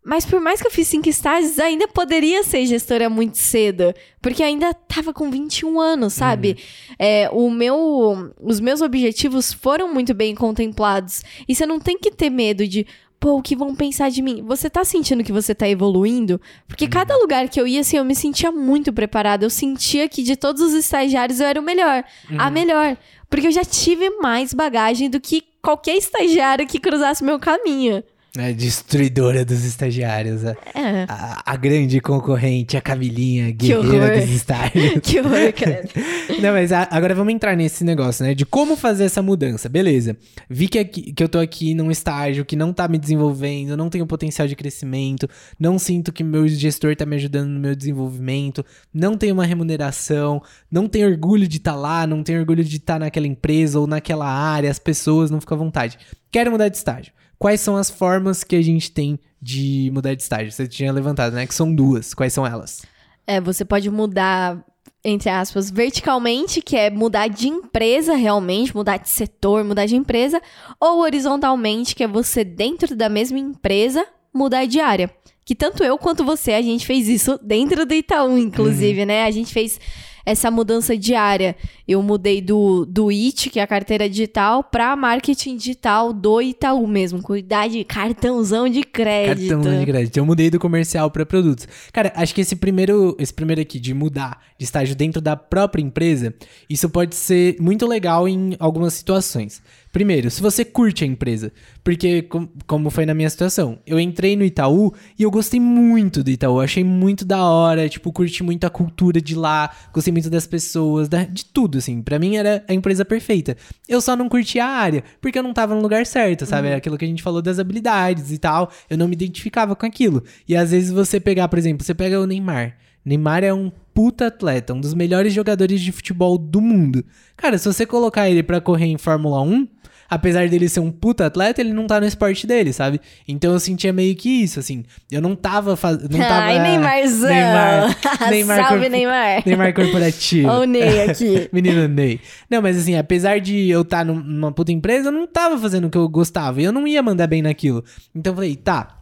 Mas 0.05 0.23
por 0.23 0.39
mais 0.39 0.61
que 0.61 0.67
eu 0.67 0.71
fiz 0.71 0.87
cinco 0.87 1.09
estágios, 1.09 1.57
ainda 1.57 1.87
poderia 1.87 2.43
ser 2.43 2.63
gestora 2.67 3.09
muito 3.09 3.39
cedo. 3.39 3.91
Porque 4.21 4.43
ainda 4.43 4.71
tava 4.71 5.11
com 5.11 5.31
21 5.31 5.81
anos, 5.81 6.13
sabe? 6.13 6.49
Uhum. 6.49 6.95
É, 6.99 7.29
o 7.31 7.49
meu, 7.49 8.31
os 8.39 8.59
meus 8.59 8.81
objetivos 8.81 9.51
foram 9.51 9.91
muito 9.91 10.13
bem 10.13 10.35
contemplados. 10.35 11.23
E 11.47 11.55
você 11.55 11.65
não 11.65 11.79
tem 11.79 11.97
que 11.97 12.11
ter 12.11 12.29
medo 12.29 12.67
de, 12.67 12.85
pô, 13.19 13.37
o 13.37 13.41
que 13.41 13.55
vão 13.55 13.73
pensar 13.73 14.11
de 14.11 14.21
mim? 14.21 14.43
Você 14.45 14.69
tá 14.69 14.85
sentindo 14.85 15.23
que 15.23 15.31
você 15.31 15.55
tá 15.55 15.67
evoluindo? 15.67 16.39
Porque 16.67 16.85
uhum. 16.85 16.91
cada 16.91 17.17
lugar 17.17 17.49
que 17.49 17.59
eu 17.59 17.65
ia, 17.65 17.81
assim, 17.81 17.97
eu 17.97 18.05
me 18.05 18.13
sentia 18.13 18.51
muito 18.51 18.93
preparada. 18.93 19.43
Eu 19.43 19.49
sentia 19.49 20.07
que 20.07 20.21
de 20.21 20.35
todos 20.35 20.61
os 20.61 20.73
estagiários 20.75 21.39
eu 21.39 21.47
era 21.47 21.59
o 21.59 21.63
melhor. 21.63 22.03
Uhum. 22.29 22.37
A 22.39 22.51
melhor. 22.51 22.95
Porque 23.27 23.47
eu 23.47 23.51
já 23.51 23.65
tive 23.65 24.07
mais 24.21 24.53
bagagem 24.53 25.09
do 25.09 25.19
que 25.19 25.43
qualquer 25.63 25.97
estagiário 25.97 26.67
que 26.67 26.79
cruzasse 26.79 27.23
meu 27.23 27.39
caminho. 27.39 28.03
É, 28.37 28.51
destruidora 28.51 29.45
dos 29.45 29.63
estagiários. 29.63 30.45
A, 30.45 30.51
é. 30.73 31.05
a, 31.07 31.41
a, 31.45 31.55
grande 31.55 32.01
concorrente, 32.01 32.75
a 32.75 32.81
Camilinha, 32.81 33.49
guerreira 33.51 34.19
dos 34.19 34.29
estágios. 34.29 34.99
que 35.03 35.19
horror, 35.19 35.53
cara. 35.53 35.87
Não, 36.41 36.51
mas 36.51 36.71
a, 36.73 36.87
agora 36.91 37.15
vamos 37.15 37.33
entrar 37.33 37.55
nesse 37.55 37.85
negócio, 37.85 38.25
né? 38.25 38.33
De 38.33 38.45
como 38.45 38.75
fazer 38.75 39.05
essa 39.05 39.21
mudança. 39.21 39.69
Beleza. 39.69 40.17
Vi 40.49 40.67
que, 40.67 40.79
aqui, 40.79 41.13
que 41.13 41.23
eu 41.23 41.29
tô 41.29 41.39
aqui 41.39 41.73
num 41.73 41.89
estágio 41.89 42.43
que 42.43 42.57
não 42.57 42.73
tá 42.73 42.87
me 42.89 42.97
desenvolvendo, 42.97 43.77
não 43.77 43.89
tenho 43.89 44.05
potencial 44.05 44.47
de 44.47 44.55
crescimento, 44.55 45.29
não 45.57 45.79
sinto 45.79 46.11
que 46.11 46.23
meu 46.23 46.45
gestor 46.47 46.95
tá 46.95 47.05
me 47.05 47.15
ajudando 47.15 47.47
no 47.47 47.59
meu 47.59 47.75
desenvolvimento, 47.75 48.65
não 48.93 49.17
tenho 49.17 49.33
uma 49.33 49.45
remuneração, 49.45 50.41
não 50.69 50.89
tenho 50.89 51.09
orgulho 51.09 51.47
de 51.47 51.57
estar 51.57 51.71
tá 51.71 51.77
lá, 51.77 52.05
não 52.05 52.21
tenho 52.21 52.39
orgulho 52.39 52.63
de 52.63 52.77
estar 52.77 52.95
tá 52.95 52.99
naquela 52.99 53.27
empresa 53.27 53.79
ou 53.79 53.87
naquela 53.87 54.27
área, 54.27 54.69
as 54.69 54.79
pessoas 54.79 55.31
não 55.31 55.39
ficam 55.39 55.55
à 55.55 55.59
vontade. 55.59 55.97
Quero 56.29 56.51
mudar 56.51 56.67
de 56.67 56.75
estágio 56.75 57.14
quais 57.37 57.61
são 57.61 57.75
as 57.75 57.89
formas 57.89 58.43
que 58.43 58.55
a 58.55 58.61
gente 58.61 58.91
tem 58.91 59.19
de 59.41 59.89
mudar 59.93 60.13
de 60.15 60.21
estágio? 60.21 60.51
Você 60.51 60.67
tinha 60.67 60.91
levantado, 60.91 61.33
né? 61.33 61.45
Que 61.45 61.53
são 61.53 61.73
duas. 61.73 62.13
Quais 62.13 62.33
são 62.33 62.45
elas? 62.45 62.83
É, 63.27 63.41
você 63.41 63.65
pode 63.65 63.89
mudar, 63.89 64.63
entre 65.03 65.29
aspas, 65.29 65.69
verticalmente, 65.69 66.61
que 66.61 66.75
é 66.75 66.89
mudar 66.89 67.27
de 67.27 67.47
empresa 67.47 68.15
realmente, 68.15 68.75
mudar 68.75 68.97
de 68.97 69.09
setor, 69.09 69.63
mudar 69.63 69.85
de 69.85 69.95
empresa, 69.95 70.41
ou 70.79 70.99
horizontalmente, 71.01 71.95
que 71.95 72.03
é 72.03 72.07
você, 72.07 72.43
dentro 72.43 72.95
da 72.95 73.09
mesma 73.09 73.39
empresa, 73.39 74.05
mudar 74.33 74.65
de 74.65 74.79
área. 74.79 75.09
Que 75.43 75.53
tanto 75.53 75.83
eu 75.83 75.97
quanto 75.97 76.23
você, 76.25 76.53
a 76.53 76.61
gente 76.61 76.85
fez 76.85 77.07
isso 77.07 77.39
dentro 77.43 77.85
do 77.85 77.93
Itaú, 77.93 78.37
inclusive, 78.37 79.01
uhum. 79.01 79.07
né? 79.07 79.23
A 79.25 79.31
gente 79.31 79.53
fez 79.53 79.79
essa 80.25 80.49
mudança 80.49 80.97
diária. 80.97 81.55
Eu 81.87 82.01
mudei 82.01 82.41
do, 82.41 82.85
do 82.85 83.09
IT, 83.09 83.49
que 83.49 83.59
é 83.59 83.63
a 83.63 83.67
carteira 83.67 84.09
digital, 84.09 84.63
para 84.63 84.95
marketing 84.95 85.55
digital 85.55 86.11
do 86.11 86.41
Itaú 86.41 86.87
mesmo. 86.87 87.21
Cuidar 87.21 87.67
de 87.67 87.83
cartãozão 87.83 88.67
de 88.67 88.83
crédito. 88.83 89.49
Cartãozão 89.49 89.79
de 89.79 89.85
crédito. 89.85 90.17
Eu 90.17 90.25
mudei 90.25 90.49
do 90.49 90.59
comercial 90.59 91.11
para 91.11 91.25
produtos. 91.25 91.67
Cara, 91.93 92.11
acho 92.15 92.33
que 92.33 92.41
esse 92.41 92.55
primeiro, 92.55 93.15
esse 93.19 93.33
primeiro 93.33 93.61
aqui 93.61 93.79
de 93.79 93.93
mudar 93.93 94.41
de 94.57 94.65
estágio 94.65 94.95
dentro 94.95 95.21
da 95.21 95.35
própria 95.35 95.81
empresa, 95.81 96.33
isso 96.69 96.89
pode 96.89 97.15
ser 97.15 97.57
muito 97.59 97.85
legal 97.85 98.27
em 98.27 98.55
algumas 98.59 98.93
situações. 98.93 99.61
Primeiro, 99.95 100.29
se 100.29 100.41
você 100.41 100.65
curte 100.65 101.05
a 101.05 101.07
empresa, 101.07 101.53
porque 101.81 102.21
com, 102.23 102.49
como 102.67 102.89
foi 102.89 103.05
na 103.05 103.13
minha 103.13 103.29
situação, 103.29 103.79
eu 103.87 103.97
entrei 103.97 104.35
no 104.35 104.43
Itaú 104.43 104.93
e 105.17 105.23
eu 105.23 105.31
gostei 105.31 105.57
muito 105.57 106.21
do 106.21 106.29
Itaú, 106.29 106.59
achei 106.59 106.83
muito 106.83 107.23
da 107.23 107.41
hora, 107.45 107.87
tipo, 107.87 108.11
curti 108.11 108.43
muito 108.43 108.65
a 108.65 108.69
cultura 108.69 109.21
de 109.21 109.35
lá, 109.35 109.71
gostei 109.93 110.11
muito 110.15 110.29
das 110.29 110.47
pessoas, 110.47 111.09
da, 111.09 111.25
de 111.25 111.43
tudo, 111.43 111.77
assim. 111.77 112.01
Para 112.01 112.17
mim 112.17 112.37
era 112.37 112.63
a 112.69 112.73
empresa 112.73 113.03
perfeita. 113.03 113.57
Eu 113.87 113.99
só 113.99 114.15
não 114.15 114.29
curti 114.29 114.59
a 114.59 114.65
área, 114.65 115.03
porque 115.19 115.37
eu 115.37 115.43
não 115.43 115.53
tava 115.53 115.75
no 115.75 115.81
lugar 115.81 116.05
certo, 116.05 116.45
sabe? 116.45 116.69
Uhum. 116.69 116.75
Aquilo 116.77 116.97
que 116.97 117.03
a 117.03 117.07
gente 117.07 117.21
falou 117.21 117.41
das 117.41 117.59
habilidades 117.59 118.31
e 118.31 118.37
tal, 118.37 118.71
eu 118.89 118.97
não 118.97 119.09
me 119.09 119.13
identificava 119.13 119.75
com 119.75 119.85
aquilo. 119.85 120.23
E 120.47 120.55
às 120.55 120.71
vezes 120.71 120.89
você 120.89 121.19
pegar, 121.19 121.49
por 121.49 121.59
exemplo, 121.59 121.85
você 121.85 121.93
pega 121.93 122.19
o 122.19 122.25
Neymar. 122.25 122.77
Neymar 123.03 123.43
é 123.43 123.53
um 123.53 123.69
puta 123.93 124.27
atleta, 124.27 124.73
um 124.73 124.79
dos 124.79 124.93
melhores 124.93 125.33
jogadores 125.33 125.81
de 125.81 125.91
futebol 125.91 126.37
do 126.37 126.61
mundo. 126.61 127.03
Cara, 127.35 127.57
se 127.57 127.65
você 127.65 127.85
colocar 127.85 128.29
ele 128.29 128.41
para 128.41 128.61
correr 128.61 128.85
em 128.85 128.97
Fórmula 128.97 129.41
1, 129.41 129.67
apesar 130.09 130.47
dele 130.49 130.69
ser 130.69 130.79
um 130.79 130.91
puta 130.91 131.25
atleta, 131.25 131.61
ele 131.61 131.73
não 131.73 131.87
tá 131.87 131.99
no 131.99 132.05
esporte 132.05 132.45
dele, 132.45 132.73
sabe? 132.73 132.99
Então 133.27 133.53
eu 133.53 133.59
sentia 133.59 133.91
meio 133.91 134.15
que 134.15 134.29
isso, 134.29 134.59
assim. 134.59 134.83
Eu 135.11 135.21
não 135.21 135.35
tava 135.35 135.75
fazendo. 135.75 136.15
Ai, 136.21 136.59
Neymarzão! 136.59 137.29
Neymar. 137.29 137.97
Neymar 138.29 138.67
Salve, 138.67 138.89
Neymar! 138.89 139.43
Neymar 139.45 139.73
corporativo. 139.73 140.49
Olha 140.49 140.59
o 140.61 140.65
Ney 140.65 141.01
aqui. 141.03 141.49
Menino 141.53 141.87
Ney. 141.87 142.19
Não, 142.49 142.61
mas 142.61 142.77
assim, 142.77 142.95
apesar 142.95 143.39
de 143.39 143.69
eu 143.69 143.81
estar 143.81 144.05
numa 144.05 144.51
puta 144.51 144.71
empresa, 144.71 145.09
eu 145.09 145.11
não 145.11 145.27
tava 145.27 145.57
fazendo 145.57 145.87
o 145.87 145.89
que 145.89 145.97
eu 145.97 146.07
gostava. 146.07 146.61
E 146.61 146.65
eu 146.65 146.71
não 146.71 146.87
ia 146.87 147.01
mandar 147.01 147.27
bem 147.27 147.41
naquilo. 147.41 147.83
Então 148.13 148.31
eu 148.33 148.35
falei, 148.35 148.55
tá. 148.55 148.94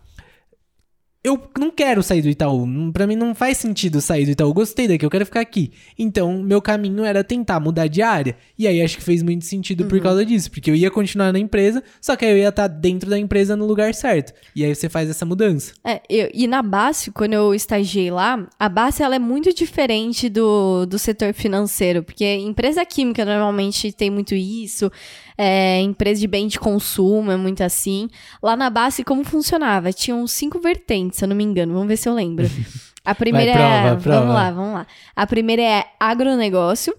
Eu 1.23 1.41
não 1.57 1.71
quero 1.71 2.03
sair 2.03 2.21
do 2.21 2.27
Itaú. 2.27 2.67
Pra 2.91 3.07
mim 3.07 3.15
não 3.15 3.33
faz 3.33 3.57
sentido 3.57 4.01
sair 4.01 4.25
do 4.25 4.31
Itaú. 4.31 4.53
Gostei 4.53 4.89
daqui, 4.89 5.05
eu 5.05 5.09
quero 5.09 5.25
ficar 5.25 5.39
aqui. 5.39 5.71
Então, 5.97 6.43
meu 6.43 6.61
caminho 6.61 7.05
era 7.05 7.23
tentar 7.23 7.61
mudar 7.61 7.87
de 7.87 8.01
área. 8.01 8.35
E 8.59 8.67
aí 8.67 8.81
acho 8.81 8.97
que 8.97 9.03
fez 9.03 9.23
muito 9.23 9.45
sentido 9.45 9.85
por 9.85 10.01
causa 10.01 10.25
disso. 10.25 10.51
Porque 10.51 10.69
eu 10.69 10.75
ia 10.75 10.91
continuar 10.91 11.31
na 11.31 11.39
empresa, 11.39 11.81
só 12.01 12.17
que 12.17 12.25
aí 12.25 12.31
eu 12.31 12.37
ia 12.39 12.49
estar 12.49 12.67
dentro 12.67 13.09
da 13.09 13.17
empresa 13.17 13.55
no 13.55 13.65
lugar 13.65 13.93
certo. 13.93 14.33
E 14.53 14.65
aí 14.65 14.75
você 14.75 14.89
faz 14.89 15.09
essa 15.09 15.25
mudança. 15.25 15.71
É, 15.85 16.01
eu- 16.09 16.29
e 16.33 16.45
na 16.45 16.61
base, 16.61 17.09
quando 17.09 17.31
eu 17.33 17.55
estagiei 17.55 18.11
lá, 18.11 18.45
a 18.59 18.67
base 18.67 19.01
ela 19.01 19.15
é 19.15 19.19
muito 19.19 19.53
diferente 19.53 20.27
do, 20.27 20.85
do 20.85 20.99
setor 20.99 21.33
financeiro, 21.33 22.03
porque 22.03 22.25
empresa 22.35 22.85
química 22.85 23.23
normalmente 23.23 23.93
tem 23.93 24.09
muito 24.09 24.35
isso, 24.35 24.91
é, 25.37 25.79
empresa 25.81 26.21
de 26.21 26.27
bem 26.27 26.47
de 26.47 26.59
consumo 26.59 27.31
é 27.31 27.37
muito 27.37 27.63
assim. 27.63 28.07
Lá 28.41 28.55
na 28.55 28.69
base, 28.69 29.03
como 29.03 29.23
funcionava? 29.23 29.91
Tinham 29.91 30.25
cinco 30.27 30.59
vertentes, 30.59 31.19
se 31.19 31.25
eu 31.25 31.29
não 31.29 31.35
me 31.35 31.43
engano, 31.43 31.73
vamos 31.73 31.87
ver 31.87 31.97
se 31.97 32.07
eu 32.07 32.13
lembro. 32.13 32.49
A 33.05 33.13
primeira 33.13 33.51
prova, 33.51 33.67
é. 33.67 33.95
prova. 33.97 34.19
Vamos 34.19 34.33
lá, 34.35 34.51
vamos 34.51 34.73
lá. 34.75 34.87
A 35.13 35.27
primeira 35.27 35.61
é 35.61 35.85
agronegócio, 35.99 36.95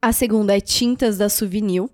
a 0.00 0.10
segunda 0.10 0.56
é 0.56 0.60
tintas 0.60 1.18
da 1.18 1.28
Souvenir, 1.28 1.84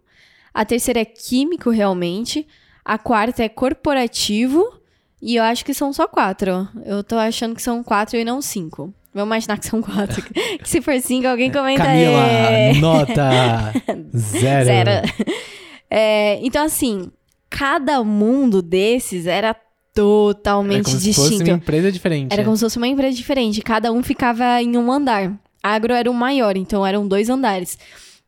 a 0.54 0.64
terceira 0.64 1.00
é 1.00 1.04
químico 1.04 1.70
realmente, 1.70 2.46
a 2.84 2.96
quarta 2.96 3.42
é 3.42 3.48
corporativo. 3.48 4.78
E 5.20 5.34
eu 5.34 5.42
acho 5.42 5.64
que 5.64 5.74
são 5.74 5.92
só 5.92 6.06
quatro. 6.06 6.68
Eu 6.84 7.02
tô 7.02 7.16
achando 7.16 7.56
que 7.56 7.61
são 7.61 7.82
quatro 7.82 8.16
e 8.16 8.24
não 8.24 8.40
cinco. 8.40 8.94
Vamos 9.14 9.29
imaginar 9.29 9.59
que 9.59 9.66
são 9.66 9.81
quatro. 9.81 10.23
que 10.62 10.68
se 10.68 10.81
for 10.81 11.01
cinco, 11.01 11.27
alguém 11.27 11.51
comenta 11.51 11.85
Camila, 11.85 12.25
aí. 12.25 12.79
nota 12.79 13.73
zero. 14.14 14.64
Zero. 14.64 14.90
É, 15.90 16.38
então, 16.42 16.64
assim, 16.64 17.11
cada 17.49 18.03
mundo 18.05 18.61
desses 18.61 19.27
era 19.27 19.57
totalmente 19.94 20.85
como 20.85 21.01
se 21.01 21.12
fosse 21.12 21.31
distinto. 21.31 21.51
uma 21.51 21.57
empresa 21.57 21.90
diferente. 21.90 22.33
Era 22.33 22.44
como 22.44 22.57
se 22.57 22.64
fosse 22.64 22.77
uma 22.77 22.87
empresa 22.87 23.16
diferente. 23.16 23.61
Cada 23.62 23.90
um 23.90 24.03
ficava 24.03 24.62
em 24.62 24.77
um 24.77 24.92
andar. 24.92 25.38
Agro 25.62 25.92
era 25.92 26.11
o 26.11 26.14
maior, 26.14 26.57
então 26.57 26.87
eram 26.87 27.07
dois 27.09 27.29
andares. 27.29 27.77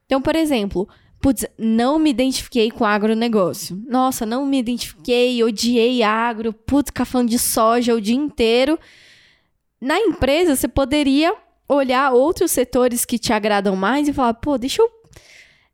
Então, 0.06 0.20
por 0.20 0.34
exemplo, 0.34 0.88
putz, 1.20 1.46
não 1.56 1.98
me 1.98 2.10
identifiquei 2.10 2.70
com 2.70 2.84
agronegócio. 2.84 3.80
Nossa, 3.88 4.26
não 4.26 4.44
me 4.44 4.58
identifiquei, 4.58 5.44
odiei 5.44 6.02
agro, 6.02 6.52
putz, 6.52 6.88
ficar 6.88 7.04
falando 7.04 7.28
de 7.28 7.38
soja 7.38 7.94
o 7.94 8.00
dia 8.00 8.16
inteiro. 8.16 8.78
Na 9.80 9.98
empresa, 9.98 10.54
você 10.54 10.68
poderia 10.68 11.34
olhar 11.68 12.12
outros 12.12 12.50
setores 12.50 13.04
que 13.04 13.18
te 13.18 13.32
agradam 13.32 13.74
mais 13.76 14.08
e 14.08 14.12
falar, 14.12 14.34
pô, 14.34 14.58
deixa 14.58 14.82
eu. 14.82 14.90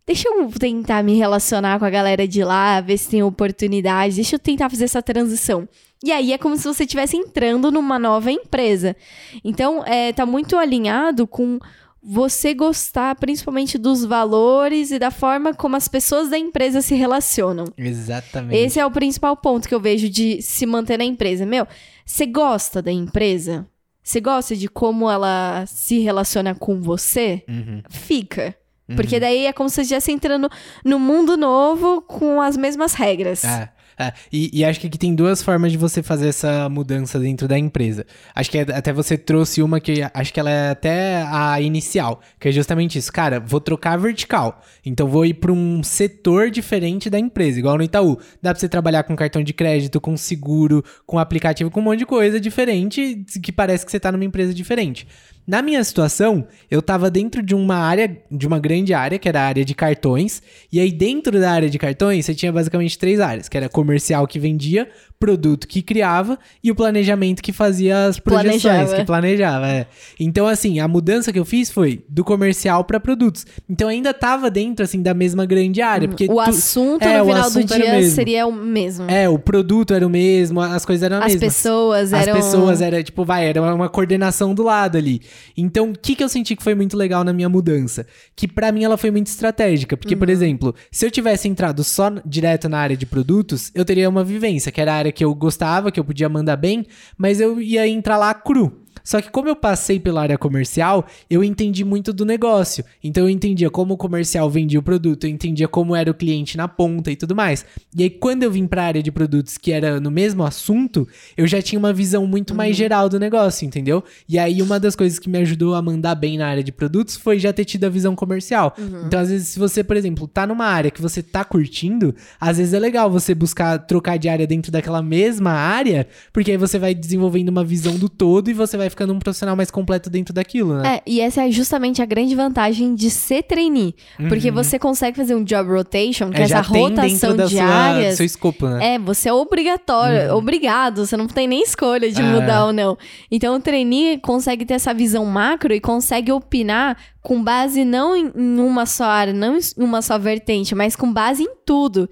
Deixa 0.06 0.28
eu 0.28 0.48
tentar 0.52 1.02
me 1.02 1.16
relacionar 1.16 1.80
com 1.80 1.84
a 1.84 1.90
galera 1.90 2.28
de 2.28 2.44
lá, 2.44 2.80
ver 2.80 2.96
se 2.96 3.10
tem 3.10 3.24
oportunidade, 3.24 4.14
deixa 4.14 4.36
eu 4.36 4.38
tentar 4.38 4.70
fazer 4.70 4.84
essa 4.84 5.02
transição. 5.02 5.68
E 6.04 6.12
aí 6.12 6.32
é 6.32 6.38
como 6.38 6.56
se 6.56 6.62
você 6.62 6.84
estivesse 6.84 7.16
entrando 7.16 7.72
numa 7.72 7.98
nova 7.98 8.30
empresa. 8.30 8.94
Então, 9.42 9.84
é, 9.84 10.12
tá 10.12 10.24
muito 10.24 10.56
alinhado 10.56 11.26
com 11.26 11.58
você 12.00 12.54
gostar 12.54 13.16
principalmente 13.16 13.76
dos 13.76 14.04
valores 14.04 14.92
e 14.92 14.98
da 15.00 15.10
forma 15.10 15.52
como 15.52 15.74
as 15.74 15.88
pessoas 15.88 16.28
da 16.30 16.38
empresa 16.38 16.80
se 16.80 16.94
relacionam. 16.94 17.64
Exatamente. 17.76 18.56
Esse 18.56 18.78
é 18.78 18.86
o 18.86 18.90
principal 18.92 19.36
ponto 19.36 19.66
que 19.66 19.74
eu 19.74 19.80
vejo 19.80 20.08
de 20.08 20.40
se 20.40 20.64
manter 20.66 20.98
na 20.98 21.04
empresa. 21.04 21.44
Meu, 21.44 21.66
você 22.04 22.24
gosta 22.24 22.80
da 22.80 22.92
empresa? 22.92 23.66
Você 24.06 24.20
gosta 24.20 24.54
de 24.54 24.68
como 24.68 25.10
ela 25.10 25.64
se 25.66 25.98
relaciona 25.98 26.54
com 26.54 26.80
você? 26.80 27.42
Uhum. 27.48 27.82
Fica. 27.90 28.54
Porque 28.94 29.18
daí 29.18 29.46
é 29.46 29.52
como 29.52 29.68
se 29.68 29.74
você 29.74 29.80
estivesse 29.80 30.12
entrando 30.12 30.48
no 30.84 30.96
mundo 30.96 31.36
novo 31.36 32.00
com 32.02 32.40
as 32.40 32.56
mesmas 32.56 32.94
regras. 32.94 33.42
É, 33.42 33.68
é. 33.98 34.12
E, 34.32 34.50
e 34.60 34.64
acho 34.64 34.78
que 34.80 34.86
aqui 34.86 34.98
tem 34.98 35.14
duas 35.14 35.42
formas 35.42 35.72
de 35.72 35.78
você 35.78 36.02
fazer 36.02 36.28
essa 36.28 36.68
mudança 36.68 37.18
dentro 37.18 37.48
da 37.48 37.58
empresa. 37.58 38.04
Acho 38.34 38.50
que 38.50 38.58
é- 38.58 38.62
até 38.62 38.92
você 38.92 39.16
trouxe 39.16 39.62
uma 39.62 39.80
que 39.80 40.02
acho 40.12 40.32
que 40.34 40.40
ela 40.40 40.50
é 40.50 40.70
até 40.70 41.22
a 41.22 41.60
inicial, 41.60 42.20
que 42.38 42.48
é 42.48 42.52
justamente 42.52 42.98
isso. 42.98 43.10
Cara, 43.12 43.40
vou 43.40 43.60
trocar 43.60 43.96
vertical. 43.96 44.60
Então 44.84 45.08
vou 45.08 45.24
ir 45.24 45.34
para 45.34 45.52
um 45.52 45.82
setor 45.82 46.50
diferente 46.50 47.08
da 47.08 47.18
empresa, 47.18 47.58
igual 47.58 47.76
no 47.78 47.82
Itaú. 47.84 48.18
Dá 48.42 48.52
pra 48.52 48.60
você 48.60 48.68
trabalhar 48.68 49.02
com 49.04 49.16
cartão 49.16 49.42
de 49.42 49.52
crédito, 49.52 50.00
com 50.00 50.16
seguro, 50.16 50.84
com 51.06 51.18
aplicativo, 51.18 51.70
com 51.70 51.80
um 51.80 51.84
monte 51.84 52.00
de 52.00 52.06
coisa 52.06 52.38
diferente 52.38 53.24
que 53.42 53.50
parece 53.52 53.84
que 53.84 53.90
você 53.90 53.98
tá 54.00 54.12
numa 54.12 54.24
empresa 54.24 54.52
diferente. 54.52 55.06
Na 55.46 55.62
minha 55.62 55.82
situação, 55.84 56.48
eu 56.68 56.82
tava 56.82 57.08
dentro 57.08 57.40
de 57.40 57.54
uma 57.54 57.76
área, 57.76 58.20
de 58.28 58.48
uma 58.48 58.58
grande 58.58 58.92
área, 58.92 59.16
que 59.16 59.28
era 59.28 59.42
a 59.42 59.46
área 59.46 59.64
de 59.64 59.76
cartões, 59.76 60.42
e 60.72 60.80
aí 60.80 60.90
dentro 60.90 61.38
da 61.38 61.52
área 61.52 61.70
de 61.70 61.78
cartões, 61.78 62.26
você 62.26 62.34
tinha 62.34 62.52
basicamente 62.52 62.98
três 62.98 63.20
áreas, 63.20 63.48
que 63.48 63.56
era 63.56 63.68
comercial 63.68 64.26
que 64.26 64.40
vendia, 64.40 64.90
produto 65.18 65.66
que 65.66 65.80
criava 65.82 66.38
e 66.62 66.70
o 66.70 66.74
planejamento 66.74 67.42
que 67.42 67.52
fazia 67.52 68.06
as 68.06 68.18
projeções, 68.18 68.62
Planejava. 68.62 68.96
que 68.96 69.04
planejava, 69.04 69.68
é. 69.68 69.86
Então 70.20 70.46
assim, 70.46 70.78
a 70.78 70.86
mudança 70.86 71.32
que 71.32 71.38
eu 71.38 71.44
fiz 71.44 71.70
foi 71.70 72.04
do 72.08 72.22
comercial 72.24 72.84
para 72.84 73.00
produtos. 73.00 73.46
Então 73.68 73.88
ainda 73.88 74.12
tava 74.12 74.50
dentro 74.50 74.84
assim 74.84 75.00
da 75.02 75.14
mesma 75.14 75.46
grande 75.46 75.80
área, 75.80 76.06
porque 76.08 76.24
o 76.24 76.34
tu- 76.34 76.40
assunto 76.40 77.02
é, 77.02 77.18
no 77.18 77.24
o 77.24 77.26
final 77.28 77.42
do 77.42 77.46
assunto 77.48 77.72
era 77.74 77.82
o 77.82 77.86
dia 77.86 77.94
mesmo. 77.96 78.14
seria 78.14 78.46
o 78.46 78.52
mesmo. 78.52 79.10
É, 79.10 79.28
o 79.28 79.38
produto 79.38 79.94
era 79.94 80.06
o 80.06 80.10
mesmo, 80.10 80.60
as 80.60 80.84
coisas 80.84 81.02
eram 81.02 81.16
as 81.18 81.24
As 81.26 81.32
mesmas. 81.34 81.54
pessoas 81.54 82.12
As 82.12 82.26
eram. 82.26 82.34
pessoas 82.36 82.80
era 82.80 83.02
tipo, 83.02 83.24
vai, 83.24 83.46
era 83.48 83.62
uma, 83.62 83.88
coordenação 83.88 84.54
do 84.54 84.62
lado 84.62 84.98
ali. 84.98 85.22
Então, 85.56 85.90
o 85.90 85.98
que 85.98 86.14
que 86.14 86.22
eu 86.22 86.28
senti 86.28 86.54
que 86.54 86.62
foi 86.62 86.74
muito 86.74 86.96
legal 86.96 87.24
na 87.24 87.32
minha 87.32 87.48
mudança? 87.48 88.06
Que 88.34 88.46
pra 88.46 88.70
mim 88.70 88.84
ela 88.84 88.96
foi 88.96 89.10
muito 89.10 89.28
estratégica, 89.28 89.96
porque 89.96 90.14
Uhum. 90.14 90.18
por 90.18 90.28
exemplo, 90.28 90.74
se 90.90 91.06
eu 91.06 91.10
tivesse 91.10 91.48
entrado 91.48 91.82
só 91.82 92.12
direto 92.24 92.68
na 92.68 92.78
área 92.78 92.96
de 92.96 93.06
produtos, 93.06 93.70
eu 93.74 93.84
teria 93.84 94.08
uma 94.08 94.22
vivência, 94.24 94.70
que 94.70 94.80
era 94.80 94.92
a 94.92 94.96
área 94.96 95.05
que 95.12 95.24
eu 95.24 95.34
gostava, 95.34 95.90
que 95.90 95.98
eu 95.98 96.04
podia 96.04 96.28
mandar 96.28 96.56
bem, 96.56 96.86
mas 97.16 97.40
eu 97.40 97.60
ia 97.60 97.86
entrar 97.86 98.16
lá 98.16 98.32
cru. 98.34 98.85
Só 99.06 99.22
que 99.22 99.30
como 99.30 99.48
eu 99.48 99.54
passei 99.54 100.00
pela 100.00 100.20
área 100.20 100.36
comercial, 100.36 101.06
eu 101.30 101.44
entendi 101.44 101.84
muito 101.84 102.12
do 102.12 102.24
negócio. 102.24 102.84
Então 103.04 103.22
eu 103.22 103.30
entendia 103.30 103.70
como 103.70 103.94
o 103.94 103.96
comercial 103.96 104.50
vendia 104.50 104.80
o 104.80 104.82
produto, 104.82 105.24
eu 105.24 105.30
entendia 105.30 105.68
como 105.68 105.94
era 105.94 106.10
o 106.10 106.14
cliente 106.14 106.56
na 106.56 106.66
ponta 106.66 107.12
e 107.12 107.14
tudo 107.14 107.32
mais. 107.32 107.64
E 107.96 108.02
aí 108.02 108.10
quando 108.10 108.42
eu 108.42 108.50
vim 108.50 108.66
para 108.66 108.82
a 108.82 108.86
área 108.86 109.02
de 109.02 109.12
produtos 109.12 109.56
que 109.56 109.70
era 109.70 110.00
no 110.00 110.10
mesmo 110.10 110.42
assunto, 110.42 111.06
eu 111.36 111.46
já 111.46 111.62
tinha 111.62 111.78
uma 111.78 111.92
visão 111.92 112.26
muito 112.26 112.52
mais 112.52 112.74
geral 112.74 113.08
do 113.08 113.20
negócio, 113.20 113.64
entendeu? 113.64 114.02
E 114.28 114.40
aí 114.40 114.60
uma 114.60 114.80
das 114.80 114.96
coisas 114.96 115.20
que 115.20 115.30
me 115.30 115.38
ajudou 115.38 115.76
a 115.76 115.80
mandar 115.80 116.16
bem 116.16 116.36
na 116.36 116.48
área 116.48 116.64
de 116.64 116.72
produtos 116.72 117.14
foi 117.16 117.38
já 117.38 117.52
ter 117.52 117.64
tido 117.64 117.84
a 117.84 117.88
visão 117.88 118.16
comercial. 118.16 118.74
Então 119.06 119.20
às 119.20 119.30
vezes 119.30 119.46
se 119.46 119.58
você, 119.60 119.84
por 119.84 119.96
exemplo, 119.96 120.26
tá 120.26 120.48
numa 120.48 120.66
área 120.66 120.90
que 120.90 121.00
você 121.00 121.22
tá 121.22 121.44
curtindo, 121.44 122.12
às 122.40 122.58
vezes 122.58 122.74
é 122.74 122.80
legal 122.80 123.08
você 123.08 123.36
buscar 123.36 123.78
trocar 123.78 124.16
de 124.16 124.28
área 124.28 124.48
dentro 124.48 124.72
daquela 124.72 125.00
mesma 125.00 125.52
área, 125.52 126.08
porque 126.32 126.50
aí 126.50 126.56
você 126.56 126.76
vai 126.76 126.92
desenvolvendo 126.92 127.50
uma 127.50 127.62
visão 127.62 127.96
do 127.96 128.08
todo 128.08 128.50
e 128.50 128.52
você 128.52 128.76
vai 128.76 128.90
ficando 128.96 129.12
um 129.12 129.18
profissional 129.18 129.54
mais 129.54 129.70
completo 129.70 130.08
dentro 130.08 130.32
daquilo, 130.32 130.78
né? 130.78 130.96
É, 130.96 131.02
e 131.06 131.20
essa 131.20 131.46
é 131.46 131.50
justamente 131.50 132.00
a 132.00 132.06
grande 132.06 132.34
vantagem 132.34 132.94
de 132.94 133.10
ser 133.10 133.42
trainee. 133.42 133.94
Porque 134.28 134.50
você 134.50 134.78
consegue 134.78 135.16
fazer 135.16 135.34
um 135.34 135.44
job 135.44 135.70
rotation, 135.70 136.30
que 136.30 136.38
é, 136.38 136.40
Uhum. 136.42 136.46
já 136.48 136.58
essa 136.60 136.68
rotação 136.72 137.36
de 137.36 137.48
sua, 137.50 137.62
do 137.66 137.70
áreas. 137.72 138.16
seu 138.16 138.24
escopo, 138.26 138.66
né? 138.66 138.94
É, 138.94 138.98
você 138.98 139.28
é 139.28 139.32
obrigatório, 139.32 140.34
obrigado, 140.34 141.04
você 141.06 141.16
não 141.16 141.26
tem 141.26 141.46
nem 141.46 141.62
escolha 141.62 142.10
de 142.10 142.20
É. 142.20 142.24
mudar 142.24 142.64
ou 142.66 142.72
não. 142.72 142.96
Então 143.30 143.54
o 143.56 143.60
trainee 143.60 144.18
consegue 144.18 144.64
ter 144.64 144.74
essa 144.74 144.94
visão 144.94 145.24
macro 145.26 145.74
e 145.74 145.80
consegue 145.80 146.32
opinar 146.32 146.96
com 147.22 147.42
base 147.42 147.84
não 147.84 148.16
em 148.16 148.30
uma 148.60 148.86
só 148.86 149.04
área, 149.04 149.32
não 149.34 149.56
em 149.56 149.60
uma 149.76 150.00
só 150.00 150.18
vertente, 150.18 150.74
mas 150.74 150.96
com 150.96 151.12
base 151.12 151.42
em 151.42 151.50
tudo. 151.66 152.08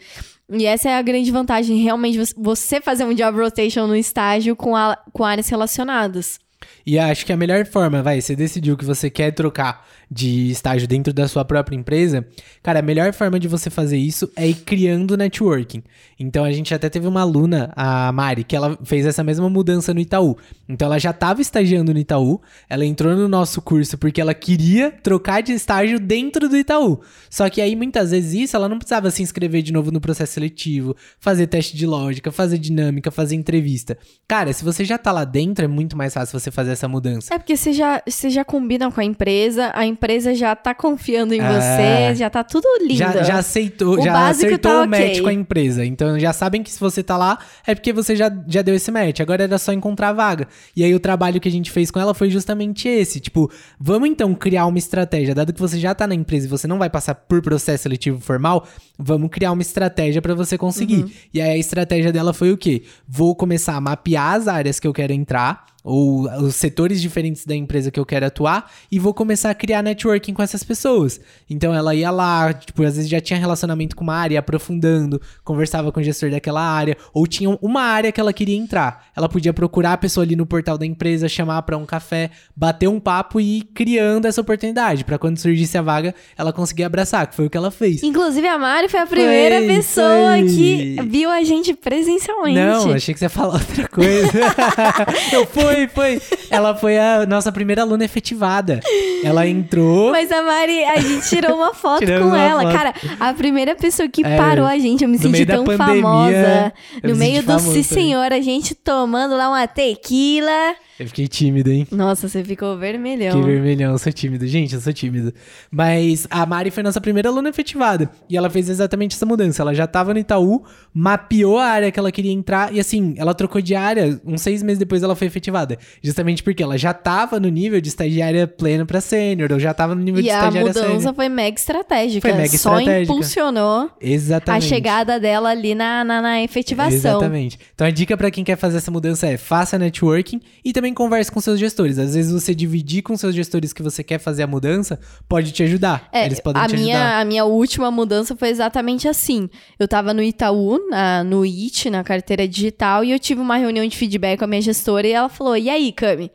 E 0.52 0.66
essa 0.66 0.90
é 0.90 0.96
a 0.98 1.00
grande 1.00 1.30
vantagem, 1.30 1.78
realmente, 1.78 2.18
você- 2.18 2.34
você 2.36 2.78
fazer 2.80 3.04
um 3.04 3.14
job 3.14 3.38
rotation 3.40 3.86
no 3.86 3.96
estágio 3.96 4.54
com, 4.54 4.76
a- 4.76 4.98
com 5.12 5.24
áreas 5.24 5.48
relacionadas. 5.48 6.38
E 6.87 6.98
acho 6.98 7.24
que 7.24 7.33
a 7.33 7.37
melhor 7.37 7.64
forma, 7.66 8.03
vai, 8.03 8.20
você 8.20 8.37
decidiu 8.37 8.77
que 8.77 8.85
você 8.85 9.09
quer 9.11 9.31
trocar 9.33 9.87
de 10.14 10.48
estágio 10.48 10.87
dentro 10.87 11.12
da 11.12 11.27
sua 11.27 11.44
própria 11.44 11.74
empresa, 11.74 12.24
cara, 12.62 12.79
a 12.79 12.83
melhor 12.83 13.12
forma 13.12 13.40
de 13.40 13.48
você 13.48 13.68
fazer 13.68 13.96
isso 13.96 14.31
é 14.37 14.46
ir 14.46 14.55
criando 14.55 15.16
networking. 15.16 15.83
Então 16.20 16.44
a 16.44 16.53
gente 16.53 16.72
até 16.72 16.88
teve 16.88 17.09
uma 17.09 17.22
aluna, 17.22 17.72
a 17.74 18.12
Mari, 18.12 18.44
que 18.44 18.55
ela 18.55 18.79
fez 18.85 19.05
essa 19.05 19.24
mesma 19.24 19.50
mudança 19.50 19.92
no 19.92 19.98
Itaú. 19.98 20.37
Então 20.68 20.87
ela 20.87 21.00
já 21.00 21.11
estava 21.11 21.42
estagiando 21.42 21.92
no 21.92 21.98
Itaú, 21.98 22.40
ela 22.70 22.85
entrou 22.85 23.16
no 23.16 23.27
nosso 23.27 23.61
curso 23.61 23.98
porque 23.98 24.20
ela 24.20 24.33
queria 24.35 24.92
trocar 24.92 25.42
de 25.42 25.53
estágio 25.53 25.98
dentro 25.98 26.48
do 26.48 26.57
Itaú. 26.57 27.00
Só 27.29 27.50
que 27.50 27.61
aí 27.61 27.74
muitas 27.74 28.12
vezes 28.12 28.35
isso 28.35 28.57
ela 28.57 28.68
não 28.68 28.79
precisava 28.79 29.11
se 29.11 29.20
inscrever 29.20 29.62
de 29.62 29.72
novo 29.72 29.90
no 29.90 30.00
processo 30.00 30.35
seletivo, 30.35 30.94
fazer 31.18 31.48
teste 31.48 31.77
de 31.77 31.87
lógica, 31.87 32.31
fazer 32.31 32.58
dinâmica, 32.58 33.10
fazer 33.10 33.35
entrevista. 33.35 33.98
Cara, 34.29 34.52
se 34.52 34.65
você 34.65 34.85
já 34.85 34.96
tá 34.96 35.10
lá 35.10 35.25
dentro, 35.25 35.65
é 35.65 35.69
muito 35.69 35.96
mais 35.96 36.15
fácil 36.15 36.38
você 36.38 36.52
fazer 36.52 36.71
essa 36.71 36.87
mudança. 36.87 37.35
É 37.35 37.38
porque 37.38 37.56
você 37.56 37.73
já, 37.73 38.00
você 38.08 38.31
já 38.31 38.44
combina 38.44 38.88
com 38.92 39.00
a 39.00 39.04
empresa, 39.04 39.73
a 39.75 39.85
empresa 39.85 40.04
já 40.35 40.55
tá 40.55 40.75
confiando 40.75 41.35
em 41.35 41.40
É. 41.40 41.48
você, 41.61 42.15
já 42.17 42.31
tá 42.31 42.44
tudo 42.44 42.67
lindo. 42.81 42.96
Já, 42.96 43.23
já 43.23 43.38
aceitou, 43.38 43.98
O 43.98 44.02
já 44.02 44.29
acertou 44.29 44.59
tá 44.73 44.83
o 44.83 44.88
match 44.88 45.00
ok. 45.00 45.21
com 45.23 45.29
a 45.29 45.33
empresa. 45.33 45.85
Então 45.85 46.19
já 46.19 46.33
sabem 46.33 46.63
que 46.63 46.71
se 46.71 46.81
você 46.81 47.02
tá 47.02 47.17
lá, 47.17 47.38
é 47.67 47.75
porque 47.75 47.92
você 47.92 48.15
já, 48.15 48.31
já 48.46 48.63
deu 48.63 48.75
esse 48.75 48.90
match. 48.90 49.21
Agora 49.21 49.44
era 49.44 49.59
só 49.59 49.73
encontrar 49.73 50.11
a 50.11 50.13
vaga. 50.13 50.48
E 50.77 50.85
aí 50.85 50.94
o 50.94 51.00
trabalho 51.00 51.40
que 51.40 51.48
a 51.48 51.52
gente 51.52 51.71
fez 51.71 51.90
com 51.90 51.98
ela 52.00 52.15
foi 52.15 52.31
justamente 52.31 52.88
esse. 52.88 53.21
Tipo, 53.21 53.50
vamos 53.79 54.09
então 54.09 54.35
criar 54.35 54.67
uma 54.67 54.79
estratégia. 54.79 55.35
Dado 55.35 55.52
que 55.52 55.61
você 55.61 55.79
já 55.79 55.94
tá 55.94 56.07
na 56.07 56.15
empresa 56.15 56.46
e 56.46 56.48
você 56.50 56.67
não 56.67 56.79
vai 56.79 56.90
passar 56.90 57.15
por 57.15 57.42
processo 57.42 57.85
seletivo 57.85 58.21
formal, 58.21 58.67
vamos 58.98 59.31
criar 59.31 59.52
uma 59.52 59.63
estratégia 59.63 60.21
pra 60.23 60.35
você 60.35 60.57
conseguir. 60.59 61.02
Uhum. 61.05 61.11
E 61.33 61.40
aí 61.40 61.50
a 61.50 61.59
estratégia 61.59 62.13
dela 62.13 62.33
foi 62.33 62.52
o 62.52 62.57
quê? 62.57 62.83
Vou 63.07 63.35
começar 63.35 63.75
a 63.77 63.81
mapear 63.81 64.35
as 64.35 64.48
áreas 64.48 64.79
que 64.81 64.87
eu 64.87 64.92
quero 64.92 65.13
entrar. 65.13 65.67
Ou 65.85 66.22
os 66.42 66.56
setores 66.56 67.00
diferentes 67.00 67.44
da 67.44 67.54
empresa 67.54 67.90
que 67.90 68.00
eu 68.00 68.06
quero 68.06 68.24
atuar, 68.24 68.70
e 68.90 68.98
vou 68.98 69.12
começar 69.12 69.50
a 69.50 69.54
criar 69.54 69.82
networking 69.82 70.32
com 70.32 70.42
essas 70.42 70.64
pessoas. 70.64 71.20
Então 71.48 71.74
ela 71.74 71.94
ia 71.94 72.10
lá, 72.10 72.54
tipo, 72.54 72.82
às 72.82 72.96
vezes 72.96 73.10
já 73.10 73.20
tinha 73.20 73.38
relacionamento 73.38 73.94
com 73.94 74.02
uma 74.02 74.14
área, 74.16 74.38
aprofundando, 74.38 75.20
conversava 75.44 75.92
com 75.92 76.00
o 76.00 76.02
gestor 76.02 76.30
daquela 76.30 76.62
área, 76.62 76.96
ou 77.12 77.26
tinha 77.26 77.50
uma 77.60 77.82
área 77.82 78.10
que 78.10 78.18
ela 78.18 78.32
queria 78.32 78.56
entrar. 78.56 79.06
Ela 79.14 79.28
podia 79.28 79.52
procurar 79.52 79.92
a 79.92 79.98
pessoa 79.98 80.24
ali 80.24 80.35
no 80.35 80.46
portal 80.46 80.78
da 80.78 80.87
empresa, 80.87 81.28
chamar 81.28 81.60
pra 81.62 81.76
um 81.76 81.85
café, 81.85 82.30
bater 82.56 82.88
um 82.88 82.98
papo 82.98 83.38
e 83.38 83.58
ir 83.58 83.62
criando 83.74 84.26
essa 84.26 84.40
oportunidade, 84.40 85.04
pra 85.04 85.18
quando 85.18 85.37
surgisse 85.38 85.76
a 85.76 85.82
vaga, 85.82 86.14
ela 86.37 86.52
conseguir 86.52 86.85
abraçar, 86.85 87.26
que 87.26 87.35
foi 87.35 87.46
o 87.46 87.50
que 87.50 87.56
ela 87.58 87.70
fez. 87.70 88.02
Inclusive, 88.02 88.46
a 88.48 88.58
Mari 88.58 88.88
foi 88.88 89.00
a 89.00 89.06
primeira 89.06 89.58
Foi, 89.58 89.66
pessoa 89.66 90.37
foi. 90.38 90.46
que 90.46 90.96
viu 91.06 91.30
a 91.30 91.42
gente 91.44 91.74
presencialmente. 91.74 92.58
Não, 92.58 92.92
achei 92.94 93.12
que 93.12 93.18
você 93.20 93.26
ia 93.26 93.28
falar 93.28 93.54
outra 93.54 93.87
coisa. 93.88 94.32
Não, 95.32 95.46
foi, 95.75 95.88
foi. 95.88 96.22
Ela 96.50 96.75
foi 96.75 96.98
a 96.98 97.27
nossa 97.27 97.50
primeira 97.50 97.83
aluna 97.83 98.04
efetivada. 98.04 98.81
Ela 99.25 99.46
entrou. 99.46 100.10
Mas 100.10 100.31
a 100.31 100.42
Mari, 100.42 100.85
a 100.85 101.00
gente 101.00 101.29
tirou 101.29 101.56
uma 101.56 101.75
foto 101.75 102.00
Tiramos 102.00 102.22
com 102.25 102.29
uma 102.37 102.40
ela. 102.40 102.62
foto. 102.62 102.72
Cara, 102.75 102.94
a 103.20 103.33
primeira 103.35 103.75
pessoa 103.75 104.08
que 104.08 104.25
É, 104.25 104.37
parou 104.37 104.66
a 104.66 104.79
gente, 104.79 105.02
eu 105.02 105.08
me 105.08 105.18
senti 105.18 105.44
tão 105.46 105.64
pandemia, 105.64 106.02
famosa. 106.02 106.72
No 107.02 107.10
me 107.10 107.14
meio 107.18 107.42
do 107.42 107.46
famoso 107.46 107.72
Sim. 107.72 107.83
Senhor, 107.83 108.33
a 108.33 108.40
gente 108.40 108.75
tomando 108.75 109.37
lá 109.37 109.48
uma 109.48 109.66
tequila. 109.66 110.75
Eu 110.98 111.08
fiquei 111.08 111.26
tímido, 111.26 111.70
hein? 111.72 111.86
Nossa, 111.90 112.28
você 112.28 112.44
ficou 112.44 112.76
vermelhão. 112.78 113.36
Fiquei 113.38 113.54
vermelhão, 113.54 113.92
eu 113.92 113.98
sou 113.98 114.12
tímido. 114.12 114.46
Gente, 114.46 114.74
eu 114.74 114.80
sou 114.80 114.92
tímido. 114.92 115.32
Mas 115.70 116.26
a 116.30 116.46
Mari 116.46 116.70
foi 116.70 116.82
nossa 116.84 117.00
primeira 117.00 117.28
aluna 117.28 117.48
efetivada. 117.48 118.08
E 118.30 118.36
ela 118.36 118.48
fez 118.48 118.68
exatamente 118.68 119.16
essa 119.16 119.26
mudança. 119.26 119.62
Ela 119.62 119.74
já 119.74 119.86
tava 119.88 120.12
no 120.14 120.20
Itaú, 120.20 120.62
mapeou 120.92 121.58
a 121.58 121.66
área 121.66 121.90
que 121.90 121.98
ela 121.98 122.12
queria 122.12 122.30
entrar. 122.32 122.72
E 122.72 122.78
assim, 122.78 123.14
ela 123.18 123.34
trocou 123.34 123.60
de 123.60 123.74
área. 123.74 124.20
Uns 124.24 124.40
seis 124.42 124.62
meses 124.62 124.78
depois 124.78 125.02
ela 125.02 125.16
foi 125.16 125.26
efetivada. 125.26 125.76
Justamente 126.02 126.42
porque 126.42 126.62
ela 126.62 126.78
já 126.78 126.94
tava 126.94 127.40
no 127.40 127.48
nível 127.48 127.80
de 127.80 127.88
estagiária 127.88 128.46
plena 128.46 128.86
pra 128.86 129.00
sênior. 129.00 129.50
Ou 129.52 129.58
já 129.58 129.74
tava 129.74 129.94
no 129.96 130.00
nível 130.02 130.20
E 130.20 130.24
de 130.24 130.30
a 130.30 130.34
estagiária 130.34 130.68
mudança 130.68 130.86
sênior. 130.98 131.14
foi 131.14 131.28
mega 131.28 131.58
estratégica. 131.58 132.28
Foi 132.28 132.36
mega 132.36 132.56
Só 132.56 132.78
estratégica. 132.78 133.12
impulsionou 133.12 133.90
Exatamente. 134.00 134.64
a 134.64 134.68
chegada 134.68 135.18
dela 135.18 135.50
ali 135.50 135.74
na, 135.74 136.04
na, 136.04 136.22
na 136.22 136.42
efetivação. 136.42 136.94
Exatamente. 136.94 137.58
Então 137.74 137.84
a 137.86 137.90
dica 137.90 138.16
pra 138.16 138.30
quem 138.30 138.44
quer 138.44 138.56
fazer 138.56 138.76
essa 138.76 138.90
mudança 138.92 139.26
é 139.26 139.36
faça 139.36 139.76
networking 139.76 140.40
e 140.64 140.72
também 140.72 140.83
converse 140.92 141.30
com 141.30 141.40
seus 141.40 141.58
gestores. 141.58 141.98
Às 141.98 142.14
vezes 142.14 142.32
você 142.32 142.54
dividir 142.54 143.02
com 143.02 143.16
seus 143.16 143.35
gestores 143.35 143.72
que 143.72 143.82
você 143.82 144.02
quer 144.02 144.18
fazer 144.18 144.42
a 144.42 144.46
mudança 144.46 144.98
pode 145.28 145.52
te 145.52 145.62
ajudar. 145.62 146.08
É, 146.12 146.26
Eles 146.26 146.40
podem 146.40 146.60
a 146.60 146.66
te 146.66 146.76
minha, 146.76 146.96
ajudar. 146.96 147.20
A 147.20 147.24
minha 147.24 147.44
última 147.44 147.90
mudança 147.90 148.37
foi 148.37 148.48
exatamente 148.48 149.06
assim. 149.08 149.48
Eu 149.78 149.87
tava 149.88 150.12
no 150.12 150.22
Itaú, 150.22 150.78
na- 150.90 151.22
no 151.24 151.44
IT, 151.44 151.88
na 151.88 152.02
carteira 152.04 152.46
digital, 152.48 153.04
e 153.04 153.12
eu 153.12 153.18
tive 153.18 153.40
uma 153.40 153.56
reunião 153.56 153.87
de 153.87 153.96
feedback 153.96 154.38
com 154.40 154.44
a 154.44 154.48
minha 154.48 154.60
gestora 154.60 155.06
e 155.06 155.12
ela 155.12 155.28
falou: 155.28 155.56
E 155.56 155.70
aí, 155.70 155.92
Cami? 155.92 156.30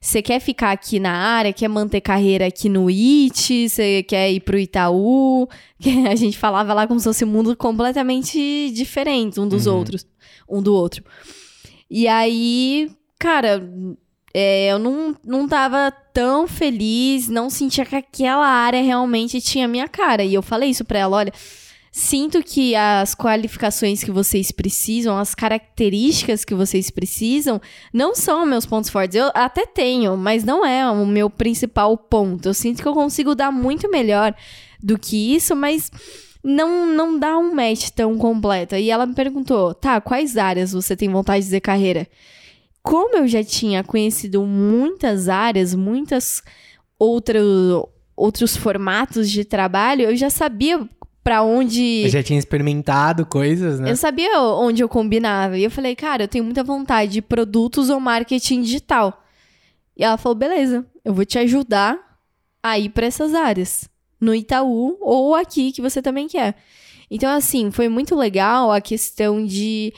Você 0.00 0.22
quer 0.22 0.38
ficar 0.38 0.70
aqui 0.70 1.00
na 1.00 1.10
área? 1.10 1.52
Quer 1.52 1.66
manter 1.66 2.00
carreira 2.00 2.46
aqui 2.46 2.68
no 2.68 2.88
IT? 2.88 3.68
Você 3.68 4.04
quer 4.04 4.30
ir 4.30 4.38
pro 4.38 4.56
Itaú? 4.56 5.48
A 6.08 6.14
gente 6.14 6.38
falava 6.38 6.72
lá 6.72 6.86
como 6.86 7.00
se 7.00 7.04
fosse 7.04 7.24
um 7.24 7.28
mundo 7.28 7.56
completamente 7.56 8.70
diferente 8.72 9.40
um 9.40 9.48
dos 9.48 9.66
Uhum. 9.66 9.74
outros. 9.76 10.06
Um 10.48 10.62
do 10.62 10.72
outro. 10.72 11.02
E 11.90 12.06
aí, 12.06 12.90
cara, 13.18 13.62
é, 14.32 14.72
eu 14.72 14.78
não, 14.78 15.16
não 15.24 15.48
tava 15.48 15.90
tão 16.12 16.46
feliz, 16.46 17.28
não 17.28 17.50
sentia 17.50 17.84
que 17.84 17.96
aquela 17.96 18.46
área 18.46 18.82
realmente 18.82 19.40
tinha 19.40 19.66
minha 19.66 19.88
cara. 19.88 20.22
E 20.22 20.34
eu 20.34 20.42
falei 20.42 20.70
isso 20.70 20.84
pra 20.84 20.98
ela, 20.98 21.16
olha, 21.16 21.32
sinto 21.90 22.42
que 22.42 22.74
as 22.76 23.14
qualificações 23.14 24.04
que 24.04 24.10
vocês 24.10 24.52
precisam, 24.52 25.18
as 25.18 25.34
características 25.34 26.44
que 26.44 26.54
vocês 26.54 26.90
precisam, 26.90 27.60
não 27.92 28.14
são 28.14 28.46
meus 28.46 28.66
pontos 28.66 28.90
fortes. 28.90 29.16
Eu 29.16 29.30
até 29.34 29.66
tenho, 29.66 30.16
mas 30.16 30.44
não 30.44 30.64
é 30.64 30.88
o 30.88 31.06
meu 31.06 31.28
principal 31.28 31.96
ponto. 31.96 32.48
Eu 32.48 32.54
sinto 32.54 32.82
que 32.82 32.88
eu 32.88 32.94
consigo 32.94 33.34
dar 33.34 33.50
muito 33.50 33.90
melhor 33.90 34.34
do 34.80 34.98
que 34.98 35.34
isso, 35.34 35.56
mas 35.56 35.90
não, 36.44 36.86
não 36.86 37.18
dá 37.18 37.36
um 37.36 37.54
match 37.54 37.88
tão 37.90 38.16
completo. 38.16 38.76
E 38.76 38.90
ela 38.90 39.06
me 39.06 39.14
perguntou, 39.14 39.74
tá, 39.74 40.00
quais 40.00 40.36
áreas 40.36 40.72
você 40.72 40.94
tem 40.94 41.08
vontade 41.08 41.40
de 41.40 41.46
dizer 41.46 41.60
carreira? 41.60 42.06
Como 42.88 43.18
eu 43.18 43.28
já 43.28 43.44
tinha 43.44 43.84
conhecido 43.84 44.42
muitas 44.46 45.28
áreas, 45.28 45.74
muitas 45.74 46.42
outro, 46.98 47.86
outros 48.16 48.56
formatos 48.56 49.30
de 49.30 49.44
trabalho, 49.44 50.04
eu 50.04 50.16
já 50.16 50.30
sabia 50.30 50.88
pra 51.22 51.42
onde. 51.42 52.04
Eu 52.04 52.08
já 52.08 52.22
tinha 52.22 52.38
experimentado 52.38 53.26
coisas, 53.26 53.78
né? 53.78 53.90
Eu 53.90 53.96
sabia 53.96 54.40
onde 54.40 54.82
eu 54.82 54.88
combinava. 54.88 55.58
E 55.58 55.64
eu 55.64 55.70
falei, 55.70 55.94
cara, 55.94 56.22
eu 56.22 56.28
tenho 56.28 56.42
muita 56.42 56.64
vontade 56.64 57.12
de 57.12 57.20
produtos 57.20 57.90
ou 57.90 58.00
marketing 58.00 58.62
digital. 58.62 59.22
E 59.94 60.02
ela 60.02 60.16
falou, 60.16 60.34
beleza, 60.34 60.86
eu 61.04 61.12
vou 61.12 61.26
te 61.26 61.38
ajudar 61.38 61.98
a 62.62 62.78
ir 62.78 62.88
pra 62.88 63.04
essas 63.04 63.34
áreas. 63.34 63.86
No 64.18 64.34
Itaú 64.34 64.96
ou 65.02 65.34
aqui 65.34 65.72
que 65.72 65.82
você 65.82 66.00
também 66.00 66.26
quer. 66.26 66.56
Então, 67.10 67.30
assim, 67.30 67.70
foi 67.70 67.90
muito 67.90 68.16
legal 68.16 68.72
a 68.72 68.80
questão 68.80 69.44
de 69.44 69.92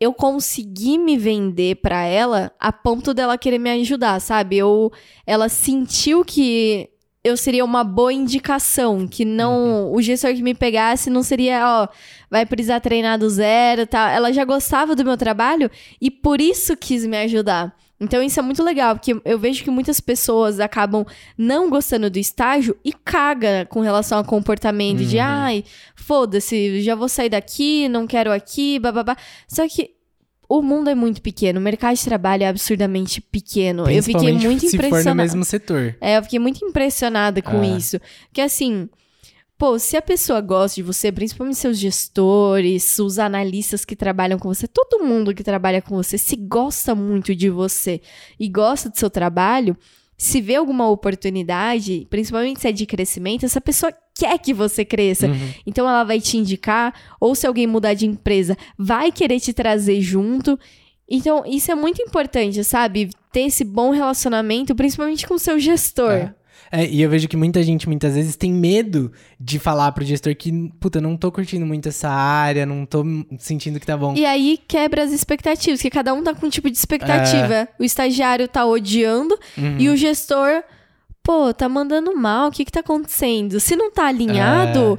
eu 0.00 0.12
conseguir 0.12 0.98
me 0.98 1.16
vender 1.16 1.76
pra 1.76 2.04
ela 2.04 2.52
a 2.58 2.72
ponto 2.72 3.14
dela 3.14 3.38
querer 3.38 3.58
me 3.58 3.70
ajudar, 3.70 4.20
sabe? 4.20 4.56
Eu, 4.58 4.92
ela 5.26 5.48
sentiu 5.48 6.24
que 6.24 6.90
eu 7.22 7.38
seria 7.38 7.64
uma 7.64 7.82
boa 7.82 8.12
indicação, 8.12 9.08
que 9.08 9.24
não 9.24 9.90
o 9.92 10.02
gestor 10.02 10.34
que 10.34 10.42
me 10.42 10.54
pegasse 10.54 11.08
não 11.08 11.22
seria, 11.22 11.62
ó, 11.66 11.88
vai 12.30 12.44
precisar 12.44 12.80
treinar 12.80 13.18
do 13.18 13.30
zero, 13.30 13.86
tá? 13.86 14.10
Ela 14.10 14.30
já 14.30 14.44
gostava 14.44 14.94
do 14.94 15.04
meu 15.04 15.16
trabalho 15.16 15.70
e 15.98 16.10
por 16.10 16.38
isso 16.40 16.76
quis 16.76 17.06
me 17.06 17.16
ajudar. 17.18 17.74
Então 18.04 18.22
isso 18.22 18.38
é 18.38 18.42
muito 18.42 18.62
legal, 18.62 18.94
porque 18.94 19.16
eu 19.24 19.38
vejo 19.38 19.64
que 19.64 19.70
muitas 19.70 19.98
pessoas 20.00 20.60
acabam 20.60 21.04
não 21.36 21.68
gostando 21.68 22.08
do 22.08 22.18
estágio 22.18 22.76
e 22.84 22.92
caga 22.92 23.66
com 23.68 23.80
relação 23.80 24.18
ao 24.18 24.24
comportamento 24.24 25.04
de, 25.04 25.16
Uhum. 25.16 25.22
ai, 25.24 25.64
foda-se, 25.96 26.80
já 26.82 26.94
vou 26.94 27.08
sair 27.08 27.28
daqui, 27.30 27.88
não 27.88 28.06
quero 28.06 28.30
aqui, 28.30 28.78
bababá. 28.78 29.16
Só 29.48 29.66
que 29.68 29.90
o 30.48 30.60
mundo 30.60 30.90
é 30.90 30.94
muito 30.94 31.22
pequeno, 31.22 31.58
o 31.58 31.62
mercado 31.62 31.96
de 31.96 32.04
trabalho 32.04 32.44
é 32.44 32.48
absurdamente 32.48 33.20
pequeno. 33.20 33.88
Eu 33.90 34.02
fiquei 34.02 34.32
muito 34.34 34.60
se 34.68 34.76
for 34.76 34.82
no 34.82 34.86
impressionada. 34.88 35.22
mesmo 35.22 35.44
setor. 35.44 35.96
É, 36.00 36.18
eu 36.18 36.22
fiquei 36.22 36.38
muito 36.38 36.64
impressionada 36.64 37.40
com 37.42 37.60
Ah. 37.60 37.66
isso. 37.66 37.98
Que 38.32 38.40
assim, 38.42 38.88
pô, 39.64 39.78
se 39.78 39.96
a 39.96 40.02
pessoa 40.02 40.42
gosta 40.42 40.74
de 40.74 40.82
você, 40.82 41.10
principalmente 41.10 41.56
seus 41.56 41.78
gestores, 41.78 42.98
os 42.98 43.18
analistas 43.18 43.82
que 43.82 43.96
trabalham 43.96 44.38
com 44.38 44.52
você, 44.52 44.68
todo 44.68 45.02
mundo 45.02 45.34
que 45.34 45.42
trabalha 45.42 45.80
com 45.80 45.94
você, 45.94 46.18
se 46.18 46.36
gosta 46.36 46.94
muito 46.94 47.34
de 47.34 47.48
você 47.48 48.02
e 48.38 48.46
gosta 48.46 48.90
do 48.90 48.98
seu 48.98 49.08
trabalho, 49.08 49.74
se 50.18 50.42
vê 50.42 50.56
alguma 50.56 50.90
oportunidade, 50.90 52.06
principalmente 52.10 52.60
se 52.60 52.68
é 52.68 52.72
de 52.72 52.84
crescimento, 52.84 53.46
essa 53.46 53.58
pessoa 53.58 53.90
quer 54.14 54.38
que 54.38 54.52
você 54.52 54.84
cresça. 54.84 55.28
Uhum. 55.28 55.54
Então 55.66 55.88
ela 55.88 56.04
vai 56.04 56.20
te 56.20 56.36
indicar, 56.36 56.92
ou 57.18 57.34
se 57.34 57.46
alguém 57.46 57.66
mudar 57.66 57.94
de 57.94 58.04
empresa, 58.04 58.58
vai 58.78 59.10
querer 59.10 59.40
te 59.40 59.54
trazer 59.54 59.98
junto. 60.02 60.58
Então, 61.08 61.42
isso 61.46 61.72
é 61.72 61.74
muito 61.74 62.02
importante, 62.02 62.62
sabe? 62.64 63.08
Ter 63.32 63.46
esse 63.46 63.64
bom 63.64 63.92
relacionamento, 63.92 64.74
principalmente 64.74 65.26
com 65.26 65.34
o 65.34 65.38
seu 65.38 65.58
gestor. 65.58 66.12
É. 66.12 66.34
É, 66.76 66.88
e 66.88 67.00
eu 67.02 67.08
vejo 67.08 67.28
que 67.28 67.36
muita 67.36 67.62
gente 67.62 67.88
muitas 67.88 68.14
vezes 68.14 68.34
tem 68.34 68.52
medo 68.52 69.12
de 69.38 69.58
falar 69.60 69.92
pro 69.92 70.04
gestor 70.04 70.34
que, 70.34 70.50
puta, 70.80 71.00
não 71.00 71.16
tô 71.16 71.30
curtindo 71.30 71.64
muito 71.64 71.88
essa 71.88 72.08
área, 72.08 72.66
não 72.66 72.84
tô 72.84 73.04
sentindo 73.38 73.78
que 73.78 73.86
tá 73.86 73.96
bom. 73.96 74.14
E 74.16 74.24
aí 74.26 74.58
quebra 74.66 75.04
as 75.04 75.12
expectativas, 75.12 75.80
que 75.80 75.88
cada 75.88 76.12
um 76.12 76.22
tá 76.22 76.34
com 76.34 76.46
um 76.46 76.50
tipo 76.50 76.68
de 76.68 76.76
expectativa. 76.76 77.68
O 77.78 77.84
estagiário 77.84 78.48
tá 78.48 78.66
odiando 78.66 79.38
Uhum. 79.56 79.76
e 79.78 79.88
o 79.88 79.96
gestor, 79.96 80.64
pô, 81.22 81.54
tá 81.54 81.68
mandando 81.68 82.16
mal, 82.16 82.48
o 82.48 82.50
que 82.50 82.64
que 82.64 82.72
tá 82.72 82.80
acontecendo? 82.80 83.60
Se 83.60 83.76
não 83.76 83.92
tá 83.92 84.06
alinhado, 84.08 84.98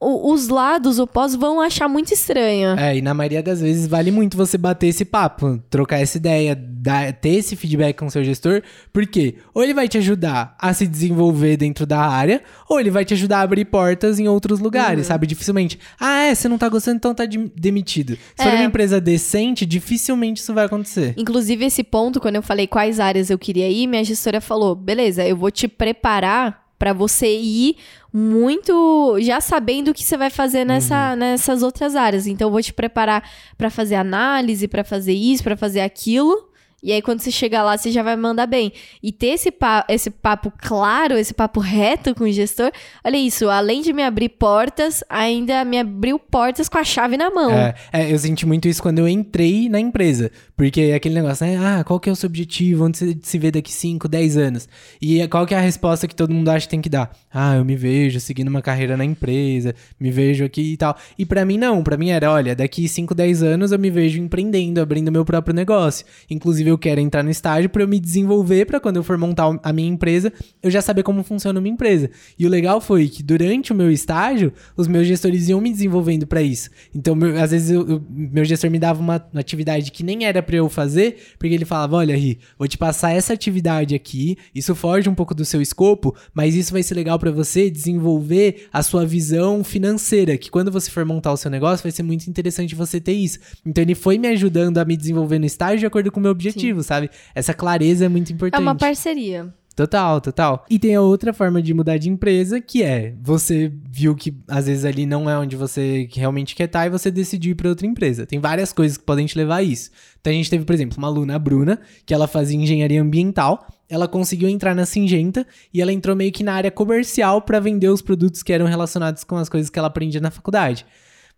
o- 0.00 0.32
os 0.32 0.48
lados 0.48 0.98
opostos 0.98 1.38
vão 1.40 1.60
achar 1.60 1.88
muito 1.88 2.12
estranho. 2.12 2.78
É, 2.78 2.96
e 2.96 3.02
na 3.02 3.14
maioria 3.14 3.42
das 3.42 3.60
vezes 3.60 3.86
vale 3.86 4.10
muito 4.10 4.36
você 4.36 4.58
bater 4.58 4.88
esse 4.88 5.04
papo, 5.04 5.58
trocar 5.70 6.00
essa 6.00 6.16
ideia, 6.18 6.54
dar, 6.54 7.12
ter 7.14 7.30
esse 7.30 7.56
feedback 7.56 7.96
com 7.96 8.06
o 8.06 8.10
seu 8.10 8.22
gestor, 8.22 8.62
porque 8.92 9.36
ou 9.54 9.62
ele 9.62 9.72
vai 9.74 9.88
te 9.88 9.98
ajudar 9.98 10.54
a 10.60 10.72
se 10.74 10.86
desenvolver 10.86 11.56
dentro 11.56 11.86
da 11.86 12.00
área, 12.00 12.42
ou 12.68 12.78
ele 12.78 12.90
vai 12.90 13.04
te 13.04 13.14
ajudar 13.14 13.38
a 13.38 13.42
abrir 13.42 13.64
portas 13.64 14.18
em 14.20 14.28
outros 14.28 14.60
lugares, 14.60 15.00
Uhum. 15.06 15.08
sabe? 15.08 15.26
Dificilmente. 15.26 15.78
Ah, 15.98 16.24
é, 16.24 16.34
você 16.34 16.48
não 16.48 16.58
tá 16.58 16.68
gostando, 16.68 16.96
então 16.98 17.14
tá 17.14 17.24
de- 17.24 17.50
demitido. 17.56 18.16
Se 18.36 18.42
for 18.44 18.48
É. 18.52 18.54
uma 18.56 18.64
empresa 18.64 19.00
decente, 19.00 19.64
dificilmente 19.64 20.40
isso 20.42 20.52
vai 20.54 20.66
acontecer. 20.66 21.14
Inclusive, 21.16 21.64
esse 21.64 21.82
ponto, 21.82 22.20
quando 22.20 22.36
eu 22.36 22.42
falei 22.42 22.66
quais 22.66 23.00
áreas 23.00 23.30
eu 23.30 23.38
queria 23.38 23.68
ir, 23.68 23.86
minha 23.86 24.04
gestora 24.04 24.40
falou: 24.40 24.74
beleza, 24.74 25.24
eu 25.26 25.36
vou 25.36 25.50
te 25.50 25.66
preparar 25.66 26.65
pra 26.78 26.92
você 26.92 27.36
ir 27.36 27.76
muito 28.12 29.18
já 29.20 29.40
sabendo 29.40 29.90
o 29.90 29.94
que 29.94 30.02
você 30.02 30.16
vai 30.16 30.30
fazer 30.30 30.64
nessa, 30.64 31.14
nessas 31.16 31.62
outras 31.62 31.94
áreas. 31.94 32.26
Então, 32.26 32.48
eu 32.48 32.52
vou 32.52 32.62
te 32.62 32.72
preparar 32.72 33.28
pra 33.58 33.70
fazer 33.70 33.96
análise, 33.96 34.66
pra 34.66 34.84
fazer 34.84 35.12
isso, 35.12 35.42
pra 35.42 35.56
fazer 35.56 35.80
aquilo. 35.80 36.45
E 36.86 36.92
aí, 36.92 37.02
quando 37.02 37.18
você 37.18 37.32
chegar 37.32 37.64
lá, 37.64 37.76
você 37.76 37.90
já 37.90 38.00
vai 38.00 38.14
mandar 38.14 38.46
bem. 38.46 38.72
E 39.02 39.10
ter 39.10 39.30
esse, 39.30 39.50
pa 39.50 39.84
esse 39.88 40.08
papo 40.08 40.52
claro, 40.56 41.18
esse 41.18 41.34
papo 41.34 41.58
reto 41.58 42.14
com 42.14 42.22
o 42.22 42.30
gestor, 42.30 42.70
olha 43.04 43.16
isso, 43.16 43.48
além 43.48 43.82
de 43.82 43.92
me 43.92 44.04
abrir 44.04 44.28
portas, 44.28 45.02
ainda 45.08 45.64
me 45.64 45.80
abriu 45.80 46.16
portas 46.16 46.68
com 46.68 46.78
a 46.78 46.84
chave 46.84 47.16
na 47.16 47.28
mão. 47.28 47.50
É, 47.50 47.74
é, 47.92 48.12
eu 48.12 48.16
senti 48.20 48.46
muito 48.46 48.68
isso 48.68 48.80
quando 48.80 49.00
eu 49.00 49.08
entrei 49.08 49.68
na 49.68 49.80
empresa. 49.80 50.30
Porque 50.56 50.80
é 50.80 50.94
aquele 50.94 51.16
negócio, 51.16 51.44
né? 51.44 51.58
Ah, 51.58 51.84
qual 51.84 52.00
que 52.00 52.08
é 52.08 52.12
o 52.12 52.16
seu 52.16 52.28
objetivo? 52.28 52.86
Onde 52.86 52.96
você 52.96 53.18
se 53.20 53.36
vê 53.36 53.50
daqui 53.50 53.70
5, 53.70 54.08
10 54.08 54.36
anos? 54.38 54.68
E 55.02 55.26
qual 55.28 55.44
que 55.44 55.54
é 55.54 55.58
a 55.58 55.60
resposta 55.60 56.08
que 56.08 56.14
todo 56.14 56.32
mundo 56.32 56.48
acha 56.48 56.66
que 56.66 56.70
tem 56.70 56.80
que 56.80 56.88
dar? 56.88 57.14
Ah, 57.30 57.56
eu 57.56 57.64
me 57.64 57.76
vejo 57.76 58.18
seguindo 58.20 58.48
uma 58.48 58.62
carreira 58.62 58.96
na 58.96 59.04
empresa, 59.04 59.74
me 60.00 60.10
vejo 60.10 60.44
aqui 60.44 60.72
e 60.72 60.76
tal. 60.76 60.96
E 61.18 61.26
pra 61.26 61.44
mim 61.44 61.58
não, 61.58 61.82
pra 61.82 61.98
mim 61.98 62.08
era, 62.08 62.32
olha, 62.32 62.56
daqui 62.56 62.88
5, 62.88 63.14
10 63.14 63.42
anos 63.42 63.72
eu 63.72 63.78
me 63.78 63.90
vejo 63.90 64.18
empreendendo, 64.18 64.80
abrindo 64.80 65.12
meu 65.12 65.24
próprio 65.24 65.54
negócio. 65.54 66.06
Inclusive 66.30 66.70
eu 66.70 66.75
quero 66.78 67.00
entrar 67.00 67.22
no 67.22 67.30
estágio 67.30 67.68
pra 67.70 67.82
eu 67.82 67.88
me 67.88 67.98
desenvolver 68.00 68.64
pra 68.66 68.80
quando 68.80 68.96
eu 68.96 69.02
for 69.02 69.16
montar 69.18 69.58
a 69.62 69.72
minha 69.72 69.88
empresa, 69.88 70.32
eu 70.62 70.70
já 70.70 70.80
saber 70.82 71.02
como 71.02 71.22
funciona 71.22 71.58
uma 71.58 71.68
empresa. 71.68 72.10
E 72.38 72.46
o 72.46 72.48
legal 72.48 72.80
foi 72.80 73.08
que 73.08 73.22
durante 73.22 73.72
o 73.72 73.74
meu 73.76 73.90
estágio, 73.90 74.52
os 74.76 74.86
meus 74.88 75.06
gestores 75.06 75.48
iam 75.48 75.60
me 75.60 75.70
desenvolvendo 75.70 76.26
pra 76.26 76.42
isso. 76.42 76.70
Então, 76.94 77.14
meu- 77.14 77.38
às 77.40 77.50
vezes 77.50 77.70
eu- 77.70 77.88
eu- 77.88 78.04
meu 78.10 78.44
gestor 78.44 78.70
me 78.70 78.78
dava 78.78 79.00
uma, 79.00 79.24
uma 79.32 79.40
atividade 79.40 79.90
que 79.90 80.02
nem 80.02 80.24
era 80.24 80.42
pra 80.42 80.56
eu 80.56 80.68
fazer, 80.68 81.16
porque 81.38 81.54
ele 81.54 81.64
falava: 81.64 81.96
"Olha, 81.96 82.16
Ri, 82.16 82.38
vou 82.58 82.66
te 82.68 82.76
passar 82.78 83.12
essa 83.12 83.32
atividade 83.32 83.94
aqui, 83.94 84.36
isso 84.54 84.74
foge 84.74 85.08
um 85.08 85.14
pouco 85.14 85.34
do 85.34 85.44
seu 85.44 85.60
escopo, 85.62 86.14
mas 86.34 86.54
isso 86.54 86.72
vai 86.72 86.82
ser 86.82 86.94
legal 86.94 87.18
pra 87.18 87.30
você 87.30 87.70
desenvolver 87.70 88.66
a 88.72 88.82
sua 88.82 89.04
visão 89.06 89.64
financeira, 89.64 90.36
que 90.36 90.50
quando 90.50 90.70
você 90.70 90.90
for 90.90 91.04
montar 91.04 91.32
o 91.32 91.36
seu 91.36 91.50
negócio, 91.50 91.82
vai 91.82 91.92
ser 91.92 92.02
muito 92.02 92.26
interessante 92.28 92.74
você 92.74 93.00
ter 93.00 93.12
isso". 93.12 93.38
Então, 93.64 93.82
ele 93.82 93.94
foi 93.94 94.18
me 94.18 94.28
ajudando 94.28 94.78
a 94.78 94.84
me 94.84 94.96
desenvolver 94.96 95.38
no 95.38 95.46
estágio 95.46 95.78
de 95.80 95.86
acordo 95.86 96.10
com 96.10 96.20
o 96.20 96.22
meu 96.22 96.30
objetivo, 96.32 96.65
sabe? 96.82 97.10
Essa 97.34 97.52
clareza 97.54 98.04
é 98.04 98.08
muito 98.08 98.30
É 98.30 98.34
importante. 98.34 98.62
uma 98.62 98.74
parceria. 98.74 99.52
Total, 99.76 100.22
total. 100.22 100.64
E 100.70 100.78
tem 100.78 100.94
a 100.94 101.02
outra 101.02 101.34
forma 101.34 101.60
de 101.60 101.74
mudar 101.74 101.98
de 101.98 102.08
empresa, 102.08 102.62
que 102.62 102.82
é 102.82 103.12
você 103.22 103.70
viu 103.90 104.14
que 104.16 104.34
às 104.48 104.66
vezes 104.66 104.86
ali 104.86 105.04
não 105.04 105.28
é 105.28 105.36
onde 105.38 105.54
você 105.54 106.08
realmente 106.14 106.54
quer 106.56 106.64
estar 106.64 106.86
e 106.86 106.90
você 106.90 107.10
decidiu 107.10 107.52
ir 107.52 107.54
para 107.56 107.68
outra 107.68 107.86
empresa. 107.86 108.24
Tem 108.24 108.38
várias 108.40 108.72
coisas 108.72 108.96
que 108.96 109.04
podem 109.04 109.26
te 109.26 109.36
levar 109.36 109.56
a 109.56 109.62
isso. 109.62 109.90
Então 110.18 110.32
a 110.32 110.34
gente 110.36 110.48
teve, 110.48 110.64
por 110.64 110.72
exemplo, 110.72 110.96
uma 110.96 111.08
aluna, 111.08 111.36
a 111.36 111.38
Bruna, 111.38 111.78
que 112.06 112.14
ela 112.14 112.26
fazia 112.26 112.56
engenharia 112.56 113.02
ambiental. 113.02 113.66
Ela 113.86 114.08
conseguiu 114.08 114.48
entrar 114.48 114.74
na 114.74 114.86
Singenta 114.86 115.46
e 115.74 115.82
ela 115.82 115.92
entrou 115.92 116.16
meio 116.16 116.32
que 116.32 116.42
na 116.42 116.54
área 116.54 116.70
comercial 116.70 117.42
para 117.42 117.60
vender 117.60 117.90
os 117.90 118.00
produtos 118.00 118.42
que 118.42 118.54
eram 118.54 118.64
relacionados 118.64 119.24
com 119.24 119.36
as 119.36 119.50
coisas 119.50 119.68
que 119.68 119.78
ela 119.78 119.88
aprendia 119.88 120.22
na 120.22 120.30
faculdade. 120.30 120.86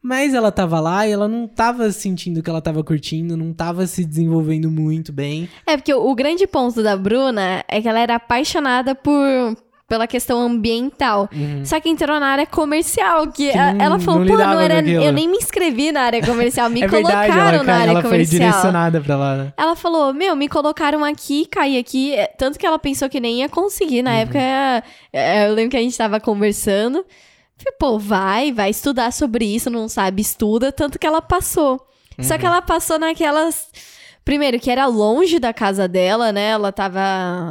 Mas 0.02 0.32
ela 0.32 0.52
tava 0.52 0.78
lá 0.80 1.06
e 1.06 1.10
ela 1.12 1.26
não 1.26 1.46
tava 1.48 1.90
sentindo 1.90 2.42
que 2.42 2.48
ela 2.48 2.62
tava 2.62 2.84
curtindo, 2.84 3.36
não 3.36 3.52
tava 3.52 3.86
se 3.86 4.04
desenvolvendo 4.04 4.70
muito 4.70 5.12
bem. 5.12 5.48
É, 5.66 5.76
porque 5.76 5.92
o, 5.92 6.08
o 6.08 6.14
grande 6.14 6.46
ponto 6.46 6.82
da 6.82 6.96
Bruna 6.96 7.64
é 7.68 7.80
que 7.82 7.88
ela 7.88 7.98
era 8.00 8.14
apaixonada 8.14 8.94
por 8.94 9.14
pela 9.88 10.06
questão 10.06 10.38
ambiental. 10.42 11.30
Só 11.64 11.80
que 11.80 11.88
entrou 11.88 12.20
na 12.20 12.26
área 12.26 12.44
comercial, 12.46 13.26
que, 13.32 13.46
Uhum. 13.46 13.52
Que 13.52 13.58
a- 13.58 13.72
não- 13.72 13.84
ela 13.86 13.98
falou, 13.98 14.20
não 14.20 14.26
pô, 14.26 14.36
não 14.36 14.60
era, 14.60 14.80
aquilo." 14.80 15.02
eu 15.02 15.10
nem 15.14 15.26
me 15.26 15.38
inscrevi 15.38 15.90
na 15.90 16.02
área 16.02 16.20
comercial, 16.24 16.68
me 16.68 16.82
é 16.84 16.86
verdade, 16.86 17.14
colocaram 17.26 17.54
ela, 17.54 17.62
na 17.64 17.74
área 17.74 17.90
ela 17.92 18.02
foi 18.02 18.10
comercial. 18.10 18.38
direcionada 18.50 19.00
pra 19.00 19.16
lá, 19.16 19.36
né? 19.36 19.52
Ela 19.56 19.74
falou, 19.74 20.12
meu, 20.12 20.36
me 20.36 20.46
colocaram 20.46 21.02
aqui, 21.02 21.46
caí 21.46 21.78
aqui. 21.78 22.14
É, 22.14 22.26
Tanto 22.26 22.58
que 22.58 22.66
ela 22.66 22.78
pensou 22.78 23.08
que 23.08 23.18
nem 23.18 23.38
ia 23.40 23.48
conseguir. 23.48 23.98
Uhum. 24.00 24.04
Na 24.04 24.12
época, 24.16 24.38
é, 25.10 25.48
eu 25.48 25.54
lembro 25.54 25.70
que 25.70 25.76
a 25.78 25.80
gente 25.80 25.96
tava 25.96 26.20
conversando. 26.20 27.02
Pô, 27.78 27.98
vai, 27.98 28.52
vai 28.52 28.70
estudar 28.70 29.12
sobre 29.12 29.44
isso, 29.44 29.68
não 29.70 29.88
sabe, 29.88 30.22
estuda. 30.22 30.70
Tanto 30.72 30.98
que 30.98 31.06
ela 31.06 31.20
passou. 31.22 31.80
Só 32.20 32.34
Uhum. 32.34 32.40
que 32.40 32.46
ela 32.46 32.62
passou 32.62 32.98
naquelas... 32.98 33.66
Primeiro, 34.24 34.60
que 34.60 34.70
era 34.70 34.84
longe 34.86 35.38
da 35.38 35.54
casa 35.54 35.88
dela, 35.88 36.30
né? 36.32 36.50
Ela 36.50 36.70
tava... 36.70 37.00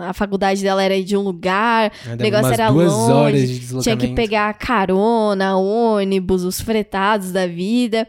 A 0.07 0.13
faculdade 0.13 0.61
dela 0.61 0.83
era 0.83 1.01
de 1.03 1.17
um 1.17 1.21
lugar, 1.21 1.91
É, 2.07 2.13
o 2.13 2.15
negócio 2.17 2.53
era 2.53 2.69
duas 2.69 2.91
longe. 2.93 3.11
horas 3.13 3.49
de 3.49 3.79
Tinha 3.81 3.97
que 3.97 4.09
pegar 4.13 4.53
carona, 4.53 5.57
ônibus, 5.57 6.43
os 6.43 6.61
fretados 6.61 7.31
da 7.31 7.47
vida. 7.47 8.07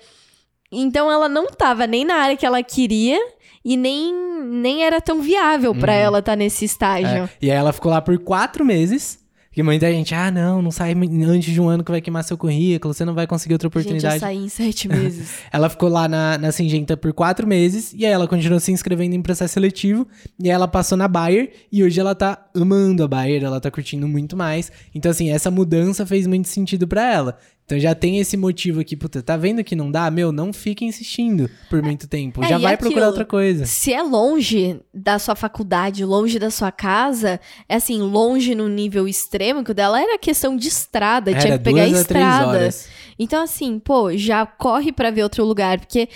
Então 0.71 1.11
ela 1.11 1.29
não 1.31 1.47
tava 1.47 1.87
nem 1.87 2.05
na 2.05 2.17
área 2.17 2.37
que 2.37 2.45
ela 2.45 2.63
queria 2.63 3.19
e 3.65 3.75
nem, 3.77 4.13
nem 4.45 4.85
era 4.85 5.01
tão 5.01 5.23
viável 5.23 5.75
pra 5.75 5.93
Uhum. 5.95 5.99
ela 5.99 6.19
estar 6.19 6.37
nesse 6.37 6.65
estágio. 6.67 7.25
É, 7.25 7.29
E 7.41 7.51
aí 7.51 7.57
ela 7.57 7.73
ficou 7.73 7.91
lá 7.91 8.03
por 8.03 8.19
quatro 8.19 8.65
meses. 8.67 9.19
Que 9.59 9.63
muita 9.65 9.91
gente, 9.91 10.15
ah, 10.15 10.31
não, 10.31 10.63
não 10.63 10.71
sai 10.71 10.93
antes 10.93 11.53
de 11.53 11.61
um 11.61 11.69
ano 11.69 11.83
que 11.83 11.91
vai 11.91 12.01
queimar 12.01 12.23
seu 12.23 12.39
currículo, 12.39 12.95
você 12.95 13.05
não 13.05 13.13
vai 13.13 13.27
conseguir 13.27 13.55
outra 13.55 13.67
Gente, 13.67 13.75
eu 13.75 13.81
oportunidade. 13.81 14.21
saí 14.21 14.37
em 14.37 14.49
sete 14.49 14.87
meses. 14.87 15.31
Ela 15.51 15.69
ficou 15.69 15.89
lá 15.89 16.07
na, 16.07 16.39
na 16.39 16.53
Singenta 16.53 16.97
por 16.97 17.13
quatro 17.13 17.45
meses, 17.45 17.93
e 17.93 18.07
aí 18.07 18.13
ela 18.13 18.29
continuou 18.29 18.61
se 18.61 18.71
inscrevendo 18.71 19.17
em 19.17 19.21
processo 19.21 19.55
seletivo, 19.55 20.07
e 20.39 20.45
aí 20.45 20.55
ela 20.55 20.69
passou 20.69 20.97
na 20.97 21.09
Bayer, 21.09 21.51
e 21.73 21.83
hoje 21.83 21.99
ela 21.99 22.15
tá 22.15 22.47
amando 22.55 23.03
a 23.03 23.09
Bayer, 23.09 23.43
ela 23.43 23.61
tá 23.61 23.69
curtindo 23.69 24.07
muito 24.07 24.37
mais. 24.37 24.71
Então, 24.95 25.11
assim, 25.11 25.29
essa 25.29 25.51
mudança 25.51 26.07
fez 26.07 26.29
muito 26.29 26.47
sentido 26.47 26.87
pra 26.87 27.13
ela. 27.13 27.37
Então 27.69 27.79
já 27.79 27.95
tem 27.95 28.19
esse 28.19 28.35
motivo 28.35 28.81
aqui, 28.81 28.97
puta, 28.97 29.23
tá 29.23 29.37
vendo 29.37 29.63
que 29.63 29.77
não 29.77 29.91
dá? 29.91 30.11
Meu, 30.11 30.33
não 30.33 30.55
fica 30.55 30.87
insistindo 30.87 31.51
por 31.69 31.83
muito 31.83 32.09
tempo. 32.09 32.43
É, 32.43 32.49
já 32.49 32.57
vai 32.57 32.73
aquilo, 32.73 32.89
procurar 32.89 33.09
outra 33.09 33.27
coisa. 33.27 33.67
Se 33.67 33.93
é 33.93 34.03
longe 34.03 34.81
da 34.93 35.19
sua 35.19 35.35
faculdade, 35.35 36.03
longe 36.03 36.39
da 36.39 36.51
sua 36.51 36.73
casa, 36.73 37.39
é 37.69 37.75
assim, 37.75 38.01
longe 38.01 38.55
no 38.55 38.71
nível 38.71 39.07
extremo, 39.07 39.63
que 39.63 39.73
o 39.73 39.75
dela 39.75 40.01
era 40.01 40.19
questão 40.19 40.57
de 40.57 40.67
estrada, 40.67 41.31
tinha 41.33 41.53
Era 41.53 41.59
que 41.59 41.65
pegar 41.65 41.83
a 41.83 41.89
estrada. 41.89 42.71
Então, 43.19 43.43
assim, 43.43 43.79
pô, 43.79 44.17
já 44.17 44.47
corre 44.47 44.91
pra 44.91 45.11
ver 45.11 45.25
outro 45.25 45.45
lugar, 45.45 45.79
porque 45.79 46.09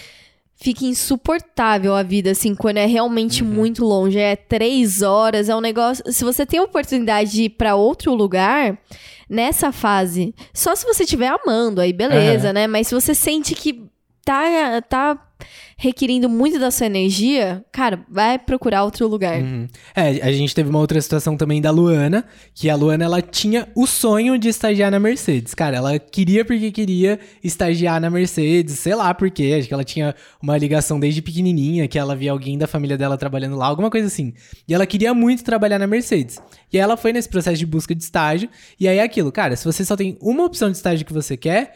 fica 0.63 0.85
insuportável 0.85 1.95
a 1.95 2.03
vida, 2.03 2.31
assim, 2.31 2.55
quando 2.55 2.77
é 2.79 2.87
realmente 2.87 3.43
Uhum. 3.43 3.51
muito 3.51 3.85
longe. 3.85 4.19
É 4.19 4.37
três 4.37 5.03
horas, 5.03 5.49
é 5.49 5.57
um 5.57 5.61
negócio. 5.61 6.05
Se 6.13 6.25
você 6.25 6.47
tem 6.47 6.61
a 6.61 6.63
oportunidade 6.63 7.33
de 7.33 7.43
ir 7.45 7.51
pra 7.51 7.75
outro 7.75 8.15
lugar, 8.15 8.79
nessa 9.29 9.73
fase, 9.73 10.35
só 10.55 10.75
se 10.77 10.87
você 10.87 11.03
estiver 11.03 11.29
amando, 11.29 11.81
aí 11.81 11.93
beleza, 11.93 12.47
Aham. 12.49 12.53
né? 12.53 12.67
Mas 12.67 12.87
se 12.89 12.95
você 12.95 13.15
sente 13.15 13.55
que 13.55 13.85
tá, 14.25 14.81
tá 14.89 15.19
requerindo 15.83 16.29
muito 16.29 16.61
da 16.61 16.71
sua 16.71 16.87
energia, 16.87 17.65
cara, 17.73 18.07
vai 18.09 18.39
procurar 18.39 18.85
outro 18.85 19.09
lugar. 19.09 19.43
Uhum. 19.43 19.67
É, 19.97 20.11
a 20.23 20.31
gente 20.31 20.55
teve 20.55 20.71
uma 20.71 20.79
outra 20.79 21.01
situação 21.01 21.37
também 21.37 21.61
da 21.61 21.73
Luana, 21.73 22.25
que 22.55 22.71
a 22.71 22.77
Luana, 22.77 23.05
ela 23.05 23.21
tinha 23.21 23.67
o 23.75 23.85
sonho 23.85 24.39
de 24.39 24.49
estagiar 24.49 24.93
na 24.93 25.01
Mercedes. 25.01 25.55
Cara, 25.55 25.79
ela 25.79 25.99
queria 25.99 26.45
porque 26.45 26.71
queria 26.71 27.19
estagiar 27.43 28.01
na 28.01 28.09
Mercedes, 28.09 28.79
sei 28.79 28.95
lá 28.95 29.13
por 29.13 29.29
quê, 29.29 29.57
acho 29.59 29.67
que 29.67 29.75
ela 29.75 29.83
tinha 29.83 30.15
uma 30.41 30.57
ligação 30.57 31.01
desde 31.01 31.21
pequenininha, 31.21 31.89
que 31.89 31.99
ela 31.99 32.15
via 32.15 32.31
alguém 32.31 32.57
da 32.57 32.69
família 32.69 32.97
dela 32.97 33.19
trabalhando 33.19 33.57
lá, 33.57 33.67
alguma 33.67 33.91
coisa 33.91 34.07
assim. 34.07 34.35
E 34.69 34.73
ela 34.73 34.87
queria 34.87 35.13
muito 35.13 35.43
trabalhar 35.43 35.81
na 35.81 35.89
Mercedes. 35.89 36.39
E 36.73 36.77
aí 36.77 36.81
ela 36.81 36.97
foi 36.97 37.13
nesse 37.13 37.29
processo 37.29 37.59
de 37.59 37.67
busca 37.67 37.93
de 37.93 38.05
estágio, 38.05 38.49
e 38.79 38.87
aí 38.87 38.99
é 38.99 39.03
aquilo, 39.03 39.33
cara, 39.33 39.57
se 39.57 39.65
você 39.65 39.85
só 39.85 39.97
tem 39.97 40.17
uma 40.21 40.45
opção 40.45 40.71
de 40.71 40.77
estágio 40.77 41.05
que 41.05 41.13
você 41.13 41.37
quer, 41.37 41.75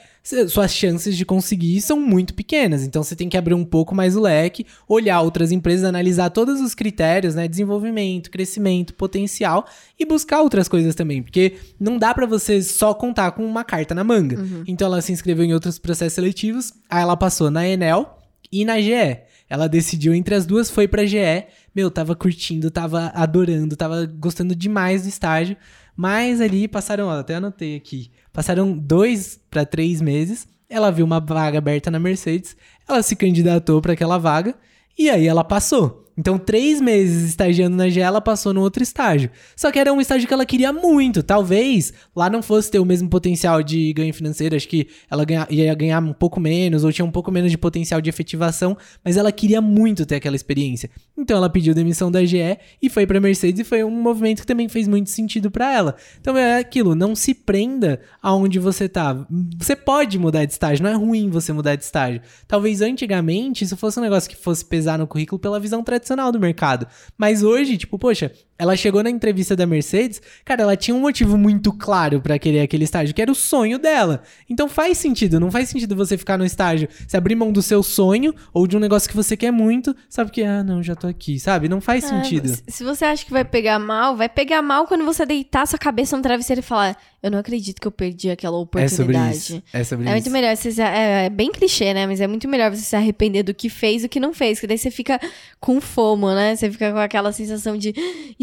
suas 0.49 0.75
chances 0.75 1.17
de 1.17 1.25
conseguir 1.25 1.81
são 1.81 2.01
muito 2.01 2.35
pequenas. 2.35 2.83
Então 2.83 3.03
você 3.03 3.15
tem 3.15 3.29
que 3.29 3.37
abrir 3.37 3.55
um 3.55 3.65
pouco 3.65 3.95
mais 3.97 4.17
o 4.17 4.21
leque, 4.21 4.67
olhar 4.87 5.21
outras 5.23 5.51
empresas, 5.51 5.85
analisar 5.85 6.31
todos 6.31 6.61
os 6.61 6.75
critérios, 6.75 7.35
né? 7.35 7.49
Desenvolvimento, 7.49 8.31
crescimento, 8.31 8.95
potencial 8.95 9.67
e 9.99 10.05
buscar 10.05 10.43
outras 10.43 10.69
coisas 10.69 10.95
também. 10.95 11.23
Porque 11.23 11.57
não 11.81 11.99
dá 11.99 12.15
pra 12.15 12.27
você 12.27 12.63
só 12.63 12.95
contar 12.95 13.33
com 13.33 13.45
uma 13.45 13.65
carta 13.65 13.95
na 13.95 14.05
manga. 14.05 14.37
Então 14.67 14.87
ela 14.87 15.03
se 15.03 15.13
inscreveu 15.13 15.45
em 15.45 15.55
outros 15.55 15.79
processos 15.79 16.13
seletivos, 16.13 16.73
aí 16.89 17.03
ela 17.03 17.17
passou 17.17 17.51
na 17.51 17.67
Enel 17.67 18.19
e 18.53 18.65
na 18.65 18.81
GE. 18.81 19.21
Ela 19.49 19.69
decidiu 19.69 20.13
entre 20.13 20.35
as 20.35 20.45
duas, 20.45 20.71
foi 20.71 20.89
pra 20.89 21.07
GE. 21.07 21.47
Meu, 21.75 21.91
tava 21.91 22.17
curtindo, 22.17 22.71
tava 22.71 23.13
adorando, 23.15 23.77
tava 23.77 24.05
gostando 24.07 24.55
demais 24.55 25.03
do 25.03 25.09
estágio. 25.09 25.57
Mas 25.97 26.41
ali 26.41 26.69
passaram, 26.69 27.07
ó, 27.07 27.21
até 27.21 27.37
anotei 27.37 27.77
aqui. 27.77 28.11
Passaram 28.33 28.77
dois 28.77 29.41
pra 29.49 29.65
três 29.65 30.03
meses. 30.03 30.47
Ela 30.69 30.91
viu 30.91 31.07
uma 31.07 31.21
vaga 31.21 31.59
aberta 31.59 31.91
na 31.91 31.99
Mercedes. 31.99 32.57
Ela 32.89 33.03
se 33.03 33.17
candidatou 33.17 33.81
pra 33.83 33.93
aquela 33.93 34.19
vaga. 34.19 34.55
E 34.99 35.11
aí 35.11 35.27
ela 35.27 35.45
passou. 35.45 36.06
Então, 36.19 36.39
três 36.39 36.81
meses 36.81 37.29
estagiando 37.29 37.77
na 37.77 37.91
GE, 37.91 38.01
ela 38.01 38.23
passou 38.23 38.55
no 38.55 38.63
outro 38.63 38.83
estágio. 38.83 39.31
Só 39.55 39.71
que 39.71 39.79
era 39.79 39.93
um 39.93 40.01
estágio 40.01 40.27
que 40.27 40.33
ela 40.33 40.47
queria 40.47 40.73
muito. 40.73 41.23
Talvez 41.23 41.93
lá 42.15 42.31
não 42.31 42.43
fosse 42.43 42.71
ter 42.71 42.79
o 42.79 42.87
mesmo 42.87 43.11
potencial 43.11 43.63
de 43.63 43.93
ganho 43.93 44.15
financeiro. 44.15 44.57
Acho 44.57 44.67
que 44.67 44.89
ela 45.11 45.27
ganha, 45.27 45.47
ia 45.51 45.75
ganhar 45.75 46.03
um 46.03 46.15
pouco 46.15 46.41
menos, 46.41 46.85
ou 46.85 46.93
tinha 46.93 47.05
um 47.05 47.11
pouco 47.11 47.31
menos 47.31 47.51
de 47.51 47.59
potencial 47.59 48.01
de 48.01 48.09
efetivação. 48.09 48.79
Mas 49.05 49.19
ela 49.19 49.31
queria 49.31 49.61
muito 49.61 50.07
ter 50.07 50.17
aquela 50.17 50.35
experiência. 50.35 50.89
Então, 51.19 51.37
ela 51.37 51.51
pediu 51.51 51.75
demissão 51.75 52.11
da 52.11 52.25
GE 52.25 52.59
e 52.81 52.89
foi 52.89 53.07
pra 53.07 53.21
Mercedes. 53.21 53.61
E 53.61 53.65
foi 53.65 53.85
um 53.85 53.91
movimento 53.91 54.41
que 54.41 54.47
também 54.47 54.71
fez 54.71 54.89
muito 54.89 55.11
sentido 55.11 55.51
para 55.51 55.71
ela. 55.71 55.97
Então, 56.19 56.37
é 56.37 56.59
aquilo. 56.59 56.95
Não 56.95 57.15
se 57.15 57.35
prenda 57.35 58.01
aonde 58.23 58.59
você 58.59 58.89
tá. 58.89 59.27
Você 59.59 59.77
pode 59.77 60.19
mudar 60.19 60.47
de 60.47 60.53
estágio. 60.53 60.83
Não 60.83 60.91
é 60.91 60.95
ruim 60.95 61.29
você 61.29 61.53
mudar 61.53 61.77
de 61.77 61.85
estágio. 61.85 62.23
Talvez 62.49 62.81
antigamente 62.81 63.65
isso 63.65 63.77
fosse 63.77 63.99
um 63.99 64.03
negócio 64.03 64.31
que 64.31 64.37
fosse 64.37 64.65
pesar 64.65 64.99
no 64.99 65.07
currículo 65.07 65.39
pela 65.39 65.61
visão 65.61 65.85
tradicional 65.85 66.06
tradicional 66.07 66.31
do 66.31 66.39
mercado. 66.39 66.87
Mas 67.19 67.43
hoje, 67.43 67.77
tipo, 67.77 67.99
poxa, 67.99 68.33
ela 68.59 68.77
chegou 68.77 69.03
na 69.03 69.11
entrevista 69.11 69.55
da 69.55 69.67
Mercedes, 69.67 70.21
cara, 70.45 70.63
ela 70.63 70.77
tinha 70.77 70.95
um 70.95 71.01
motivo 71.01 71.37
muito 71.37 71.73
claro 71.73 72.21
para 72.21 72.39
querer 72.39 72.61
aquele 72.61 72.85
estágio, 72.85 73.15
que 73.15 73.21
era 73.21 73.31
o 73.31 73.35
sonho 73.35 73.79
dela. 73.79 74.23
Então 74.49 74.69
faz 74.69 74.99
sentido, 74.99 75.39
não 75.39 75.51
faz 75.51 75.69
sentido 75.69 75.95
você 75.95 76.17
ficar 76.17 76.39
no 76.39 76.45
estágio, 76.45 76.89
se 77.07 77.17
abrir 77.17 77.35
mão 77.35 77.53
do 77.53 77.63
seu 77.63 77.83
sonho 77.83 78.35
ou 78.53 78.67
de 78.67 78.77
um 78.77 78.81
negócio 78.81 79.09
que 79.09 79.17
você 79.17 79.37
quer 79.37 79.51
muito, 79.51 79.95
sabe 80.09 80.31
que, 80.31 80.43
ah, 80.43 80.65
não, 80.65 80.83
já 80.83 80.95
tô 80.95 81.07
aqui, 81.07 81.39
sabe? 81.39 81.69
Não 81.69 81.81
faz 81.81 82.05
é, 82.05 82.09
sentido. 82.09 82.57
Se 82.67 82.83
você 82.83 83.05
acha 83.05 83.25
que 83.25 83.31
vai 83.31 83.45
pegar 83.45 83.79
mal, 83.79 84.17
vai 84.17 84.29
pegar 84.29 84.63
mal 84.63 84.87
quando 84.87 85.05
você 85.05 85.27
deitar 85.27 85.67
sua 85.67 85.79
cabeça 85.79 86.17
no 86.17 86.23
travesseiro 86.23 86.61
e 86.61 86.63
falar, 86.63 86.97
eu 87.23 87.31
não 87.31 87.39
acredito 87.39 87.81
que 87.81 87.87
eu 87.87 87.93
perdi 87.93 88.31
aquela 88.31 88.57
oportunidade. 88.57 88.95
É 88.95 88.97
sobre 88.97 89.37
isso. 89.37 89.63
É, 89.73 89.85
sobre 89.85 90.09
é 90.09 90.13
muito 90.13 90.31
melhor, 90.31 90.57
você, 90.57 90.81
é, 90.81 91.27
é, 91.27 91.31
bem 91.31 91.51
clichê, 91.51 91.93
né? 91.93 92.07
Mas 92.07 92.21
é 92.21 92.27
muito 92.27 92.49
melhor 92.49 92.71
você 92.71 92.83
se 92.83 92.97
arrepender 92.97 93.43
do 93.43 93.53
que 93.53 93.69
fez 93.69 94.03
do 94.03 94.09
que 94.09 94.21
não 94.21 94.33
fez, 94.33 94.61
que 94.61 94.67
daí 94.67 94.79
você 94.79 94.91
fica 94.91 95.21
com 95.61 95.81
fomo, 95.81 96.33
né? 96.33 96.55
Você 96.55 96.71
fica 96.71 96.93
com 96.93 96.99
aquela 96.99 97.33
sensação 97.33 97.77
de, 97.77 97.93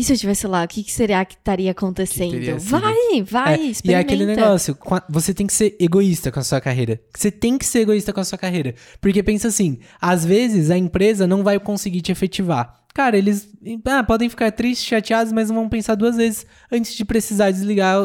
e 0.03 0.05
se 0.05 0.11
eu 0.11 0.17
tivesse 0.17 0.45
lá, 0.47 0.65
o 0.65 0.67
que, 0.67 0.83
que 0.83 0.91
será 0.91 1.23
que 1.23 1.35
estaria 1.35 1.71
acontecendo? 1.71 2.37
Que 2.37 2.51
vai, 2.55 3.23
vai, 3.23 3.53
é, 3.53 3.65
experimenta. 3.67 3.87
E 3.87 3.93
é 3.93 3.97
aquele 3.97 4.25
negócio, 4.25 4.77
você 5.07 5.33
tem 5.33 5.47
que 5.47 5.53
ser 5.53 5.77
egoísta 5.79 6.29
com 6.29 6.41
a 6.41 6.43
sua 6.43 6.59
carreira. 6.59 6.99
Você 7.15 7.31
tem 7.31 7.57
que 7.57 7.65
ser 7.65 7.79
egoísta 7.79 8.11
com 8.11 8.19
a 8.19 8.25
sua 8.25 8.37
carreira. 8.37 8.75
Porque 8.99 9.23
pensa 9.23 9.47
assim, 9.47 9.79
às 10.01 10.25
vezes 10.25 10.69
a 10.69 10.77
empresa 10.77 11.25
não 11.25 11.41
vai 11.41 11.57
conseguir 11.57 12.01
te 12.01 12.11
efetivar 12.11 12.83
cara, 12.93 13.17
eles 13.17 13.49
ah, 13.85 14.03
podem 14.03 14.29
ficar 14.29 14.51
tristes, 14.51 14.85
chateados, 14.85 15.33
mas 15.33 15.49
não 15.49 15.55
vão 15.55 15.69
pensar 15.69 15.95
duas 15.95 16.15
vezes 16.15 16.45
antes 16.71 16.93
de 16.93 17.03
precisar 17.03 17.49
desligar, 17.49 17.97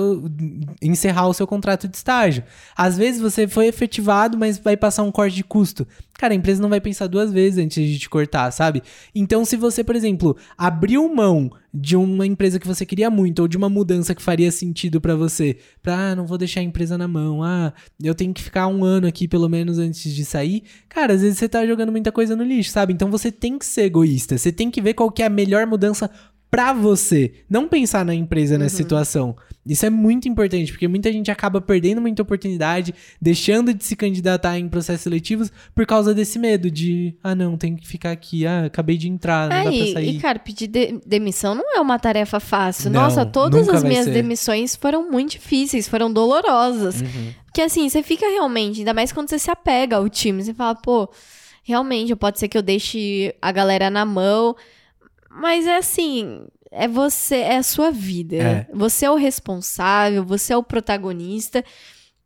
encerrar 0.81 1.29
o 1.29 1.35
seu 1.35 1.47
contrato 1.47 1.87
de 1.87 1.95
estágio. 1.95 2.43
Às 2.75 2.97
vezes 2.97 3.21
você 3.21 3.47
foi 3.47 3.67
efetivado, 3.67 4.39
mas 4.39 4.59
vai 4.59 4.77
passar 4.77 5.03
um 5.03 5.13
corte 5.13 5.37
de 5.37 5.45
custo. 5.45 5.87
Cara, 6.19 6.35
a 6.35 6.37
empresa 6.37 6.61
não 6.61 6.69
vai 6.69 6.81
pensar 6.81 7.07
duas 7.07 7.33
vezes 7.33 7.65
antes 7.65 7.89
de 7.89 7.97
te 7.97 8.11
cortar, 8.11 8.51
sabe? 8.51 8.83
Então, 9.15 9.45
se 9.45 9.57
você, 9.57 9.85
por 9.85 9.95
exemplo, 9.95 10.37
abriu 10.57 11.09
mão 11.15 11.49
de 11.73 11.95
uma 11.95 12.27
empresa 12.27 12.59
que 12.59 12.67
você 12.67 12.85
queria 12.85 13.09
muito 13.09 13.39
ou 13.39 13.47
de 13.47 13.57
uma 13.57 13.69
mudança 13.69 14.17
que 14.17 14.23
faria 14.23 14.51
sentido 14.51 15.01
para 15.01 15.15
você, 15.15 15.59
pra, 15.81 16.11
ah, 16.11 16.17
não 16.17 16.27
vou 16.27 16.37
deixar 16.37 16.59
a 16.59 16.65
empresa 16.65 16.99
na 16.99 17.07
mão, 17.07 17.45
ah, 17.45 17.73
eu 18.03 18.17
tenho 18.17 18.35
que 18.35 18.43
ficar 18.43 18.67
um 18.67 18.83
ano 18.83 19.07
aqui 19.07 19.29
pelo 19.29 19.49
menos 19.49 19.79
antes 19.79 20.13
de 20.13 20.25
sair, 20.25 20.65
cara, 20.89 21.13
às 21.13 21.23
vezes 21.23 21.39
você 21.39 21.49
tá 21.49 21.65
jogando 21.65 21.93
muita 21.93 22.11
coisa 22.11 22.35
no 22.35 22.43
lixo, 22.43 22.71
sabe? 22.71 22.93
Então 22.93 23.13
você 23.13 23.31
tem 23.31 23.57
que 23.57 23.65
ser 23.65 23.83
egoísta, 23.83 24.37
você 24.37 24.51
tem 24.51 24.73
que 24.73 24.81
ver 24.81 24.95
qual 24.95 25.13
que 25.13 25.23
é 25.23 25.27
a 25.27 25.31
melhor 25.31 25.69
mudança 25.69 26.11
para 26.51 26.73
você, 26.73 27.33
não 27.49 27.69
pensar 27.69 28.05
na 28.05 28.15
empresa 28.15 28.57
nessa 28.57 28.77
uhum. 28.77 28.83
situação. 28.83 29.37
Isso 29.67 29.85
é 29.85 29.91
muito 29.91 30.27
importante, 30.27 30.73
porque 30.73 30.89
muita 30.89 31.13
gente 31.13 31.31
acaba 31.31 31.61
perdendo 31.61 32.01
muita 32.01 32.23
oportunidade, 32.23 32.95
deixando 33.21 33.75
de 33.75 33.85
se 33.85 33.95
candidatar 33.95 34.59
em 34.59 34.67
processos 34.67 35.03
seletivos 35.03 35.53
por 35.75 35.85
causa 35.85 36.15
desse 36.15 36.39
medo 36.39 36.71
de, 36.71 37.15
ah, 37.23 37.35
não, 37.35 37.59
tem 37.59 37.77
que 37.77 37.87
ficar 37.87 38.13
aqui, 38.13 38.47
ah, 38.47 38.65
acabei 38.65 38.97
de 38.97 39.09
entrar, 39.11 39.51
não 39.51 39.57
é, 39.57 39.65
dá 39.65 39.71
pra 39.71 39.93
sair. 39.93 40.17
E, 40.17 40.19
cara, 40.19 40.39
pedir 40.39 40.69
de 40.69 40.99
demissão 41.05 41.55
não 41.55 41.77
é 41.77 41.81
uma 41.81 41.99
tarefa 41.99 42.41
fácil. 42.41 42.91
Não, 42.91 43.03
Nossa, 43.03 43.27
todas 43.27 43.69
as 43.69 43.85
minhas 43.85 44.07
ser. 44.07 44.15
demissões 44.15 44.75
foram 44.75 45.11
muito 45.11 45.33
difíceis, 45.33 45.87
foram 45.87 46.11
dolorosas. 46.11 47.03
Uhum. 47.03 47.33
Porque 47.45 47.61
assim, 47.61 47.87
você 47.87 48.03
fica 48.03 48.27
realmente, 48.27 48.79
ainda 48.79 48.95
mais 48.95 49.13
quando 49.13 49.29
você 49.29 49.39
se 49.39 49.51
apega 49.51 49.97
ao 49.97 50.09
time, 50.09 50.43
você 50.43 50.55
fala, 50.55 50.75
pô, 50.75 51.11
realmente, 51.63 52.17
pode 52.17 52.39
ser 52.39 52.49
que 52.49 52.57
eu 52.57 52.63
deixe 52.63 53.35
a 53.43 53.53
galera 53.53 53.91
na 53.91 54.07
mão. 54.07 54.57
Mas 55.41 55.67
é 55.67 55.77
assim, 55.77 56.47
é 56.71 56.87
você, 56.87 57.37
é 57.37 57.57
a 57.57 57.63
sua 57.63 57.91
vida. 57.91 58.37
É. 58.37 58.67
Você 58.73 59.07
é 59.07 59.11
o 59.11 59.17
responsável, 59.17 60.25
você 60.25 60.53
é 60.53 60.57
o 60.57 60.63
protagonista 60.63 61.65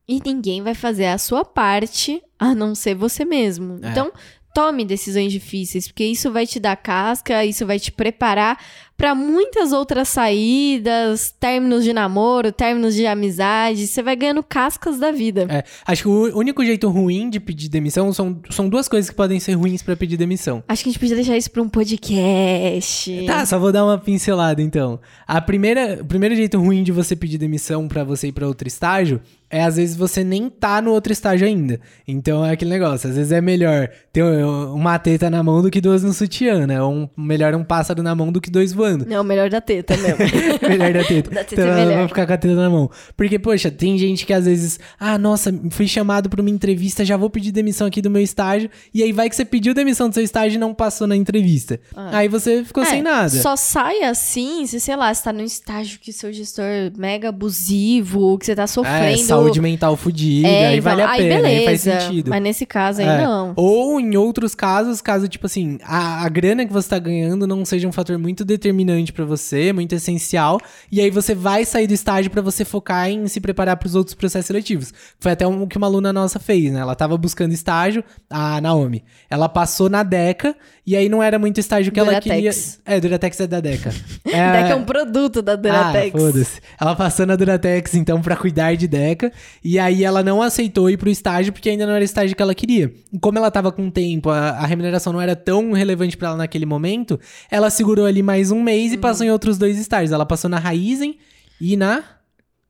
e 0.09 0.21
ninguém 0.25 0.63
vai 0.63 0.75
fazer 0.75 1.07
a 1.07 1.19
sua 1.19 1.45
parte 1.45 2.23
a 2.39 2.55
não 2.55 2.75
ser 2.75 2.95
você 2.95 3.25
mesmo. 3.25 3.79
É. 3.83 3.91
Então, 3.91 4.13
tome 4.55 4.85
decisões 4.85 5.33
difíceis, 5.33 5.89
porque 5.89 6.05
isso 6.05 6.31
vai 6.31 6.47
te 6.47 6.61
dar 6.61 6.77
casca, 6.77 7.45
isso 7.45 7.67
vai 7.67 7.79
te 7.79 7.91
preparar 7.91 8.59
para 9.03 9.17
muitas 9.17 9.73
outras 9.73 10.09
saídas, 10.11 11.35
términos 11.41 11.83
de 11.83 11.93
namoro, 11.93 12.53
términos 12.53 12.95
de 12.95 13.05
amizade, 13.05 13.89
você 13.89 14.01
vai 14.01 14.15
ganhando 14.15 14.45
cascas 14.45 14.97
da 14.97 15.11
vida. 15.11 15.45
É, 15.49 15.65
acho 15.85 16.03
que 16.03 16.09
o 16.09 16.39
único 16.39 16.65
jeito 16.65 16.89
ruim 16.89 17.29
de 17.29 17.41
pedir 17.41 17.69
demissão 17.69 18.13
são, 18.13 18.41
são 18.49 18.69
duas 18.69 18.87
coisas 18.87 19.11
que 19.11 19.17
podem 19.17 19.41
ser 19.41 19.55
ruins 19.55 19.83
para 19.83 19.97
pedir 19.97 20.17
demissão. 20.17 20.63
Acho 20.69 20.85
que 20.85 20.91
a 20.91 20.93
gente 20.93 21.01
podia 21.01 21.17
deixar 21.17 21.37
isso 21.37 21.51
para 21.51 21.63
um 21.63 21.69
podcast. 21.69 23.27
Tá, 23.27 23.45
só 23.45 23.59
vou 23.59 23.73
dar 23.73 23.85
uma 23.85 23.99
pincelada 23.99 24.63
então. 24.63 25.01
A 25.27 25.41
primeira, 25.41 25.99
o 26.01 26.05
primeiro 26.05 26.37
jeito 26.37 26.61
ruim 26.61 26.85
de 26.85 26.93
você 26.93 27.17
pedir 27.17 27.39
demissão 27.39 27.89
para 27.89 28.05
você 28.05 28.29
ir 28.29 28.33
para 28.33 28.47
outro 28.47 28.69
estágio 28.69 29.21
é 29.53 29.63
às 29.63 29.77
vezes 29.77 29.95
você 29.95 30.25
nem 30.25 30.49
tá 30.49 30.81
no 30.81 30.91
outro 30.93 31.13
estágio 31.13 31.47
ainda. 31.47 31.79
Então 32.09 32.45
é 32.45 32.53
aquele 32.53 32.71
negócio, 32.71 33.11
às 33.11 33.17
vezes 33.17 33.31
é 33.31 33.41
melhor 33.41 33.91
ter 34.11 34.23
uma 34.25 34.99
teta 34.99 35.29
na 35.29 35.43
mão 35.43 35.61
do 35.61 35.71
que 35.71 35.79
duas 35.79 36.03
no 36.03 36.13
sutiã, 36.15 36.67
né? 36.67 36.81
Ou 36.81 36.91
um, 36.91 37.09
melhor 37.15 37.55
um 37.55 37.63
pássaro 37.63 38.03
na 38.03 38.15
mão 38.15 38.33
do 38.33 38.41
que 38.41 38.51
dois 38.51 38.73
voando. 38.73 38.92
Não, 38.99 39.25
melhor 39.25 39.51
da 39.51 39.61
teta 39.61 39.97
mesmo. 39.97 40.19
melhor 40.69 40.93
da 40.93 41.05
teta. 41.05 41.31
da 41.31 41.45
teta 41.45 41.63
então 41.63 41.67
é 41.67 41.85
melhor. 41.85 41.99
vai 41.99 42.09
ficar 42.09 42.27
com 42.27 42.33
a 42.33 42.37
teta 42.37 42.55
na 42.55 42.71
mão. 42.71 42.91
Porque, 43.17 43.39
poxa, 43.39 43.71
tem 43.71 43.97
gente 43.99 44.25
que 44.27 44.33
às 44.33 44.45
vezes, 44.45 44.79
ah, 44.99 45.19
nossa, 45.19 45.53
fui 45.71 45.87
chamado 45.87 46.29
para 46.29 46.41
uma 46.41 46.51
entrevista, 46.51 47.05
já 47.05 47.17
vou 47.17 47.31
pedir 47.31 47.53
demissão 47.53 47.87
aqui 47.87 48.03
do 48.03 48.11
meu 48.11 48.23
estágio. 48.23 48.71
E 48.93 49.03
aí 49.03 49.13
vai 49.13 49.29
que 49.29 49.37
você 49.37 49.45
pediu 49.45 49.75
demissão 49.75 50.09
do 50.09 50.15
seu 50.15 50.23
estágio 50.23 50.57
e 50.57 50.59
não 50.59 50.75
passou 50.75 51.07
na 51.07 51.17
entrevista. 51.17 51.81
Ah. 51.95 52.19
Aí 52.19 52.29
você 52.29 52.65
ficou 52.65 52.83
é, 52.83 52.87
sem 52.87 53.03
nada. 53.03 53.31
Só 53.31 53.57
sai 53.57 54.03
assim 54.03 54.67
se, 54.67 54.81
sei 54.81 54.97
lá, 54.97 55.13
você 55.13 55.23
tá 55.23 55.33
num 55.33 55.45
estágio 55.45 55.99
que 56.01 56.13
seu 56.13 56.33
gestor 56.33 56.65
é 56.65 56.93
mega 56.97 57.29
abusivo, 57.29 58.39
que 58.39 58.47
você 58.47 58.55
tá 58.55 58.67
sofrendo. 58.67 59.21
É, 59.21 59.25
saúde 59.25 59.61
mental 59.61 59.97
fodida, 59.97 60.49
é, 60.49 60.67
aí 60.69 60.79
então, 60.79 60.91
vale 60.91 61.03
a 61.03 61.11
aí 61.11 61.23
pena, 61.23 61.35
beleza, 61.37 61.59
aí 61.59 61.65
faz 61.65 61.81
sentido. 61.81 62.31
Mas 62.31 62.43
nesse 62.43 62.67
caso 62.67 63.01
aí 63.01 63.07
é. 63.07 63.23
não. 63.23 63.53
Ou 63.57 64.01
em 64.01 64.17
outros 64.17 64.55
casos, 64.55 65.01
caso, 65.01 65.29
tipo 65.29 65.47
assim, 65.47 65.79
a, 65.83 66.25
a 66.25 66.29
grana 66.29 66.67
que 66.67 66.73
você 66.73 66.89
tá 66.89 66.99
ganhando 66.99 67.47
não 67.47 67.65
seja 67.65 67.89
um 67.89 67.93
fator 67.93 68.19
muito 68.19 68.45
determinante 68.45 68.72
para 69.13 69.25
você, 69.25 69.73
muito 69.73 69.95
essencial, 69.95 70.61
e 70.91 71.01
aí 71.01 71.11
você 71.11 71.35
vai 71.35 71.65
sair 71.65 71.87
do 71.87 71.95
estágio 71.95 72.31
para 72.31 72.43
você 72.43 72.65
focar 72.65 73.09
em 73.09 73.27
se 73.29 73.41
preparar 73.41 73.77
para 73.77 73.87
os 73.87 73.95
outros 73.95 74.15
processos 74.15 74.47
seletivos. 74.47 74.93
Foi 75.21 75.33
até 75.33 75.47
o 75.47 75.67
que 75.67 75.77
uma 75.77 75.87
aluna 75.87 76.13
nossa 76.13 76.39
fez, 76.39 76.73
né? 76.73 76.81
Ela 76.81 76.95
tava 76.95 77.17
buscando 77.17 77.53
estágio, 77.53 78.03
a 78.29 78.61
Naomi. 78.61 79.05
Ela 79.29 79.49
passou 79.49 79.89
na 79.89 80.03
DECA 80.03 80.57
e 80.85 80.97
aí 80.97 81.09
não 81.09 81.23
era 81.23 81.39
muito 81.39 81.61
estágio 81.61 81.93
que 81.93 82.01
Duratex. 82.01 82.27
ela 82.27 82.35
queria. 82.35 82.51
É, 82.85 83.01
Duratex 83.01 83.41
é 83.41 83.47
da 83.47 83.61
Deca. 83.61 83.95
É... 84.25 84.31
Deca 84.53 84.69
é 84.71 84.75
um 84.75 84.83
produto 84.83 85.41
da 85.41 85.55
Duratex. 85.55 86.13
Ah, 86.15 86.19
foda-se. 86.19 86.61
Ela 86.81 86.97
passou 86.97 87.25
na 87.25 87.37
Duratex, 87.37 87.95
então, 87.95 88.21
para 88.21 88.35
cuidar 88.35 88.75
de 88.75 88.89
Deca. 88.89 89.33
E 89.65 89.79
aí 89.79 90.03
ela 90.03 90.25
não 90.25 90.43
aceitou 90.43 90.91
ir 90.91 90.97
pro 90.97 91.09
estágio 91.09 91.53
porque 91.53 91.71
ainda 91.71 91.87
não 91.87 91.95
era 91.95 92.05
estágio 92.05 92.35
que 92.35 92.43
ela 92.43 92.55
queria. 92.55 92.93
E 93.13 93.19
como 93.19 93.39
ela 93.39 93.51
tava 93.51 93.71
com 93.71 93.89
tempo, 93.89 94.29
a, 94.31 94.51
a 94.51 94.67
remuneração 94.67 95.13
não 95.13 95.21
era 95.21 95.37
tão 95.37 95.71
relevante 95.71 96.17
para 96.17 96.29
ela 96.29 96.37
naquele 96.37 96.67
momento, 96.67 97.19
ela 97.49 97.71
segurou 97.71 98.05
ali 98.05 98.23
mais 98.23 98.51
um 98.51 98.61
mês 98.61 98.93
e 98.93 98.97
uhum. 98.97 99.01
passou 99.01 99.25
em 99.25 99.31
outros 99.31 99.57
dois 99.59 99.79
estágios. 99.79 100.11
Ela 100.11 100.27
passou 100.27 100.51
na 100.51 100.59
Raizen 100.59 101.17
e 101.61 101.77
na. 101.77 102.03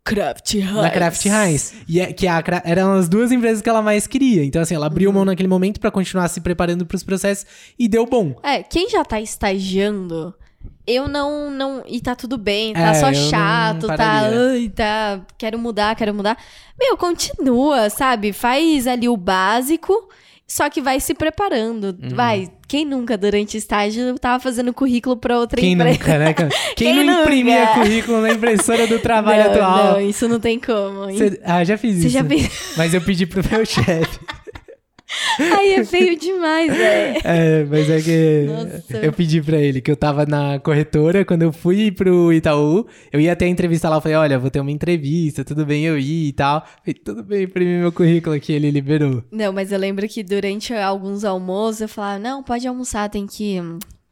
Kraft 0.04 0.54
Heinz. 0.54 0.72
Na 0.72 0.90
Kraft 0.90 1.24
Heinz. 1.26 1.74
E 1.88 2.00
é, 2.00 2.12
que 2.12 2.26
a, 2.26 2.42
eram 2.64 2.94
as 2.94 3.08
duas 3.08 3.30
empresas 3.30 3.62
que 3.62 3.68
ela 3.68 3.82
mais 3.82 4.06
queria. 4.06 4.44
Então, 4.44 4.60
assim, 4.60 4.74
ela 4.74 4.86
abriu 4.86 5.10
uhum. 5.10 5.16
mão 5.16 5.24
naquele 5.24 5.48
momento 5.48 5.80
para 5.80 5.90
continuar 5.90 6.28
se 6.28 6.40
preparando 6.40 6.84
para 6.84 6.96
os 6.96 7.04
processos 7.04 7.46
e 7.78 7.88
deu 7.88 8.04
bom. 8.06 8.34
É, 8.42 8.62
quem 8.62 8.90
já 8.90 9.04
tá 9.04 9.20
estagiando, 9.20 10.34
eu 10.86 11.06
não. 11.06 11.50
não 11.50 11.82
e 11.86 12.00
tá 12.00 12.16
tudo 12.16 12.36
bem, 12.36 12.72
tá 12.72 12.90
é, 12.90 12.94
só 12.94 13.12
chato, 13.12 13.86
tá. 13.86 14.28
Ai, 14.28 14.68
tá. 14.74 15.20
Quero 15.38 15.58
mudar, 15.58 15.94
quero 15.94 16.12
mudar. 16.12 16.36
Meu, 16.78 16.96
continua, 16.96 17.88
sabe? 17.88 18.32
Faz 18.32 18.86
ali 18.86 19.08
o 19.08 19.16
básico 19.16 20.08
só 20.52 20.68
que 20.68 20.82
vai 20.82 21.00
se 21.00 21.14
preparando. 21.14 21.96
Uhum. 22.02 22.14
Vai. 22.14 22.50
Quem 22.68 22.84
nunca, 22.84 23.16
durante 23.16 23.56
estágio, 23.56 24.18
tava 24.18 24.38
fazendo 24.38 24.70
currículo 24.74 25.16
pra 25.16 25.38
outra 25.38 25.58
Quem 25.58 25.72
empresa? 25.72 25.98
Nunca, 25.98 26.18
né? 26.18 26.34
Quem, 26.34 26.48
Quem 26.76 26.94
não 26.94 27.04
nunca? 27.06 27.22
imprimia 27.22 27.66
currículo 27.68 28.20
na 28.20 28.32
impressora 28.32 28.86
do 28.86 28.98
trabalho 28.98 29.44
não, 29.44 29.50
atual? 29.50 29.92
Não, 29.92 30.00
isso 30.00 30.28
não 30.28 30.38
tem 30.38 30.60
como. 30.60 31.10
Cê, 31.16 31.40
ah, 31.42 31.64
já 31.64 31.78
fiz 31.78 31.96
Você 31.96 32.08
isso. 32.08 32.18
Já? 32.18 32.22
Mas 32.76 32.92
eu 32.92 33.00
pedi 33.00 33.24
pro 33.24 33.42
meu 33.50 33.64
chefe. 33.66 34.18
Aí 35.38 35.74
é 35.74 35.84
feio 35.84 36.18
demais, 36.18 36.74
velho. 36.76 37.20
É, 37.24 37.64
mas 37.64 37.90
é 37.90 38.00
que 38.00 38.46
Nossa. 38.46 38.96
eu 38.98 39.12
pedi 39.12 39.40
pra 39.42 39.58
ele 39.58 39.80
que 39.80 39.90
eu 39.90 39.96
tava 39.96 40.26
na 40.26 40.58
corretora, 40.58 41.24
quando 41.24 41.42
eu 41.42 41.52
fui 41.52 41.90
pro 41.90 42.32
Itaú, 42.32 42.86
eu 43.12 43.20
ia 43.20 43.32
até 43.32 43.44
a 43.44 43.48
entrevista 43.48 43.88
lá, 43.88 43.96
eu 43.96 44.00
falei, 44.00 44.16
olha, 44.16 44.38
vou 44.38 44.50
ter 44.50 44.60
uma 44.60 44.70
entrevista, 44.70 45.44
tudo 45.44 45.64
bem 45.64 45.84
eu 45.84 45.98
ir 45.98 46.28
e 46.28 46.32
tal. 46.32 46.64
Falei, 46.84 46.94
tudo 46.94 47.22
bem, 47.22 47.44
imprimi 47.44 47.80
meu 47.80 47.92
currículo 47.92 48.34
aqui, 48.34 48.52
ele 48.52 48.70
liberou. 48.70 49.22
Não, 49.30 49.52
mas 49.52 49.72
eu 49.72 49.78
lembro 49.78 50.06
que 50.08 50.22
durante 50.22 50.72
alguns 50.74 51.24
almoços 51.24 51.82
eu 51.82 51.88
falava, 51.88 52.18
não, 52.18 52.42
pode 52.42 52.66
almoçar, 52.66 53.08
tem 53.08 53.26
que 53.26 53.60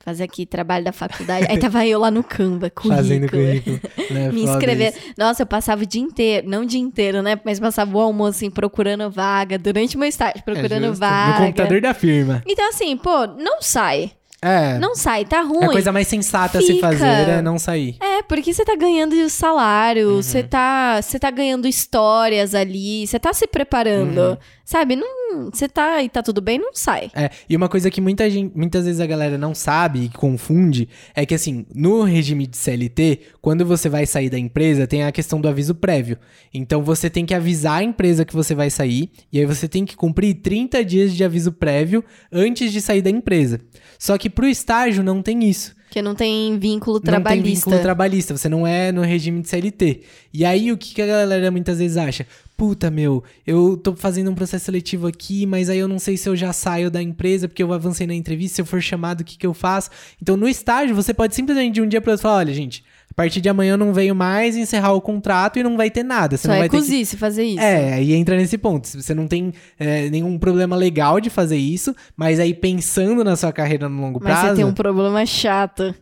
fazer 0.05 0.24
aqui 0.24 0.46
trabalho 0.46 0.84
da 0.84 0.92
faculdade. 0.92 1.46
Aí 1.48 1.59
tava 1.59 1.86
eu 1.86 1.98
lá 2.01 2.11
no 2.11 2.24
Canva, 2.24 2.70
currículo. 2.70 2.96
Fazendo 2.96 3.30
currículo. 3.30 3.80
Né? 4.11 4.30
Me 4.32 4.42
inscrever. 4.44 4.94
Nossa, 5.16 5.42
eu 5.42 5.46
passava 5.46 5.82
o 5.82 5.86
dia 5.86 6.01
inteiro, 6.01 6.48
não 6.48 6.62
o 6.62 6.66
dia 6.66 6.80
inteiro, 6.80 7.22
né? 7.22 7.38
Mas 7.44 7.61
passava 7.61 7.96
o 7.96 8.01
almoço, 8.01 8.30
assim, 8.38 8.51
procurando 8.51 9.11
vaga, 9.11 9.59
durante 9.59 9.96
o 9.96 9.98
meu 9.98 10.09
estágio, 10.09 10.42
procurando 10.44 10.86
É 10.86 10.90
vaga. 10.90 11.40
No 11.40 11.46
computador 11.46 11.80
da 11.80 11.94
firma. 11.94 12.42
Então, 12.46 12.68
assim, 12.68 12.96
pô, 12.96 13.26
não 13.26 13.61
sai. 13.61 14.12
É. 14.42 14.78
Não 14.78 14.94
sai, 14.94 15.26
tá 15.26 15.42
ruim. 15.42 15.64
É 15.64 15.66
a 15.66 15.70
coisa 15.70 15.92
mais 15.92 16.09
sensata 16.09 16.59
a 16.59 16.62
se 16.62 16.80
fazer 16.80 17.05
é 17.28 17.42
não 17.42 17.59
sair. 17.59 17.96
É, 18.01 18.22
porque 18.22 18.55
você 18.55 18.64
tá 18.64 18.74
ganhando 18.74 19.28
salário, 19.28 20.09
Uhum. 20.09 20.22
você 20.22 20.42
tá, 20.42 20.98
você 21.03 21.18
tá 21.18 21.30
ganhando 21.30 21.68
histórias 21.68 22.55
ali, 22.55 23.07
você 23.07 23.18
tá 23.18 23.34
se 23.34 23.46
preparando, 23.46 24.18
Uhum. 24.18 24.36
Sabe? 24.70 24.94
Não, 24.94 25.50
você 25.52 25.68
tá 25.68 26.00
e 26.00 26.08
tá 26.08 26.22
tudo 26.22 26.40
bem, 26.40 26.56
não 26.56 26.72
sai. 26.72 27.10
É, 27.12 27.28
e 27.48 27.56
uma 27.56 27.68
coisa 27.68 27.90
que 27.90 28.00
muita 28.00 28.30
gente, 28.30 28.56
muitas 28.56 28.84
vezes 28.84 29.00
a 29.00 29.06
galera 29.06 29.36
não 29.36 29.52
sabe 29.52 30.04
e 30.04 30.08
confunde 30.08 30.88
é 31.12 31.26
que, 31.26 31.34
assim, 31.34 31.66
no 31.74 32.04
regime 32.04 32.46
de 32.46 32.56
CLT, 32.56 33.18
quando 33.42 33.66
você 33.66 33.88
vai 33.88 34.06
sair 34.06 34.30
da 34.30 34.38
empresa, 34.38 34.86
tem 34.86 35.02
a 35.02 35.10
questão 35.10 35.40
do 35.40 35.48
aviso 35.48 35.74
prévio. 35.74 36.16
Então, 36.54 36.84
você 36.84 37.10
tem 37.10 37.26
que 37.26 37.34
avisar 37.34 37.80
a 37.80 37.82
empresa 37.82 38.24
que 38.24 38.32
você 38.32 38.54
vai 38.54 38.70
sair, 38.70 39.10
e 39.32 39.40
aí 39.40 39.44
você 39.44 39.66
tem 39.66 39.84
que 39.84 39.96
cumprir 39.96 40.34
30 40.34 40.84
dias 40.84 41.16
de 41.16 41.24
aviso 41.24 41.50
prévio 41.50 42.04
antes 42.30 42.70
de 42.70 42.80
sair 42.80 43.02
da 43.02 43.10
empresa. 43.10 43.60
Só 43.98 44.16
que 44.16 44.30
pro 44.30 44.46
estágio 44.46 45.02
não 45.02 45.20
tem 45.20 45.50
isso. 45.50 45.74
Porque 45.91 46.01
não 46.01 46.14
tem 46.14 46.57
vínculo 46.57 46.99
Não 46.99 47.01
tem 47.01 47.11
trabalhista. 47.11 47.49
vínculo 47.49 47.82
trabalhista, 47.82 48.36
você 48.38 48.49
não 48.49 48.64
é 48.64 48.93
no 48.93 49.03
regime 49.03 49.43
de 49.43 49.49
CLT. 49.49 50.03
E 50.32 50.45
aí, 50.45 50.70
o 50.70 50.78
que, 50.78 50.95
que 50.95 51.03
a 51.03 51.07
galera 51.07 51.51
muitas 51.51 51.78
vezes 51.80 51.97
acha? 51.97 52.24
Puta, 52.57 52.93
meu, 52.93 53.24
eu 53.45 53.76
tô 53.76 53.97
fazendo 53.97 54.30
um 54.30 54.34
processo 54.36 54.66
seletivo 54.66 55.09
aqui, 55.09 55.47
mas 55.47 55.68
aí 55.68 55.80
eu 55.80 55.88
não 55.88 55.99
sei 55.99 56.16
se 56.16 56.28
eu 56.28 56.36
já 56.36 56.53
saio 56.53 56.93
da 56.93 57.03
empresa 57.03 57.49
porque 57.49 57.61
eu 57.61 57.72
avancei 57.72 58.07
na 58.07 58.14
entrevista, 58.14 58.55
se 58.55 58.62
eu 58.62 58.66
for 58.66 58.80
chamado, 58.80 59.22
o 59.22 59.24
que, 59.24 59.36
que 59.36 59.45
eu 59.45 59.53
faço? 59.53 59.91
Então, 60.22 60.36
no 60.36 60.47
estágio, 60.47 60.95
você 60.95 61.12
pode 61.12 61.34
simplesmente 61.34 61.74
de 61.74 61.82
um 61.82 61.88
dia 61.88 62.01
pro 62.01 62.12
outro 62.12 62.22
falar, 62.22 62.36
olha, 62.36 62.55
gente, 62.55 62.84
partir 63.22 63.40
de 63.40 63.48
amanhã 63.48 63.72
eu 63.74 63.78
não 63.78 63.92
venho 63.92 64.14
mais, 64.14 64.56
encerrar 64.56 64.92
o 64.92 65.00
contrato 65.00 65.58
e 65.58 65.62
não 65.62 65.76
vai 65.76 65.90
ter 65.90 66.02
nada. 66.02 66.36
Você 66.36 66.42
Só 66.42 66.48
não 66.48 66.54
é 66.54 66.58
vai 66.60 66.68
ter 66.68 66.76
que 66.76 66.82
cozice 66.82 67.16
fazer 67.16 67.44
isso. 67.44 67.60
é, 67.60 67.94
aí 67.94 68.12
entra 68.14 68.36
nesse 68.36 68.56
ponto. 68.56 68.88
Se 68.88 69.02
Você 69.02 69.14
não 69.14 69.26
tem 69.28 69.52
é, 69.78 70.08
nenhum 70.10 70.38
problema 70.38 70.74
legal 70.76 71.20
de 71.20 71.28
fazer 71.28 71.56
isso, 71.58 71.94
mas 72.16 72.40
aí 72.40 72.54
pensando 72.54 73.22
na 73.22 73.36
sua 73.36 73.52
carreira 73.52 73.88
no 73.88 74.00
longo 74.00 74.20
Mas 74.22 74.32
prazo. 74.32 74.48
você 74.48 74.54
tem 74.56 74.64
um 74.64 74.72
problema 74.72 75.24
chato. 75.26 75.94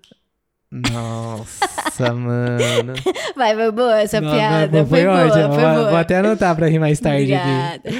Nossa, 0.71 2.13
mano. 2.15 2.93
Vai, 3.35 3.55
foi 3.55 3.73
boa 3.73 4.01
essa 4.01 4.21
Não, 4.21 4.31
piada. 4.31 4.85
foi, 4.85 5.03
boa, 5.05 5.25
ótimo. 5.27 5.55
foi 5.55 5.63
Vou- 5.65 5.75
boa. 5.75 5.89
Vou 5.89 5.97
até 5.97 6.19
anotar 6.19 6.55
pra 6.55 6.69
rir 6.69 6.79
mais 6.79 7.01
tarde 7.01 7.33
aqui. 7.35 7.91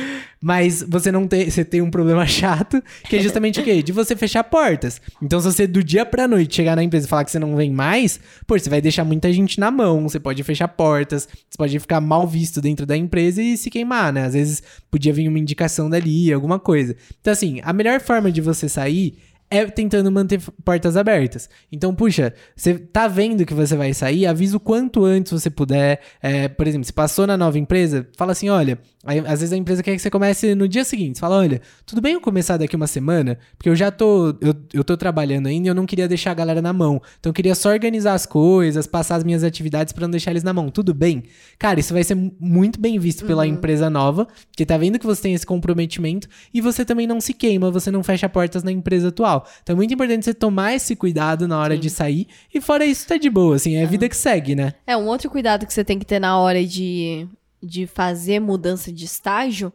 Mas 0.41 0.83
você 0.83 1.11
não 1.11 1.27
tem, 1.27 1.51
você 1.51 1.65
tem 1.65 1.83
um 1.83 1.91
problema 1.91 2.25
chato, 2.27 2.83
que 3.09 3.17
é 3.17 3.21
justamente 3.21 3.61
o 3.61 3.65
quê? 3.65 3.83
De 3.83 3.93
você 3.93 4.15
fechar 4.15 4.45
portas. 4.45 5.01
Então, 5.21 5.41
se 5.41 5.47
você 5.47 5.67
do 5.67 5.83
dia 5.83 6.07
pra 6.07 6.29
noite 6.29 6.57
chegar 6.57 6.77
na 6.77 6.83
empresa 6.83 7.07
e 7.07 7.09
falar 7.09 7.25
que 7.25 7.31
você 7.31 7.39
não 7.39 7.57
vem 7.57 7.71
mais, 7.71 8.21
pô, 8.47 8.59
você 8.59 8.71
vai 8.71 8.81
deixar 8.81 9.05
muita 9.05 9.33
gente 9.33 9.59
na 9.59 9.71
mão, 9.71 10.09
você 10.09 10.21
pode 10.21 10.43
fechar 10.43 10.69
portas, 10.69 11.29
você 11.49 11.57
pode 11.57 11.79
ficar 11.79 12.01
mal 12.01 12.27
visto 12.27 12.61
dentro 12.61 12.87
da 12.87 12.97
empresa 12.97 13.43
e 13.43 13.57
se 13.57 13.71
queimar, 13.71 14.13
né? 14.13 14.25
Às 14.25 14.35
vezes 14.35 14.63
podia 14.91 15.13
vir 15.13 15.29
uma 15.29 15.39
indicação 15.39 15.91
dali, 15.91 16.33
alguma 16.33 16.59
coisa. 16.59 16.95
Então, 17.21 17.33
assim, 17.33 17.61
a 17.63 17.73
melhor 17.73 18.01
forma 18.01 18.31
de 18.31 18.41
você 18.41 18.69
sair 18.69 19.19
é 19.51 19.65
tentando 19.67 20.11
manter 20.13 20.41
portas 20.65 20.97
abertas. 20.97 21.49
Então, 21.73 21.95
puxa, 21.95 22.35
você 22.55 22.75
tá 22.75 23.09
vendo 23.09 23.47
que 23.47 23.55
você 23.55 23.77
vai 23.77 23.95
sair, 23.95 24.27
avisa 24.27 24.57
o 24.57 24.61
quanto 24.61 25.05
antes 25.05 25.33
você 25.33 25.49
puder. 25.49 26.01
É, 26.23 26.49
por 26.49 26.67
exemplo, 26.67 26.85
se 26.85 26.93
passou 26.93 27.27
na 27.27 27.37
nova 27.37 27.59
empresa, 27.59 28.07
fala 28.17 28.33
assim: 28.33 28.49
olha, 28.49 28.79
aí, 29.05 29.19
às 29.21 29.41
vezes 29.41 29.53
a 29.53 29.57
empresa 29.57 29.83
quer 29.83 29.95
que 29.95 30.03
você 30.03 30.11
comece 30.11 30.55
no 30.55 30.67
dia 30.69 30.85
seguinte. 30.85 31.17
Você 31.17 31.21
fala: 31.21 31.37
olha, 31.37 31.61
tudo 31.87 32.01
bem 32.01 32.15
eu 32.15 32.21
começar 32.21 32.57
daqui 32.57 32.75
uma 32.77 32.87
semana? 32.87 33.39
Porque 33.57 33.69
eu 33.69 33.77
já 33.77 33.91
tô. 33.91 34.31
Eu, 34.41 34.55
eu 34.73 34.85
tô 34.85 34.97
trabalhando 34.97 35.47
ainda 35.47 35.67
e 35.67 35.71
eu 35.71 35.75
não 35.75 35.87
queria 35.87 36.09
deixar 36.09 36.33
a 36.33 36.35
galera 36.35 36.61
na 36.63 36.73
mão. 36.73 37.01
Então 37.19 37.31
eu 37.31 37.35
queria 37.35 37.55
só 37.55 37.71
organizar 37.71 38.15
as 38.15 38.27
coisas, 38.27 38.87
passar 38.87 39.17
as 39.17 39.25
minhas 39.25 39.45
atividades 39.45 39.93
pra 39.93 40.03
não 40.07 40.11
deixar 40.11 40.31
eles 40.33 40.43
na 40.43 40.53
mão. 40.53 40.69
Tudo 40.71 40.93
bem? 40.93 41.25
Cara, 41.59 41.81
isso 41.81 41.93
vai 41.95 42.03
ser 42.05 42.15
mu- 42.15 42.35
muito 42.41 42.81
bem 42.81 42.99
visto 42.99 43.25
pela 43.25 43.47
empresa 43.47 43.89
nova, 43.91 44.27
que 44.57 44.67
tá 44.67 44.77
vendo 44.77 44.99
que 44.99 45.07
você 45.07 45.23
tem 45.23 45.35
esse 45.35 45.47
comprometimento 45.47 46.29
e 46.53 46.61
você 46.61 46.85
também 46.85 47.07
não 47.07 47.21
se 47.21 47.33
queima, 47.35 47.71
você 47.71 47.91
não 47.91 48.03
fecha 48.03 48.29
portas 48.29 48.63
na 48.63 48.73
empresa 48.73 49.09
atual. 49.09 49.47
Então 49.63 49.75
é 49.75 49.77
muito 49.77 49.93
importante 49.95 50.25
você 50.25 50.35
tomar 50.35 50.75
esse 50.75 50.95
cuidado 50.97 51.47
na 51.49 51.59
hora 51.59 51.77
de 51.79 51.89
sair. 51.91 52.27
E 52.53 52.61
fora 52.61 52.85
isso, 52.85 53.07
tá 53.07 53.17
de 53.17 53.31
boa, 53.31 53.57
assim, 53.57 53.77
é 53.77 53.85
a 53.85 53.87
vida 53.87 54.09
que 54.09 54.17
segue, 54.17 54.55
né? 54.55 54.73
É, 54.87 54.97
um 54.97 55.07
outro 55.07 55.31
cuidado 55.31 55.67
que 55.67 55.73
você 55.73 55.85
tem 55.85 55.99
que 55.99 56.05
ter 56.07 56.19
na 56.19 56.39
hora 56.39 56.65
de, 56.65 57.27
de 57.63 57.87
fazer 57.87 58.41
mudança 58.41 58.93
de 58.93 59.05
estágio 59.05 59.73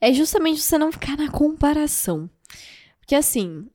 é 0.00 0.12
justamente 0.12 0.60
você 0.60 0.76
não 0.78 0.92
ficar 0.92 1.16
na 1.16 1.30
comparação. 1.30 2.28
Porque 3.00 3.14
assim, 3.14 3.66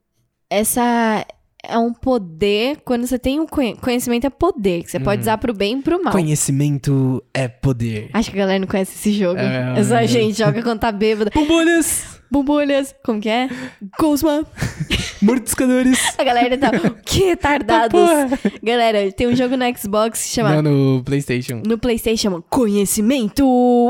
essa 0.48 1.24
é 1.62 1.76
um 1.76 1.92
poder, 1.92 2.80
quando 2.84 3.06
você 3.06 3.18
tem 3.18 3.38
um 3.38 3.46
conhe- 3.46 3.76
conhecimento 3.76 4.26
é 4.26 4.30
poder, 4.30 4.82
que 4.82 4.90
você 4.90 4.98
pode 4.98 5.20
usar 5.22 5.36
pro 5.38 5.52
bem 5.52 5.78
e 5.78 5.82
pro 5.82 6.02
mal. 6.02 6.12
Conhecimento 6.12 7.22
é 7.34 7.48
poder. 7.48 8.08
Acho 8.12 8.30
que 8.30 8.36
a 8.36 8.40
galera 8.40 8.58
não 8.58 8.66
conhece 8.66 8.92
esse 8.94 9.12
jogo. 9.12 9.38
É, 9.38 9.78
Essa 9.78 10.02
é. 10.02 10.06
gente 10.06 10.38
joga 10.38 10.62
quando 10.62 10.80
tá 10.80 10.90
bêbada. 10.90 11.30
Bombulhas! 12.30 12.60
Bumbulhas, 12.60 12.94
como 13.04 13.20
que 13.20 13.28
é? 13.28 13.48
Gosma. 13.98 14.46
Mordiscadores! 15.22 15.98
A 16.18 16.24
galera 16.24 16.56
tá. 16.56 16.70
Que 17.04 17.24
retardados. 17.24 18.00
Ah, 18.00 18.26
porra. 18.28 18.38
galera, 18.62 19.12
tem 19.12 19.26
um 19.28 19.36
jogo 19.36 19.56
no 19.56 19.64
Xbox 19.76 20.22
que 20.22 20.28
chama. 20.34 20.62
Não, 20.62 20.72
no 20.96 21.04
Playstation. 21.04 21.62
No 21.66 21.76
PlayStation 21.78 22.20
chama 22.20 22.42
Conhecimento 22.48 23.44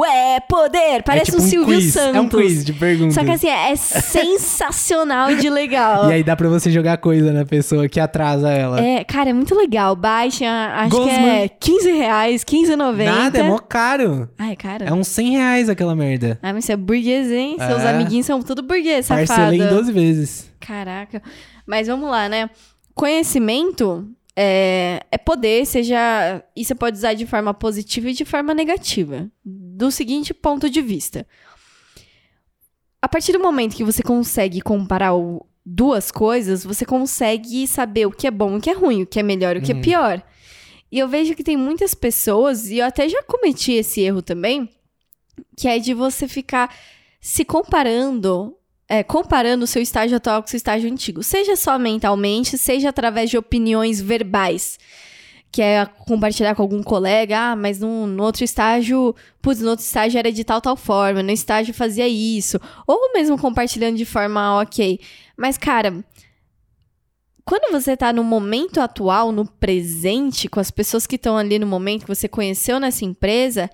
é 0.05 0.41
Poder. 0.41 1.03
Parece 1.05 1.31
é 1.31 1.33
tipo 1.33 1.39
um 1.39 1.47
Silvio 1.47 1.75
quiz. 1.77 1.93
Santos. 1.93 2.15
É 2.17 2.21
um 2.21 2.29
quiz 2.29 2.65
de 2.65 2.73
perguntas. 2.73 3.15
Só 3.15 3.25
que 3.25 3.31
assim, 3.31 3.49
é 3.49 3.75
sensacional 3.77 5.35
de 5.35 5.49
legal. 5.51 6.11
E 6.11 6.15
aí 6.15 6.23
dá 6.23 6.35
pra 6.37 6.49
você 6.49 6.71
jogar 6.71 6.99
coisa 6.99 7.33
na 7.33 7.45
pessoa 7.45 7.89
que 7.89 8.01
atrasa 8.01 8.51
ela. 8.51 8.81
É, 8.81 9.05
cara, 9.05 9.31
é 9.31 9.33
muito 9.33 9.55
legal. 9.55 9.95
Baixem, 9.97 10.49
acho 10.49 10.91
que 10.91 10.97
Gosma. 10.97 11.29
é 11.29 11.49
15 11.49 11.93
reais, 11.93 12.45
15,90. 12.45 13.05
Nada, 13.05 13.39
é 13.39 13.43
mó 13.43 13.59
caro. 13.59 14.29
Ai, 14.39 14.57
cara. 14.57 14.87
É 14.87 14.93
uns 14.93 15.09
100 15.09 15.31
reais 15.33 15.69
aquela 15.69 15.95
merda. 15.95 16.39
Ah, 16.43 16.53
mas 16.53 16.65
você 16.65 16.73
é 16.73 16.77
burguês, 16.77 17.31
hein? 17.31 17.57
Seus 17.59 17.83
É. 17.83 17.91
amiguinhos 17.91 18.27
são 18.31 18.43
tudo 18.43 18.63
burguês, 18.63 19.07
safado. 19.07 19.27
Parcelei 19.27 19.61
em 19.61 19.69
12 19.69 19.91
vezes. 19.93 20.53
Caraca. 20.61 21.21
Mas 21.67 21.89
vamos 21.89 22.09
lá, 22.09 22.29
né? 22.29 22.49
Conhecimento 22.95 24.09
é, 24.37 25.01
é 25.11 25.19
poder, 25.19 25.67
seja. 25.67 26.45
E 26.55 26.65
você 26.65 26.75
pode 26.77 26.97
usar 26.97 27.15
de 27.15 27.27
forma 27.27 27.53
positiva 27.53 28.09
e 28.11 28.13
de 28.13 28.25
forma 28.25 28.55
negativa. 28.55 29.29
Do 29.45 29.91
seguinte 29.91 30.33
ponto 30.33 30.71
de 30.71 30.81
vista. 30.81 31.27
A 33.03 33.09
partir 33.09 33.33
do 33.33 33.41
momento 33.41 33.75
que 33.75 33.83
você 33.85 34.03
consegue 34.03 34.61
comparar 34.61 35.15
o- 35.15 35.45
duas 35.67 36.11
coisas, 36.11 36.63
você 36.65 36.85
consegue 36.85 37.67
saber 37.67 38.07
o 38.07 38.11
que 38.13 38.27
é 38.27 38.31
bom 38.31 38.55
e 38.55 38.59
o 38.59 38.61
que 38.61 38.71
é 38.71 38.75
ruim, 38.75 39.03
o 39.03 39.07
que 39.07 39.19
é 39.19 39.23
melhor 39.23 39.57
e 39.57 39.59
o 39.59 39.63
que 39.63 39.73
é 39.73 39.75
Uhum. 39.75 39.81
pior. 39.81 40.23
E 40.93 40.99
eu 40.99 41.09
vejo 41.09 41.35
que 41.35 41.43
tem 41.45 41.57
muitas 41.57 41.95
pessoas, 41.95 42.69
e 42.71 42.79
eu 42.79 42.87
até 42.87 43.09
já 43.09 43.23
cometi 43.23 43.73
esse 43.73 44.01
erro 44.01 44.21
também, 44.23 44.69
que 45.57 45.67
é 45.69 45.79
de 45.79 45.95
você 45.95 46.27
ficar 46.29 46.75
se 47.21 47.45
comparando 47.45 48.57
é, 48.91 49.05
comparando 49.05 49.63
o 49.63 49.69
seu 49.69 49.81
estágio 49.81 50.17
atual 50.17 50.43
com 50.43 50.49
o 50.49 50.51
seu 50.51 50.57
estágio 50.57 50.91
antigo. 50.91 51.23
Seja 51.23 51.55
só 51.55 51.79
mentalmente, 51.79 52.59
seja 52.59 52.89
através 52.89 53.31
de 53.31 53.39
opiniões 53.39 54.01
verbais. 54.01 54.81
Que 55.53 55.63
é 55.63 55.87
compartilhar 55.87 56.57
com 56.57 56.63
algum 56.63 56.83
colega, 56.83 57.39
ah, 57.39 57.57
mas 57.57 57.79
no, 57.79 58.07
no 58.07 58.25
outro 58.25 58.43
estágio, 58.43 59.15
putz, 59.41 59.61
no 59.61 59.71
outro 59.71 59.85
estágio 59.85 60.19
era 60.19 60.33
de 60.33 60.43
tal, 60.43 60.61
tal 60.61 60.77
forma, 60.77 61.23
no 61.23 61.31
estágio 61.31 61.73
fazia 61.73 62.09
isso. 62.09 62.59
Ou 62.85 63.13
mesmo 63.13 63.39
compartilhando 63.39 63.97
de 63.97 64.05
forma 64.05 64.61
ok. 64.61 64.99
Mas, 65.37 65.57
cara, 65.57 66.05
quando 67.45 67.71
você 67.71 67.97
tá 67.97 68.13
no 68.13 68.25
momento 68.25 68.81
atual, 68.81 69.31
no 69.31 69.47
presente, 69.47 70.49
com 70.49 70.59
as 70.59 70.71
pessoas 70.71 71.07
que 71.07 71.17
estão 71.17 71.37
ali 71.37 71.61
no 71.61 71.67
momento 71.67 72.03
que 72.03 72.15
você 72.15 72.29
conheceu 72.29 72.81
nessa 72.81 73.05
empresa, 73.05 73.71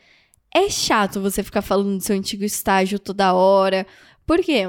é 0.57 0.70
chato 0.70 1.20
você 1.20 1.42
ficar 1.42 1.62
falando 1.62 1.96
do 1.98 2.02
seu 2.02 2.16
antigo 2.16 2.44
estágio 2.44 2.98
toda 2.98 3.32
hora. 3.34 3.86
Por 4.26 4.40
quê? 4.40 4.68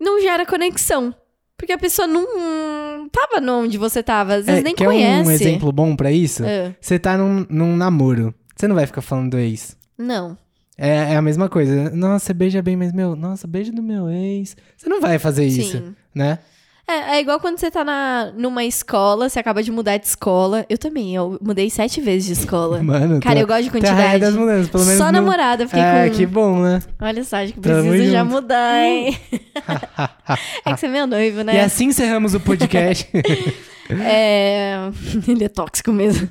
Não 0.00 0.20
gera 0.20 0.46
conexão. 0.46 1.14
Porque 1.56 1.72
a 1.72 1.78
pessoa 1.78 2.06
não 2.06 3.08
tava 3.08 3.40
onde 3.52 3.78
você 3.78 4.02
tava, 4.02 4.34
às 4.34 4.46
vezes 4.46 4.60
É, 4.60 4.64
nem 4.64 4.74
quer 4.74 4.84
conhece. 4.84 5.28
um 5.28 5.32
exemplo 5.32 5.72
bom 5.72 5.96
pra 5.96 6.12
isso? 6.12 6.44
É. 6.44 6.74
Você 6.80 6.98
tá 6.98 7.16
num, 7.16 7.46
num 7.48 7.76
namoro. 7.76 8.34
Você 8.54 8.68
não 8.68 8.74
vai 8.74 8.86
ficar 8.86 9.00
falando 9.00 9.30
do 9.30 9.38
ex. 9.38 9.76
Não. 9.96 10.36
É, 10.76 11.14
é 11.14 11.16
a 11.16 11.22
mesma 11.22 11.48
coisa. 11.48 11.90
Nossa, 11.90 12.26
você 12.26 12.34
beija 12.34 12.60
bem, 12.60 12.76
mas 12.76 12.92
meu, 12.92 13.16
nossa, 13.16 13.46
beijo 13.46 13.72
do 13.72 13.82
meu 13.82 14.10
ex. 14.10 14.54
Você 14.76 14.88
não 14.88 15.00
vai 15.00 15.18
fazer 15.18 15.46
isso, 15.46 15.78
Sim. 15.78 15.94
né? 16.14 16.38
É, 16.88 17.16
é 17.16 17.20
igual 17.20 17.40
quando 17.40 17.58
você 17.58 17.68
tá 17.68 17.82
na, 17.84 18.32
numa 18.36 18.64
escola, 18.64 19.28
você 19.28 19.40
acaba 19.40 19.60
de 19.60 19.72
mudar 19.72 19.96
de 19.96 20.06
escola. 20.06 20.64
Eu 20.70 20.78
também, 20.78 21.14
eu 21.16 21.36
mudei 21.42 21.68
sete 21.68 22.00
vezes 22.00 22.26
de 22.26 22.32
escola. 22.34 22.80
Mano, 22.84 23.18
Cara, 23.20 23.34
tô- 23.34 23.40
eu 23.42 23.46
gosto 23.48 23.64
de 23.64 23.70
quantidade. 23.70 24.20
das 24.20 24.34
mudanças, 24.36 24.68
pelo 24.68 24.84
menos. 24.84 24.98
Só 24.98 25.06
não- 25.06 25.12
namorada, 25.20 25.66
fiquei 25.66 25.82
É, 25.82 26.08
com. 26.08 26.14
que 26.16 26.26
bom, 26.26 26.62
né? 26.62 26.80
Olha 27.00 27.24
só, 27.24 27.38
acho 27.38 27.52
que 27.54 27.60
Tamo 27.60 27.88
preciso 27.90 28.12
já 28.12 28.24
mudar, 28.24 28.84
hein? 28.84 29.18
é 30.64 30.74
que 30.74 30.80
você 30.80 30.86
é 30.86 30.88
meu 30.88 31.06
noivo, 31.08 31.42
né? 31.42 31.56
E 31.56 31.60
assim 31.60 31.86
encerramos 31.86 32.34
o 32.34 32.40
podcast. 32.40 33.08
É. 33.88 34.78
Ele 35.28 35.44
é 35.44 35.48
tóxico 35.48 35.92
mesmo. 35.92 36.26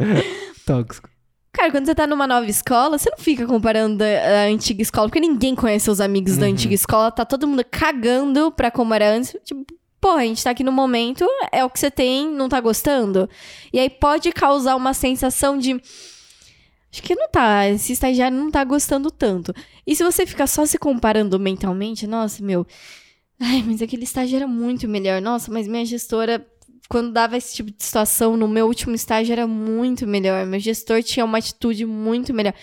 Tóxico. 0.65 1.07
Cara, 1.53 1.71
quando 1.71 1.85
você 1.85 1.95
tá 1.95 2.05
numa 2.05 2.27
nova 2.27 2.45
escola, 2.47 2.97
você 2.97 3.09
não 3.09 3.17
fica 3.17 3.45
comparando 3.47 4.03
a, 4.03 4.43
antiga 4.51 4.81
escola, 4.81 5.07
porque 5.07 5.21
ninguém 5.21 5.55
conhece 5.55 5.89
os 5.89 6.01
amigos 6.01 6.35
da 6.35 6.45
Uhum. 6.47 6.51
antiga 6.51 6.73
escola, 6.73 7.11
tá 7.11 7.23
todo 7.23 7.47
mundo 7.47 7.63
cagando 7.71 8.51
pra 8.51 8.69
como 8.69 8.93
era 8.93 9.09
antes. 9.09 9.37
Tipo, 9.45 9.65
Pô, 9.99 10.11
a 10.11 10.23
gente 10.23 10.43
tá 10.43 10.51
aqui 10.51 10.63
no 10.63 10.71
momento, 10.71 11.25
é 11.51 11.63
o 11.63 11.69
que 11.69 11.79
você 11.79 11.89
tem, 11.89 12.29
não 12.29 12.47
tá 12.47 12.61
gostando? 12.61 13.29
E 13.73 13.79
aí 13.79 13.89
pode 13.89 14.31
causar 14.31 14.75
uma 14.75 14.93
sensação 14.93 15.57
de. 15.57 15.73
Acho 16.91 17.01
que 17.01 17.15
não 17.15 17.27
tá, 17.27 17.67
esse 17.67 17.91
estagiário 17.91 18.37
não 18.37 18.49
tá 18.51 18.63
gostando 18.63 19.09
tanto. 19.11 19.53
E 19.85 19.95
se 19.95 20.03
você 20.03 20.25
ficar 20.25 20.47
só 20.47 20.65
se 20.65 20.77
comparando 20.77 21.39
mentalmente, 21.39 22.07
nossa, 22.07 22.43
meu. 22.43 22.65
Ai, 23.39 23.63
mas 23.65 23.81
aquele 23.81 24.03
estágio 24.03 24.37
era 24.37 24.47
muito 24.47 24.87
melhor. 24.87 25.21
Nossa, 25.21 25.51
mas 25.51 25.67
minha 25.67 25.85
gestora, 25.85 26.45
quando 26.87 27.11
dava 27.11 27.35
esse 27.35 27.55
tipo 27.55 27.71
de 27.71 27.83
situação 27.83 28.37
no 28.37 28.47
meu 28.47 28.65
último 28.65 28.95
estágio, 28.95 29.33
era 29.33 29.45
muito 29.45 30.07
melhor. 30.07 30.45
Meu 30.45 30.59
gestor 30.59 31.03
tinha 31.03 31.25
uma 31.25 31.39
atitude 31.39 31.85
muito 31.85 32.33
melhor. 32.33 32.53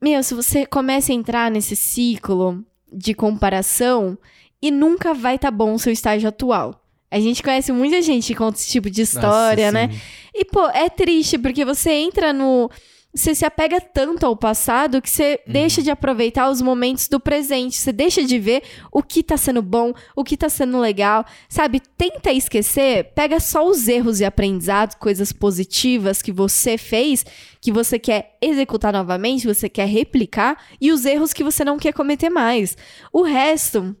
Meu, 0.00 0.22
se 0.22 0.34
você 0.34 0.66
começa 0.66 1.10
a 1.10 1.14
entrar 1.14 1.50
nesse 1.50 1.74
ciclo 1.74 2.64
de 2.92 3.14
comparação, 3.14 4.16
e 4.62 4.70
nunca 4.70 5.14
vai 5.14 5.36
estar 5.36 5.50
tá 5.50 5.56
bom 5.56 5.74
o 5.74 5.78
seu 5.78 5.92
estágio 5.92 6.28
atual. 6.28 6.82
A 7.10 7.20
gente 7.20 7.42
conhece 7.42 7.70
muita 7.72 8.02
gente 8.02 8.26
que 8.26 8.34
conta 8.34 8.58
esse 8.58 8.70
tipo 8.70 8.90
de 8.90 9.02
história, 9.02 9.70
Nossa, 9.70 9.86
né? 9.86 9.92
Sim. 9.92 10.00
E, 10.34 10.44
pô, 10.44 10.68
é 10.68 10.88
triste, 10.88 11.38
porque 11.38 11.64
você 11.64 11.90
entra 11.92 12.32
no 12.32 12.68
você 13.16 13.34
se 13.34 13.46
apega 13.46 13.80
tanto 13.80 14.26
ao 14.26 14.36
passado 14.36 15.00
que 15.00 15.08
você 15.08 15.40
uhum. 15.46 15.52
deixa 15.54 15.82
de 15.82 15.90
aproveitar 15.90 16.50
os 16.50 16.60
momentos 16.60 17.08
do 17.08 17.18
presente. 17.18 17.76
Você 17.76 17.90
deixa 17.90 18.22
de 18.22 18.38
ver 18.38 18.62
o 18.92 19.02
que 19.02 19.22
tá 19.22 19.38
sendo 19.38 19.62
bom, 19.62 19.94
o 20.14 20.22
que 20.22 20.36
tá 20.36 20.50
sendo 20.50 20.78
legal. 20.78 21.24
Sabe? 21.48 21.80
Tenta 21.96 22.30
esquecer, 22.30 23.12
pega 23.14 23.40
só 23.40 23.66
os 23.66 23.88
erros 23.88 24.20
e 24.20 24.24
aprendizados, 24.26 24.96
coisas 24.96 25.32
positivas 25.32 26.20
que 26.20 26.30
você 26.30 26.76
fez, 26.76 27.24
que 27.58 27.72
você 27.72 27.98
quer 27.98 28.36
executar 28.40 28.92
novamente, 28.92 29.46
você 29.46 29.66
quer 29.66 29.88
replicar, 29.88 30.62
e 30.78 30.92
os 30.92 31.06
erros 31.06 31.32
que 31.32 31.42
você 31.42 31.64
não 31.64 31.78
quer 31.78 31.94
cometer 31.94 32.28
mais. 32.28 32.76
O 33.10 33.22
resto 33.22 33.96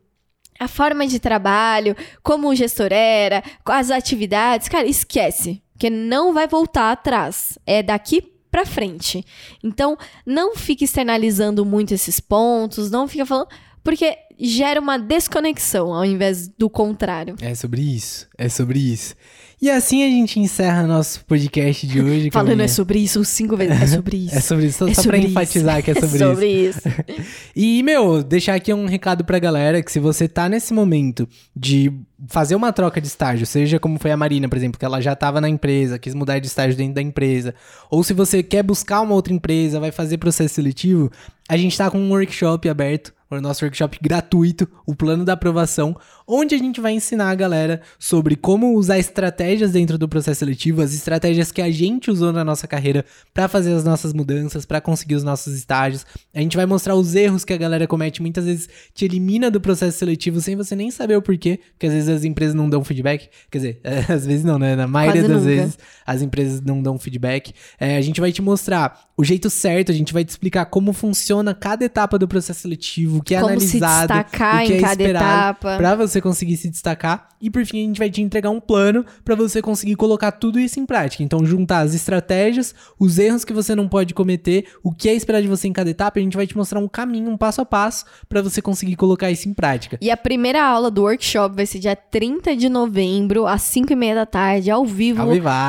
a 0.58 0.68
forma 0.68 1.06
de 1.06 1.18
trabalho, 1.18 1.96
como 2.22 2.48
o 2.48 2.54
gestor 2.54 2.92
era, 2.92 3.42
as 3.64 3.90
atividades, 3.90 4.68
cara, 4.68 4.86
esquece, 4.86 5.62
porque 5.72 5.90
não 5.90 6.32
vai 6.32 6.46
voltar 6.46 6.92
atrás. 6.92 7.58
É 7.66 7.82
daqui 7.82 8.22
para 8.50 8.64
frente. 8.64 9.24
Então, 9.62 9.98
não 10.24 10.56
fique 10.56 10.84
externalizando 10.84 11.64
muito 11.64 11.92
esses 11.92 12.18
pontos, 12.20 12.90
não 12.90 13.06
fica 13.06 13.26
falando, 13.26 13.48
porque 13.84 14.16
gera 14.38 14.80
uma 14.80 14.98
desconexão 14.98 15.92
ao 15.92 16.04
invés 16.04 16.48
do 16.48 16.68
contrário. 16.68 17.36
É 17.40 17.54
sobre 17.54 17.82
isso, 17.82 18.28
é 18.36 18.48
sobre 18.48 18.78
isso. 18.78 19.14
E 19.60 19.70
assim 19.70 20.04
a 20.04 20.08
gente 20.08 20.38
encerra 20.38 20.86
nosso 20.86 21.24
podcast 21.24 21.86
de 21.86 22.00
hoje. 22.00 22.30
Falando 22.32 22.60
é 22.60 22.68
sobre 22.68 22.98
isso 22.98 23.24
cinco 23.24 23.56
vezes. 23.56 23.80
É 23.80 23.86
sobre 23.86 24.16
isso. 24.26 24.34
é 24.34 24.40
sobre 24.40 24.66
isso. 24.66 24.78
Só, 24.78 24.88
é 24.88 24.94
só 24.94 25.02
pra 25.04 25.18
enfatizar 25.18 25.82
que 25.82 25.90
é 25.90 25.94
sobre, 26.00 26.16
é 26.16 26.18
sobre 26.18 26.48
isso. 26.68 26.88
isso. 26.88 27.22
e, 27.54 27.82
meu, 27.82 28.22
deixar 28.22 28.54
aqui 28.54 28.72
um 28.72 28.86
recado 28.86 29.24
pra 29.24 29.38
galera 29.38 29.82
que 29.82 29.90
se 29.90 29.98
você 29.98 30.28
tá 30.28 30.48
nesse 30.48 30.74
momento 30.74 31.26
de 31.54 31.90
fazer 32.28 32.54
uma 32.54 32.72
troca 32.72 33.00
de 33.00 33.06
estágio, 33.06 33.46
seja 33.46 33.78
como 33.78 33.98
foi 33.98 34.10
a 34.10 34.16
Marina, 34.16 34.48
por 34.48 34.56
exemplo, 34.56 34.78
que 34.78 34.84
ela 34.84 35.00
já 35.00 35.12
estava 35.12 35.40
na 35.40 35.48
empresa, 35.48 35.98
quis 35.98 36.14
mudar 36.14 36.38
de 36.38 36.46
estágio 36.46 36.76
dentro 36.76 36.94
da 36.94 37.02
empresa, 37.02 37.54
ou 37.90 38.02
se 38.02 38.14
você 38.14 38.42
quer 38.42 38.62
buscar 38.62 39.00
uma 39.02 39.14
outra 39.14 39.32
empresa, 39.32 39.80
vai 39.80 39.90
fazer 39.90 40.18
processo 40.18 40.54
seletivo, 40.54 41.10
a 41.48 41.56
gente 41.56 41.72
está 41.72 41.90
com 41.90 41.98
um 41.98 42.10
workshop 42.10 42.68
aberto 42.68 43.12
o 43.28 43.40
nosso 43.40 43.64
workshop 43.64 43.98
gratuito, 44.00 44.68
o 44.86 44.94
plano 44.94 45.24
da 45.24 45.32
aprovação, 45.32 45.96
onde 46.26 46.54
a 46.54 46.58
gente 46.58 46.80
vai 46.80 46.92
ensinar 46.92 47.30
a 47.30 47.34
galera 47.34 47.80
sobre 47.98 48.36
como 48.36 48.74
usar 48.74 48.98
estratégias 48.98 49.72
dentro 49.72 49.98
do 49.98 50.08
processo 50.08 50.40
seletivo, 50.40 50.80
as 50.80 50.94
estratégias 50.94 51.50
que 51.50 51.60
a 51.60 51.70
gente 51.70 52.10
usou 52.10 52.32
na 52.32 52.44
nossa 52.44 52.68
carreira 52.68 53.04
para 53.34 53.48
fazer 53.48 53.72
as 53.72 53.84
nossas 53.84 54.12
mudanças, 54.12 54.64
para 54.64 54.80
conseguir 54.80 55.16
os 55.16 55.24
nossos 55.24 55.54
estágios. 55.54 56.06
A 56.32 56.40
gente 56.40 56.56
vai 56.56 56.66
mostrar 56.66 56.94
os 56.94 57.14
erros 57.14 57.44
que 57.44 57.52
a 57.52 57.56
galera 57.56 57.86
comete, 57.86 58.22
muitas 58.22 58.44
vezes 58.44 58.68
te 58.94 59.04
elimina 59.04 59.50
do 59.50 59.60
processo 59.60 59.98
seletivo 59.98 60.40
sem 60.40 60.54
você 60.54 60.76
nem 60.76 60.90
saber 60.90 61.16
o 61.16 61.22
porquê, 61.22 61.58
porque 61.72 61.86
às 61.86 61.92
vezes 61.92 62.05
as 62.08 62.24
empresas 62.24 62.54
não 62.54 62.68
dão 62.68 62.84
feedback, 62.84 63.28
quer 63.50 63.58
dizer, 63.58 63.80
às 64.08 64.26
vezes 64.26 64.44
não, 64.44 64.58
né? 64.58 64.76
Na 64.76 64.86
maioria 64.86 65.22
Quase 65.22 65.34
das 65.34 65.42
nunca. 65.44 65.54
vezes 65.56 65.78
as 66.06 66.22
empresas 66.22 66.60
não 66.60 66.82
dão 66.82 66.98
feedback. 66.98 67.52
É, 67.78 67.96
a 67.96 68.00
gente 68.00 68.20
vai 68.20 68.32
te 68.32 68.42
mostrar 68.42 69.05
o 69.16 69.24
jeito 69.24 69.48
certo, 69.48 69.90
a 69.90 69.94
gente 69.94 70.12
vai 70.12 70.24
te 70.24 70.28
explicar 70.28 70.66
como 70.66 70.92
funciona 70.92 71.54
cada 71.54 71.84
etapa 71.84 72.18
do 72.18 72.28
processo 72.28 72.60
seletivo, 72.60 73.18
o 73.18 73.22
que 73.22 73.34
é 73.34 73.40
como 73.40 73.52
analisado, 73.52 74.12
o 74.12 74.24
que 74.66 74.74
é 74.74 74.76
esperado 74.76 75.58
para 75.60 75.94
você 75.94 76.20
conseguir 76.20 76.56
se 76.58 76.68
destacar. 76.68 77.28
E 77.40 77.50
por 77.50 77.64
fim, 77.64 77.82
a 77.82 77.86
gente 77.86 77.98
vai 77.98 78.10
te 78.10 78.20
entregar 78.20 78.50
um 78.50 78.60
plano 78.60 79.04
para 79.24 79.34
você 79.34 79.60
conseguir 79.62 79.94
colocar 79.94 80.32
tudo 80.32 80.58
isso 80.58 80.80
em 80.80 80.86
prática. 80.86 81.22
Então, 81.22 81.44
juntar 81.44 81.80
as 81.80 81.94
estratégias, 81.94 82.74
os 82.98 83.18
erros 83.18 83.44
que 83.44 83.52
você 83.52 83.74
não 83.74 83.88
pode 83.88 84.14
cometer, 84.14 84.66
o 84.82 84.92
que 84.92 85.08
é 85.08 85.14
esperado 85.14 85.42
de 85.42 85.48
você 85.48 85.68
em 85.68 85.72
cada 85.72 85.90
etapa, 85.90 86.18
a 86.18 86.22
gente 86.22 86.36
vai 86.36 86.46
te 86.46 86.56
mostrar 86.56 86.80
um 86.80 86.88
caminho, 86.88 87.30
um 87.30 87.36
passo 87.36 87.60
a 87.60 87.64
passo 87.64 88.04
para 88.28 88.42
você 88.42 88.62
conseguir 88.62 88.96
colocar 88.96 89.30
isso 89.30 89.48
em 89.48 89.54
prática. 89.54 89.98
E 90.00 90.10
a 90.10 90.16
primeira 90.16 90.62
aula 90.62 90.90
do 90.90 91.02
workshop 91.02 91.56
vai 91.56 91.66
ser 91.66 91.78
dia 91.78 91.96
30 91.96 92.56
de 92.56 92.68
novembro, 92.68 93.46
às 93.46 93.62
5 93.62 93.92
e 93.92 93.96
meia 93.96 94.14
da 94.14 94.26
tarde, 94.26 94.70
ao 94.70 94.84
vivo, 94.84 95.22
ao 95.22 95.28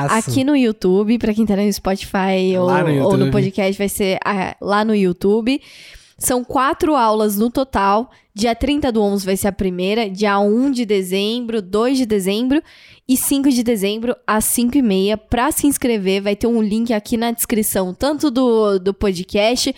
aqui 0.10 0.44
no 0.44 0.56
YouTube, 0.56 1.18
para 1.18 1.34
quem 1.34 1.46
tá 1.46 1.56
no 1.56 1.72
Spotify 1.72 2.58
ou 2.58 2.72
no, 2.72 3.04
ou 3.04 3.18
no 3.18 3.32
podcast, 3.42 3.78
vai 3.78 3.90
ser 3.90 4.18
ah, 4.24 4.56
lá 4.62 4.84
no 4.84 4.96
YouTube. 4.96 5.62
São 6.18 6.44
quatro 6.44 6.96
aulas 6.96 7.38
no 7.38 7.50
total. 7.50 8.10
Dia 8.34 8.56
30 8.56 8.92
do 8.92 9.02
11 9.02 9.26
vai 9.26 9.38
ser 9.38 9.48
a 9.48 9.52
primeira, 9.52 10.10
dia 10.10 10.40
1 10.40 10.72
de 10.72 10.86
dezembro, 10.86 11.62
2 11.62 11.98
de 11.98 12.06
dezembro 12.06 12.62
e 13.08 13.16
5 13.16 13.50
de 13.50 13.64
dezembro 13.64 14.16
às 14.26 14.46
5 14.46 14.78
e 14.78 14.82
meia. 14.82 15.18
Para 15.18 15.52
se 15.52 15.68
inscrever, 15.68 16.22
vai 16.22 16.36
ter 16.36 16.48
um 16.48 16.62
link 16.62 16.94
aqui 16.94 17.18
na 17.18 17.32
descrição, 17.32 17.94
tanto 17.94 18.30
do, 18.30 18.80
do 18.80 18.94
podcast 18.94 19.74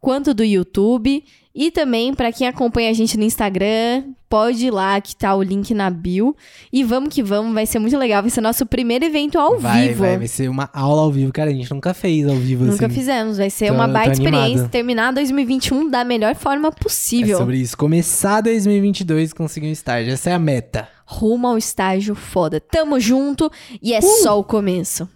quanto 0.00 0.34
do 0.34 0.44
YouTube. 0.44 1.24
E 1.58 1.70
também, 1.70 2.12
para 2.12 2.30
quem 2.30 2.46
acompanha 2.46 2.90
a 2.90 2.92
gente 2.92 3.16
no 3.16 3.24
Instagram, 3.24 4.04
pode 4.28 4.66
ir 4.66 4.70
lá 4.70 5.00
que 5.00 5.16
tá 5.16 5.34
o 5.34 5.42
link 5.42 5.72
na 5.72 5.88
bio. 5.88 6.36
E 6.70 6.84
vamos 6.84 7.08
que 7.08 7.22
vamos, 7.22 7.54
vai 7.54 7.64
ser 7.64 7.78
muito 7.78 7.96
legal. 7.96 8.20
Vai 8.20 8.30
ser 8.30 8.42
nosso 8.42 8.66
primeiro 8.66 9.06
evento 9.06 9.38
ao 9.38 9.58
vai, 9.58 9.88
vivo. 9.88 10.00
Vai, 10.00 10.18
vai 10.18 10.28
ser 10.28 10.50
uma 10.50 10.68
aula 10.70 11.00
ao 11.00 11.10
vivo. 11.10 11.32
Cara, 11.32 11.48
a 11.48 11.54
gente 11.54 11.72
nunca 11.72 11.94
fez 11.94 12.28
ao 12.28 12.36
vivo 12.36 12.66
nunca 12.66 12.84
assim. 12.84 12.94
fizemos. 12.94 13.38
Vai 13.38 13.48
ser 13.48 13.68
tô, 13.68 13.72
uma 13.74 13.88
baita 13.88 14.12
experiência. 14.12 14.68
Terminar 14.68 15.14
2021 15.14 15.88
da 15.88 16.04
melhor 16.04 16.34
forma 16.34 16.70
possível. 16.70 17.36
É 17.36 17.38
sobre 17.38 17.56
isso. 17.56 17.74
Começar 17.74 18.42
2022 18.42 19.30
e 19.30 19.34
conseguir 19.34 19.68
um 19.68 19.72
estágio. 19.72 20.12
Essa 20.12 20.28
é 20.28 20.34
a 20.34 20.38
meta. 20.38 20.86
Rumo 21.06 21.46
ao 21.46 21.56
estágio 21.56 22.14
foda. 22.14 22.60
Tamo 22.60 23.00
junto 23.00 23.50
e 23.80 23.94
é 23.94 24.00
uh! 24.00 24.22
só 24.22 24.38
o 24.38 24.44
começo. 24.44 25.08